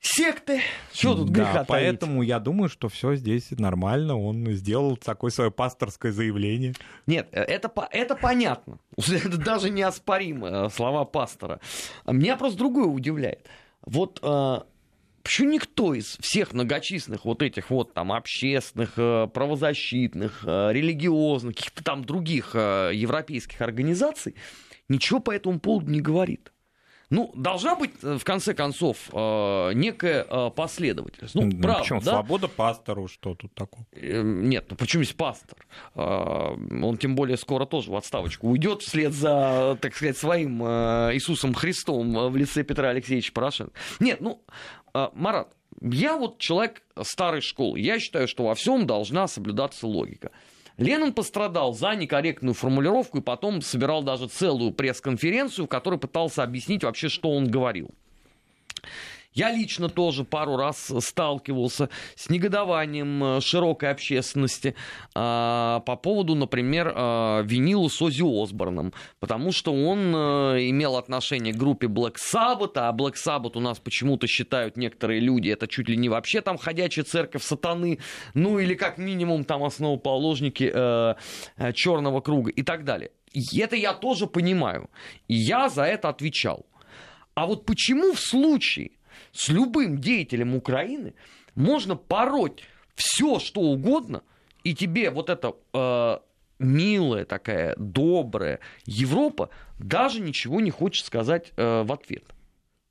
секты. 0.00 0.60
Что 0.92 1.14
тут 1.14 1.30
греха 1.30 1.52
да, 1.54 1.64
поэтому 1.64 2.22
я 2.22 2.38
думаю, 2.38 2.68
что 2.68 2.88
все 2.88 3.14
здесь 3.16 3.50
нормально. 3.50 4.18
Он 4.18 4.46
сделал 4.52 4.96
такое 4.96 5.30
свое 5.30 5.50
пасторское 5.50 6.12
заявление. 6.12 6.74
Нет, 7.06 7.28
э, 7.32 7.42
это, 7.42 7.70
это 7.90 8.14
понятно. 8.14 8.78
Это 8.96 9.36
даже 9.36 9.70
неоспоримо, 9.70 10.48
э, 10.48 10.68
слова 10.70 11.04
пастора. 11.04 11.60
Меня 12.06 12.36
просто 12.36 12.58
другое 12.58 12.86
удивляет. 12.86 13.46
Вот 13.82 14.20
э, 14.22 14.58
Почему 15.22 15.50
никто 15.50 15.92
из 15.92 16.18
всех 16.20 16.52
многочисленных 16.52 17.24
вот 17.24 17.42
этих 17.42 17.70
вот 17.70 17.92
там 17.92 18.12
общественных, 18.12 18.94
правозащитных, 18.94 20.44
религиозных, 20.44 21.56
каких-то 21.56 21.82
там 21.82 22.04
других 22.04 22.54
европейских 22.54 23.60
организаций 23.60 24.36
ничего 24.88 25.18
по 25.18 25.32
этому 25.32 25.58
поводу 25.58 25.90
не 25.90 26.00
говорит? 26.00 26.52
Ну, 27.08 27.32
должна 27.36 27.76
быть, 27.76 27.92
э, 28.02 28.18
в 28.18 28.24
конце 28.24 28.52
концов, 28.52 29.08
э, 29.12 29.72
некая 29.74 30.26
э, 30.28 30.50
последовательность. 30.50 31.34
Ну, 31.34 31.42
ну 31.42 31.60
правда, 31.60 31.80
причем 31.80 32.00
да? 32.00 32.12
свобода 32.12 32.48
пастору, 32.48 33.06
что 33.06 33.34
тут 33.34 33.54
такое? 33.54 33.86
Нет, 33.92 34.66
ну 34.70 34.76
почему 34.76 35.04
здесь 35.04 35.14
пастор? 35.14 35.66
Он 35.94 36.98
тем 36.98 37.14
более 37.14 37.36
скоро 37.36 37.64
тоже 37.64 37.90
в 37.90 37.96
отставочку 37.96 38.48
уйдет 38.48 38.82
вслед 38.82 39.12
за, 39.12 39.78
так 39.80 39.94
сказать, 39.94 40.16
своим 40.16 40.62
Иисусом 40.62 41.54
Христом 41.54 42.30
в 42.30 42.36
лице 42.36 42.64
Петра 42.64 42.88
Алексеевича 42.88 43.32
Порошенко. 43.32 43.72
Нет, 44.00 44.20
ну, 44.20 44.42
Марат, 44.92 45.54
я 45.80 46.16
вот 46.16 46.38
человек 46.38 46.82
старой 47.02 47.40
школы. 47.40 47.78
Я 47.80 48.00
считаю, 48.00 48.26
что 48.26 48.44
во 48.44 48.54
всем 48.54 48.86
должна 48.86 49.28
соблюдаться 49.28 49.86
логика. 49.86 50.32
Ленин 50.78 51.12
пострадал 51.12 51.72
за 51.72 51.94
некорректную 51.94 52.54
формулировку 52.54 53.18
и 53.18 53.22
потом 53.22 53.62
собирал 53.62 54.02
даже 54.02 54.28
целую 54.28 54.72
пресс-конференцию, 54.72 55.66
в 55.66 55.68
которой 55.68 55.98
пытался 55.98 56.42
объяснить 56.42 56.84
вообще, 56.84 57.08
что 57.08 57.30
он 57.30 57.50
говорил. 57.50 57.90
Я 59.36 59.52
лично 59.52 59.90
тоже 59.90 60.24
пару 60.24 60.56
раз 60.56 60.90
сталкивался 61.00 61.90
с 62.14 62.30
негодованием 62.30 63.22
э, 63.22 63.40
широкой 63.42 63.90
общественности 63.90 64.74
а, 65.14 65.80
по 65.80 65.96
поводу, 65.96 66.34
например, 66.34 66.90
а, 66.96 67.42
винила 67.42 67.88
с 67.88 68.00
Ози 68.00 68.22
Осборном, 68.22 68.94
потому 69.20 69.52
что 69.52 69.74
он 69.74 70.14
а, 70.16 70.56
имел 70.56 70.96
отношение 70.96 71.52
к 71.52 71.58
группе 71.58 71.86
Black 71.86 72.14
Sabbath, 72.14 72.72
а 72.76 72.90
Black 72.96 73.16
Sabbath 73.22 73.52
у 73.56 73.60
нас 73.60 73.78
почему-то 73.78 74.26
считают 74.26 74.78
некоторые 74.78 75.20
люди, 75.20 75.50
это 75.50 75.68
чуть 75.68 75.90
ли 75.90 75.98
не 75.98 76.08
вообще 76.08 76.40
там 76.40 76.56
ходячая 76.56 77.04
церковь 77.04 77.42
сатаны, 77.42 77.98
ну 78.32 78.58
или 78.58 78.72
как 78.72 78.96
минимум 78.96 79.44
там 79.44 79.64
основоположники 79.64 80.72
э, 80.72 81.72
черного 81.74 82.22
круга 82.22 82.50
и 82.50 82.62
так 82.62 82.84
далее. 82.84 83.10
И 83.34 83.60
это 83.60 83.76
я 83.76 83.92
тоже 83.92 84.26
понимаю. 84.26 84.88
И 85.28 85.34
я 85.34 85.68
за 85.68 85.82
это 85.82 86.08
отвечал. 86.08 86.64
А 87.34 87.44
вот 87.44 87.66
почему 87.66 88.14
в 88.14 88.20
случае 88.20 88.92
с 89.36 89.48
любым 89.48 89.98
деятелем 89.98 90.54
Украины 90.54 91.14
можно 91.54 91.96
пороть 91.96 92.64
все, 92.94 93.38
что 93.38 93.60
угодно, 93.60 94.22
и 94.64 94.74
тебе 94.74 95.10
вот 95.10 95.30
эта 95.30 95.54
э, 95.72 96.18
милая 96.58 97.24
такая, 97.24 97.74
добрая 97.76 98.60
Европа 98.86 99.50
даже 99.78 100.20
ничего 100.20 100.60
не 100.60 100.70
хочет 100.70 101.04
сказать 101.06 101.52
э, 101.56 101.82
в 101.82 101.92
ответ. 101.92 102.24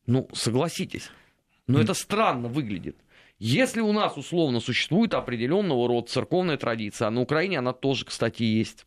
Ну, 0.05 0.29
согласитесь. 0.33 1.09
Но 1.67 1.79
mm. 1.79 1.83
это 1.83 1.93
странно 1.95 2.47
выглядит. 2.47 2.97
Если 3.39 3.81
у 3.81 3.91
нас 3.91 4.15
условно 4.15 4.59
существует 4.59 5.13
определенного 5.13 5.87
рода 5.87 6.07
церковная 6.07 6.57
традиция, 6.57 7.07
а 7.07 7.11
на 7.11 7.21
Украине 7.21 7.59
она 7.59 7.73
тоже, 7.73 8.05
кстати, 8.05 8.43
есть 8.43 8.85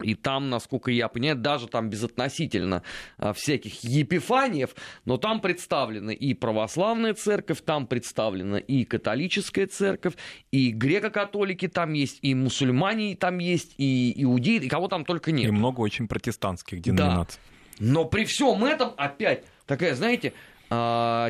и 0.00 0.14
там, 0.14 0.48
насколько 0.48 0.90
я 0.90 1.08
понимаю, 1.08 1.36
даже 1.36 1.68
там 1.68 1.90
безотносительно 1.90 2.82
а, 3.18 3.32
всяких 3.32 3.84
епифаниев, 3.84 4.70
но 5.04 5.18
там 5.18 5.40
представлена 5.40 6.12
и 6.12 6.34
православная 6.34 7.14
церковь, 7.14 7.60
там 7.62 7.86
представлена 7.86 8.58
и 8.58 8.84
католическая 8.84 9.66
церковь, 9.66 10.14
и 10.50 10.70
греко-католики 10.70 11.68
там 11.68 11.92
есть, 11.92 12.18
и 12.22 12.34
мусульмане 12.34 13.16
там 13.16 13.38
есть, 13.38 13.74
и 13.76 14.14
иудеи, 14.16 14.56
и 14.56 14.68
кого 14.68 14.88
там 14.88 15.04
только 15.04 15.30
нет. 15.32 15.48
И 15.48 15.50
много 15.50 15.80
очень 15.80 16.08
протестантских 16.08 16.80
деноминаций. 16.80 17.40
Да. 17.78 17.84
Но 17.84 18.04
при 18.04 18.24
всем 18.24 18.64
этом 18.64 18.92
опять 18.96 19.44
такая, 19.66 19.94
знаете, 19.94 20.32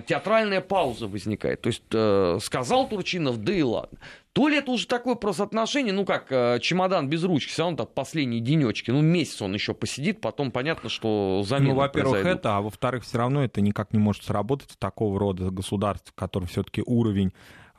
театральная 0.06 0.60
пауза 0.60 1.06
возникает. 1.06 1.60
То 1.62 1.68
есть 1.68 1.82
э, 1.92 2.38
сказал 2.42 2.88
Турчинов, 2.88 3.38
да 3.38 3.52
и 3.52 3.62
ладно. 3.62 3.98
То 4.32 4.48
ли 4.48 4.56
это 4.56 4.70
уже 4.70 4.86
такое 4.86 5.14
просто 5.14 5.42
отношение, 5.42 5.92
ну 5.92 6.06
как 6.06 6.26
э, 6.30 6.58
чемодан 6.60 7.08
без 7.08 7.22
ручки, 7.22 7.50
все 7.50 7.62
равно 7.62 7.76
так 7.76 7.92
последние 7.92 8.40
денечки, 8.40 8.90
ну 8.90 9.02
месяц 9.02 9.42
он 9.42 9.52
еще 9.52 9.74
посидит, 9.74 10.22
потом 10.22 10.50
понятно, 10.50 10.88
что 10.88 11.42
замена 11.46 11.74
Ну, 11.74 11.80
во-первых, 11.80 12.12
произойдут. 12.12 12.40
это, 12.40 12.56
а 12.56 12.60
во-вторых, 12.62 13.04
все 13.04 13.18
равно 13.18 13.44
это 13.44 13.60
никак 13.60 13.92
не 13.92 13.98
может 13.98 14.24
сработать 14.24 14.70
в 14.70 14.76
такого 14.78 15.18
рода 15.18 15.50
государств, 15.50 16.12
в 16.12 16.14
котором 16.14 16.46
все-таки 16.46 16.82
уровень 16.86 17.32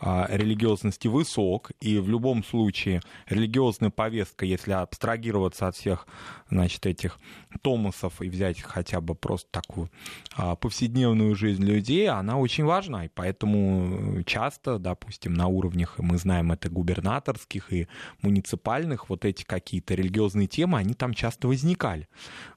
а, 0.05 0.27
религиозности 0.29 1.07
высок, 1.07 1.71
и 1.79 1.97
в 1.97 2.09
любом 2.09 2.43
случае 2.43 3.01
религиозная 3.27 3.89
повестка, 3.89 4.45
если 4.45 4.73
абстрагироваться 4.73 5.67
от 5.67 5.77
всех 5.77 6.07
значит, 6.49 6.85
этих 6.85 7.19
томасов 7.61 8.21
и 8.21 8.29
взять 8.29 8.61
хотя 8.61 9.01
бы 9.01 9.15
просто 9.15 9.49
такую 9.51 9.89
а, 10.35 10.55
повседневную 10.55 11.35
жизнь 11.35 11.63
людей, 11.63 12.09
она 12.09 12.37
очень 12.37 12.65
важна. 12.65 13.05
И 13.05 13.09
поэтому 13.13 14.23
часто, 14.23 14.79
допустим, 14.79 15.33
на 15.33 15.47
уровнях, 15.47 15.99
мы 15.99 16.17
знаем 16.17 16.51
это 16.51 16.69
губернаторских 16.69 17.71
и 17.73 17.87
муниципальных, 18.21 19.09
вот 19.09 19.25
эти 19.25 19.43
какие-то 19.43 19.95
религиозные 19.95 20.47
темы, 20.47 20.77
они 20.77 20.93
там 20.93 21.13
часто 21.13 21.47
возникали. 21.47 22.07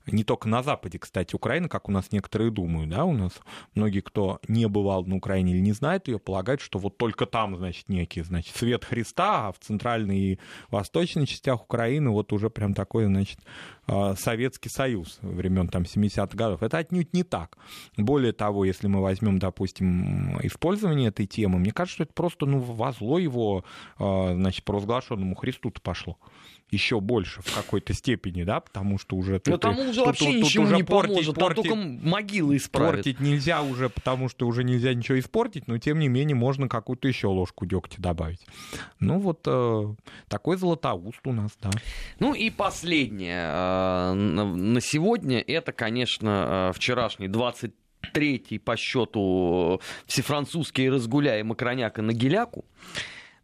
Не 0.06 0.24
только 0.24 0.48
на 0.48 0.62
Западе, 0.62 0.98
кстати, 0.98 1.34
Украина, 1.34 1.68
как 1.68 1.88
у 1.88 1.92
нас 1.92 2.12
некоторые 2.12 2.50
думают, 2.50 2.90
да, 2.90 3.04
у 3.04 3.12
нас 3.12 3.32
многие, 3.74 4.00
кто 4.00 4.40
не 4.46 4.66
бывал 4.68 5.04
на 5.04 5.16
Украине 5.16 5.52
или 5.52 5.60
не 5.60 5.72
знает 5.72 6.08
ее, 6.08 6.18
полагают, 6.18 6.60
что 6.60 6.78
вот 6.78 6.96
только 6.96 7.26
там, 7.26 7.56
значит, 7.56 7.88
некий, 7.88 8.22
значит, 8.22 8.54
свет 8.54 8.84
Христа, 8.84 9.48
а 9.48 9.52
в 9.52 9.58
центральной 9.58 10.18
и 10.18 10.38
восточной 10.70 11.26
частях 11.26 11.62
Украины 11.62 12.10
вот 12.10 12.32
уже 12.32 12.50
прям 12.50 12.74
такой, 12.74 13.06
значит, 13.06 13.40
Советский 14.16 14.68
Союз 14.68 15.18
времен 15.22 15.68
там 15.68 15.82
70-х 15.82 16.36
годов. 16.36 16.62
Это 16.62 16.78
отнюдь 16.78 17.12
не 17.12 17.22
так. 17.22 17.56
Более 17.96 18.32
того, 18.32 18.64
если 18.64 18.88
мы 18.88 19.00
возьмем, 19.00 19.38
допустим, 19.38 20.38
использование 20.42 21.08
этой 21.08 21.26
темы, 21.26 21.58
мне 21.58 21.72
кажется, 21.72 21.94
что 21.94 22.02
это 22.04 22.12
просто 22.12 22.46
ну, 22.46 22.58
во 22.58 22.92
зло 22.92 23.18
его, 23.18 23.64
а, 23.98 24.34
значит, 24.34 24.64
провозглашенному 24.64 25.34
Христу-то 25.34 25.80
пошло 25.80 26.18
еще 26.70 27.00
больше 27.00 27.42
в 27.42 27.54
какой-то 27.54 27.92
степени, 27.92 28.42
да, 28.42 28.60
потому 28.60 28.98
что 28.98 29.16
уже... 29.16 29.40
Но 29.46 29.56
тому 29.56 29.82
уже 29.82 30.00
тут, 30.00 30.06
вообще 30.06 30.24
тут, 30.24 30.34
ничего 30.34 30.64
тут 30.64 30.72
уже 30.72 30.76
не 30.76 30.82
портить, 30.82 31.10
поможет, 31.10 31.34
портить, 31.36 31.64
там 31.64 31.78
только 31.78 32.08
могилы 32.08 32.56
исправят. 32.56 32.94
Портить 32.96 33.20
нельзя 33.20 33.62
уже, 33.62 33.88
потому 33.88 34.28
что 34.28 34.46
уже 34.46 34.64
нельзя 34.64 34.92
ничего 34.92 35.18
испортить, 35.18 35.68
но 35.68 35.78
тем 35.78 35.98
не 35.98 36.08
менее 36.08 36.34
можно 36.34 36.68
какую-то 36.68 37.06
еще 37.06 37.28
ложку 37.28 37.66
дегтя 37.66 38.02
добавить. 38.02 38.44
Ну 38.98 39.18
вот 39.20 39.42
э, 39.46 39.94
такой 40.28 40.56
златоуст 40.56 41.20
у 41.24 41.32
нас, 41.32 41.52
да. 41.62 41.70
Ну 42.18 42.34
и 42.34 42.50
последнее 42.50 43.44
э, 43.44 44.12
на 44.14 44.80
сегодня, 44.80 45.38
это, 45.40 45.72
конечно, 45.72 46.70
э, 46.70 46.72
вчерашний 46.74 47.28
20 47.28 47.72
третий 48.12 48.58
по 48.58 48.76
счету 48.76 49.80
всефранцузский 50.06 50.88
разгуляй 50.88 51.42
Макроняка 51.42 52.02
на 52.02 52.12
Геляку. 52.12 52.64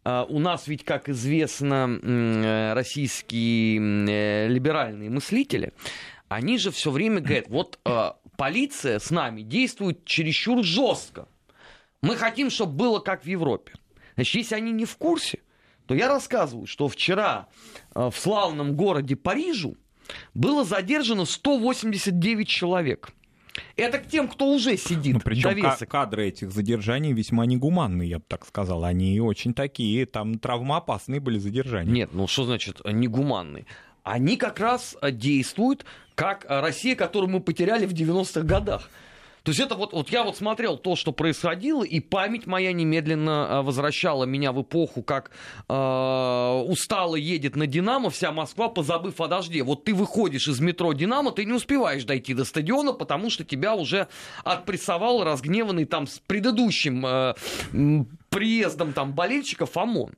А, 0.03 0.25
у 0.25 0.39
нас 0.39 0.67
ведь, 0.67 0.83
как 0.83 1.09
известно, 1.09 1.99
э, 2.01 2.73
российские 2.73 3.79
э, 3.79 4.47
либеральные 4.47 5.09
мыслители, 5.09 5.73
они 6.27 6.57
же 6.57 6.71
все 6.71 6.91
время 6.91 7.21
говорят, 7.21 7.47
вот 7.47 7.79
а, 7.85 8.17
полиция 8.37 8.99
с 8.99 9.11
нами 9.11 9.41
действует 9.41 10.03
чересчур 10.05 10.63
жестко. 10.63 11.27
Мы 12.01 12.15
хотим, 12.15 12.49
чтобы 12.49 12.73
было 12.73 12.99
как 12.99 13.23
в 13.23 13.27
Европе. 13.27 13.73
Значит, 14.15 14.35
если 14.35 14.55
они 14.55 14.71
не 14.71 14.85
в 14.85 14.97
курсе, 14.97 15.39
то 15.85 15.93
я 15.93 16.07
рассказываю, 16.07 16.65
что 16.65 16.87
вчера 16.87 17.47
а, 17.93 18.09
в 18.09 18.17
славном 18.17 18.75
городе 18.75 19.15
Парижу 19.15 19.77
было 20.33 20.65
задержано 20.65 21.25
189 21.25 22.47
человек– 22.47 23.11
это 23.75 23.99
к 23.99 24.07
тем, 24.07 24.27
кто 24.27 24.51
уже 24.53 24.77
сидит. 24.77 25.13
Ну, 25.15 25.19
причем 25.19 25.61
к- 25.61 25.85
кадры 25.87 26.27
этих 26.27 26.51
задержаний 26.51 27.13
весьма 27.13 27.45
негуманные, 27.45 28.09
я 28.09 28.17
бы 28.19 28.25
так 28.27 28.45
сказал. 28.45 28.83
Они 28.83 29.19
очень 29.19 29.53
такие, 29.53 30.05
там 30.05 30.39
травмоопасные 30.39 31.19
были 31.19 31.37
задержания. 31.37 31.91
Нет, 31.91 32.09
ну 32.13 32.27
что 32.27 32.45
значит 32.45 32.81
негуманные? 32.85 33.65
Они 34.03 34.35
как 34.37 34.59
раз 34.59 34.97
действуют 35.11 35.85
как 36.15 36.45
Россия, 36.49 36.95
которую 36.95 37.29
мы 37.29 37.39
потеряли 37.39 37.85
в 37.85 37.93
90-х 37.93 38.41
годах. 38.41 38.89
То 39.43 39.49
есть 39.49 39.59
это 39.59 39.75
вот, 39.75 39.91
вот 39.91 40.09
я 40.09 40.23
вот 40.23 40.37
смотрел 40.37 40.77
то, 40.77 40.95
что 40.95 41.11
происходило, 41.11 41.83
и 41.83 41.99
память 41.99 42.47
моя 42.47 42.71
немедленно 42.71 43.59
а, 43.59 43.61
возвращала 43.61 44.23
меня 44.23 44.53
в 44.53 44.61
эпоху, 44.61 45.03
как 45.03 45.31
э, 45.67 46.63
устало 46.65 47.17
едет 47.17 47.57
на 47.57 47.67
Динамо 47.67 48.09
вся 48.09 48.31
Москва, 48.31 48.69
позабыв 48.69 49.19
о 49.19 49.27
дожде. 49.27 49.63
Вот 49.63 49.83
ты 49.83 49.93
выходишь 49.93 50.47
из 50.47 50.61
метро 50.61 50.93
Динамо, 50.93 51.33
ты 51.33 51.43
не 51.43 51.51
успеваешь 51.51 52.05
дойти 52.05 52.33
до 52.33 52.45
стадиона, 52.45 52.93
потому 52.93 53.29
что 53.29 53.43
тебя 53.43 53.75
уже 53.75 54.07
отпрессовал 54.45 55.25
разгневанный 55.25 55.83
там 55.83 56.07
с 56.07 56.19
предыдущим 56.19 57.05
э, 57.05 57.33
приездом 58.29 58.93
там 58.93 59.11
болельщиков 59.11 59.75
ОМОН. 59.75 60.13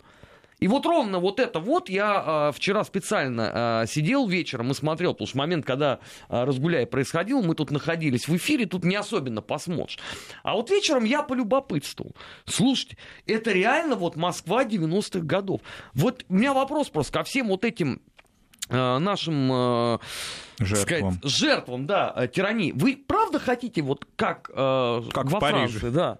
И 0.65 0.67
вот 0.67 0.83
ровно 0.87 1.19
вот 1.19 1.39
это 1.39 1.59
вот 1.59 1.89
я 1.89 2.49
э, 2.49 2.51
вчера 2.51 2.83
специально 2.83 3.83
э, 3.83 3.87
сидел 3.87 4.27
вечером 4.27 4.71
и 4.71 4.73
смотрел, 4.73 5.13
потому 5.13 5.27
что 5.27 5.37
момент, 5.37 5.63
когда 5.63 5.99
э, 6.27 6.43
разгуляй 6.43 6.87
происходил, 6.87 7.43
мы 7.43 7.53
тут 7.53 7.69
находились 7.69 8.27
в 8.27 8.35
эфире, 8.35 8.65
тут 8.65 8.83
не 8.83 8.95
особенно 8.95 9.43
посмотришь. 9.43 9.99
А 10.41 10.55
вот 10.55 10.71
вечером 10.71 11.03
я 11.03 11.21
полюбопытствовал. 11.21 12.15
Слушайте, 12.45 12.97
это 13.27 13.51
реально 13.51 13.95
вот 13.95 14.15
Москва 14.15 14.65
90-х 14.65 15.19
годов. 15.19 15.61
Вот 15.93 16.25
у 16.29 16.33
меня 16.33 16.51
вопрос 16.51 16.89
просто 16.89 17.13
ко 17.13 17.23
всем 17.23 17.49
вот 17.49 17.63
этим 17.63 18.01
нашим 18.67 19.51
э, 19.51 19.99
жертвам. 20.57 21.13
Сказать, 21.13 21.31
жертвам, 21.31 21.85
да, 21.85 22.27
тирании. 22.33 22.71
Вы 22.71 22.97
правда 22.97 23.37
хотите 23.37 23.83
вот 23.83 24.07
как, 24.15 24.49
э, 24.51 25.01
как 25.13 25.29
во 25.29 25.39
Франции, 25.39 25.89
да? 25.89 26.17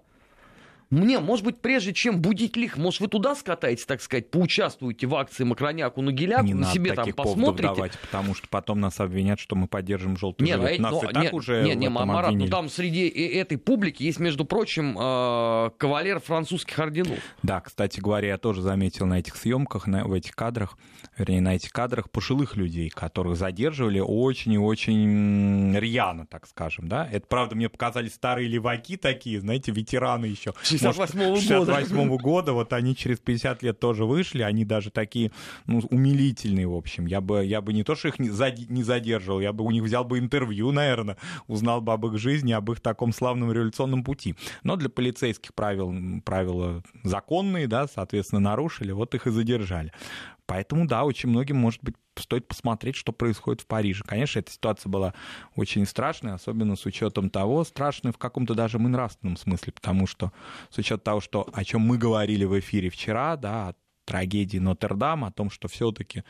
Мне, 0.90 1.18
может 1.18 1.44
быть, 1.44 1.60
прежде 1.60 1.92
чем 1.92 2.20
будить 2.20 2.56
лих, 2.56 2.76
может, 2.76 3.00
вы 3.00 3.08
туда 3.08 3.34
скатаетесь, 3.34 3.84
так 3.86 4.00
сказать, 4.00 4.30
поучаствуете 4.30 5.08
в 5.08 5.14
акции 5.16 5.42
Макроняку 5.42 6.00
на 6.00 6.12
Геляку, 6.12 6.44
не 6.44 6.54
на 6.54 6.66
себе 6.66 6.92
там 6.92 7.12
посмотрите. 7.12 7.74
Давать, 7.74 7.98
потому 7.98 8.34
что 8.34 8.46
потом 8.48 8.80
нас 8.80 9.00
обвинят, 9.00 9.40
что 9.40 9.56
мы 9.56 9.66
поддержим 9.66 10.16
желтый 10.16 10.46
нет, 10.46 10.60
жилет. 10.60 10.78
Нас 10.78 10.92
но, 10.92 11.02
и 11.02 11.12
так 11.12 11.22
нет, 11.22 11.34
уже 11.34 11.62
нет, 11.62 11.76
нет, 11.76 11.90
Марат, 11.90 12.32
ну 12.32 12.46
там 12.48 12.68
среди 12.68 13.08
этой 13.08 13.58
публики 13.58 14.04
есть, 14.04 14.20
между 14.20 14.44
прочим, 14.44 14.96
э, 14.98 15.70
кавалер 15.76 16.20
французских 16.20 16.78
орденов. 16.78 17.18
Да, 17.42 17.60
кстати 17.60 17.98
говоря, 17.98 18.28
я 18.28 18.38
тоже 18.38 18.62
заметил 18.62 19.06
на 19.06 19.18
этих 19.18 19.36
съемках, 19.36 19.88
на, 19.88 20.04
в 20.04 20.12
этих 20.12 20.36
кадрах, 20.36 20.78
вернее, 21.18 21.40
на 21.40 21.56
этих 21.56 21.72
кадрах 21.72 22.10
пожилых 22.10 22.56
людей, 22.56 22.90
которых 22.90 23.36
задерживали 23.36 23.98
очень 23.98 24.52
и 24.52 24.58
очень 24.58 25.76
рьяно, 25.76 26.26
так 26.26 26.46
скажем, 26.46 26.88
да. 26.88 27.08
Это, 27.10 27.26
правда, 27.26 27.56
мне 27.56 27.68
показались 27.68 28.14
старые 28.14 28.48
леваки 28.48 28.96
такие, 28.96 29.40
знаете, 29.40 29.72
ветераны 29.72 30.26
еще. 30.26 30.54
68-го 30.76 31.30
года. 31.30 31.40
68 31.40 32.16
года, 32.18 32.52
вот 32.52 32.72
они 32.72 32.94
через 32.96 33.18
50 33.18 33.62
лет 33.62 33.78
тоже 33.78 34.04
вышли, 34.04 34.42
они 34.42 34.64
даже 34.64 34.90
такие, 34.90 35.32
ну, 35.66 35.80
умилительные, 35.90 36.66
в 36.66 36.74
общем. 36.74 37.06
Я 37.06 37.20
бы, 37.20 37.44
я 37.44 37.60
бы 37.60 37.72
не 37.72 37.82
то, 37.82 37.94
что 37.94 38.08
их 38.08 38.18
не, 38.18 38.30
зади, 38.30 38.66
не 38.68 38.82
задерживал, 38.82 39.40
я 39.40 39.52
бы 39.52 39.64
у 39.64 39.70
них 39.70 39.82
взял 39.82 40.04
бы 40.04 40.18
интервью, 40.18 40.72
наверное, 40.72 41.16
узнал 41.46 41.80
бы 41.80 41.92
об 41.92 42.06
их 42.06 42.18
жизни, 42.18 42.52
об 42.52 42.70
их 42.70 42.80
таком 42.80 43.12
славном 43.12 43.52
революционном 43.52 44.04
пути. 44.04 44.34
Но 44.62 44.76
для 44.76 44.88
полицейских 44.88 45.54
правил, 45.54 45.94
правила 46.24 46.82
законные, 47.04 47.66
да, 47.66 47.86
соответственно, 47.86 48.40
нарушили, 48.40 48.92
вот 48.92 49.14
их 49.14 49.26
и 49.26 49.30
задержали. 49.30 49.92
Поэтому, 50.46 50.86
да, 50.86 51.04
очень 51.04 51.28
многим, 51.28 51.56
может 51.56 51.82
быть, 51.82 51.96
стоит 52.16 52.46
посмотреть, 52.48 52.96
что 52.96 53.12
происходит 53.12 53.62
в 53.62 53.66
Париже. 53.66 54.04
Конечно, 54.06 54.38
эта 54.38 54.50
ситуация 54.50 54.88
была 54.88 55.14
очень 55.54 55.84
страшной, 55.86 56.34
особенно 56.34 56.76
с 56.76 56.86
учетом 56.86 57.30
того, 57.30 57.64
страшной 57.64 58.12
в 58.12 58.18
каком-то 58.18 58.54
даже 58.54 58.78
нравственном 58.78 59.36
смысле, 59.36 59.72
потому 59.72 60.06
что 60.06 60.32
с 60.70 60.78
учетом 60.78 61.00
того, 61.00 61.20
что, 61.20 61.48
о 61.52 61.64
чем 61.64 61.82
мы 61.82 61.98
говорили 61.98 62.44
в 62.44 62.58
эфире 62.58 62.90
вчера, 62.90 63.36
да, 63.36 63.68
о 63.68 63.74
трагедии 64.06 64.58
Нотр-Дам, 64.58 65.24
о 65.24 65.32
том, 65.32 65.50
что 65.50 65.68
все-таки, 65.68 66.22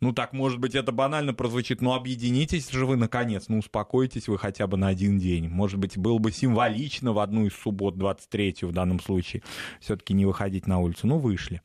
ну 0.00 0.12
так, 0.12 0.34
может 0.34 0.60
быть, 0.60 0.74
это 0.74 0.92
банально 0.92 1.32
прозвучит, 1.32 1.80
но 1.80 1.94
объединитесь 1.94 2.70
же 2.70 2.84
вы, 2.84 2.96
наконец, 2.96 3.48
ну 3.48 3.58
успокойтесь 3.58 4.28
вы 4.28 4.38
хотя 4.38 4.66
бы 4.66 4.76
на 4.76 4.88
один 4.88 5.18
день. 5.18 5.48
Может 5.48 5.80
быть, 5.80 5.96
было 5.96 6.18
бы 6.18 6.30
символично 6.30 7.12
в 7.12 7.18
одну 7.18 7.46
из 7.46 7.54
суббот, 7.54 7.96
23 7.96 8.56
в 8.62 8.72
данном 8.72 9.00
случае, 9.00 9.42
все-таки 9.80 10.12
не 10.12 10.26
выходить 10.26 10.66
на 10.66 10.78
улицу. 10.78 11.06
Ну, 11.06 11.18
вышли 11.18 11.62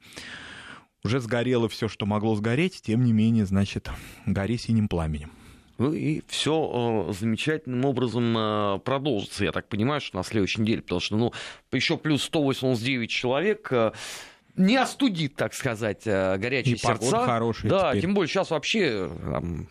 уже 1.03 1.19
сгорело 1.19 1.69
все, 1.69 1.87
что 1.87 2.05
могло 2.05 2.35
сгореть, 2.35 2.81
тем 2.81 3.03
не 3.03 3.13
менее, 3.13 3.45
значит, 3.45 3.89
гори 4.25 4.57
синим 4.57 4.87
пламенем. 4.87 5.31
Ну 5.77 5.93
и 5.93 6.21
все 6.27 7.07
э, 7.09 7.13
замечательным 7.13 7.85
образом 7.85 8.37
э, 8.37 8.79
продолжится, 8.79 9.45
я 9.45 9.53
так 9.53 9.69
понимаю, 9.69 10.01
что 10.01 10.17
на 10.17 10.23
следующей 10.23 10.61
неделе, 10.61 10.81
потому 10.81 10.99
что, 10.99 11.15
ну, 11.15 11.33
еще 11.71 11.97
плюс 11.97 12.23
189 12.23 13.09
человек 13.09 13.71
э, 13.71 13.93
не 14.57 14.75
остудит, 14.75 15.35
так 15.35 15.53
сказать, 15.53 16.03
горячие 16.03 16.75
и 16.75 16.77
сердца. 16.77 17.25
хорошая 17.25 17.71
да, 17.71 17.89
теперь. 17.91 18.01
тем 18.01 18.13
более 18.13 18.27
сейчас 18.27 18.49
вообще 18.49 19.09
там, 19.23 19.69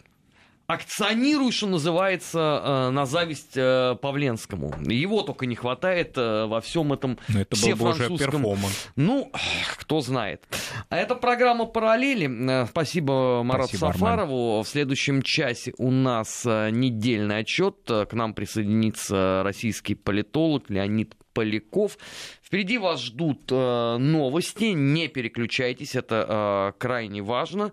акционирует, 0.69 1.55
что 1.55 1.67
называется, 1.67 2.63
э, 2.63 2.91
на 2.91 3.07
зависть 3.07 3.57
э, 3.57 3.97
Павленскому. 4.03 4.75
Его 4.87 5.23
только 5.23 5.47
не 5.47 5.57
хватает 5.57 6.13
э, 6.19 6.45
во 6.45 6.61
всем 6.61 6.93
этом 6.93 7.19
Но 7.29 7.41
это 7.41 7.57
все 7.57 7.75
был 7.75 7.95
перформанс. 7.95 8.91
Ну, 8.95 9.33
кто 9.79 10.03
знает. 10.03 10.47
А 10.91 10.99
это 10.99 11.15
программа 11.15 11.65
«Параллели». 11.65 12.67
Спасибо 12.67 13.43
Марату 13.43 13.69
Спасибо, 13.69 13.93
Сафарову. 13.93 14.51
Армен. 14.51 14.65
В 14.65 14.69
следующем 14.69 15.23
часе 15.23 15.73
у 15.79 15.91
нас 15.91 16.45
недельный 16.45 17.39
отчет. 17.39 17.77
К 17.87 18.09
нам 18.13 18.35
присоединится 18.35 19.41
российский 19.43 19.95
политолог 19.95 20.69
Леонид 20.69 21.15
Поляков. 21.33 21.97
Впереди 22.43 22.77
вас 22.79 23.01
ждут 23.03 23.51
новости. 23.51 24.73
Не 24.75 25.09
переключайтесь, 25.09 25.95
это 25.95 26.75
крайне 26.79 27.23
важно. 27.23 27.73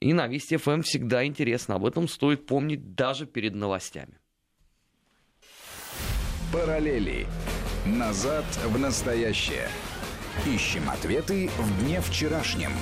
И 0.00 0.12
на 0.12 0.26
Вести 0.26 0.56
ФМ 0.56 0.82
всегда 0.82 1.24
интересно. 1.24 1.76
Об 1.76 1.86
этом 1.86 2.08
стоит 2.08 2.46
помнить 2.46 2.94
даже 2.94 3.26
перед 3.26 3.54
новостями. 3.54 4.18
Параллели. 6.52 7.26
Назад 7.86 8.44
в 8.66 8.78
настоящее. 8.78 9.68
Ищем 10.46 10.88
ответы 10.90 11.48
в 11.58 11.84
дне 11.84 12.00
вчерашнем. 12.00 12.72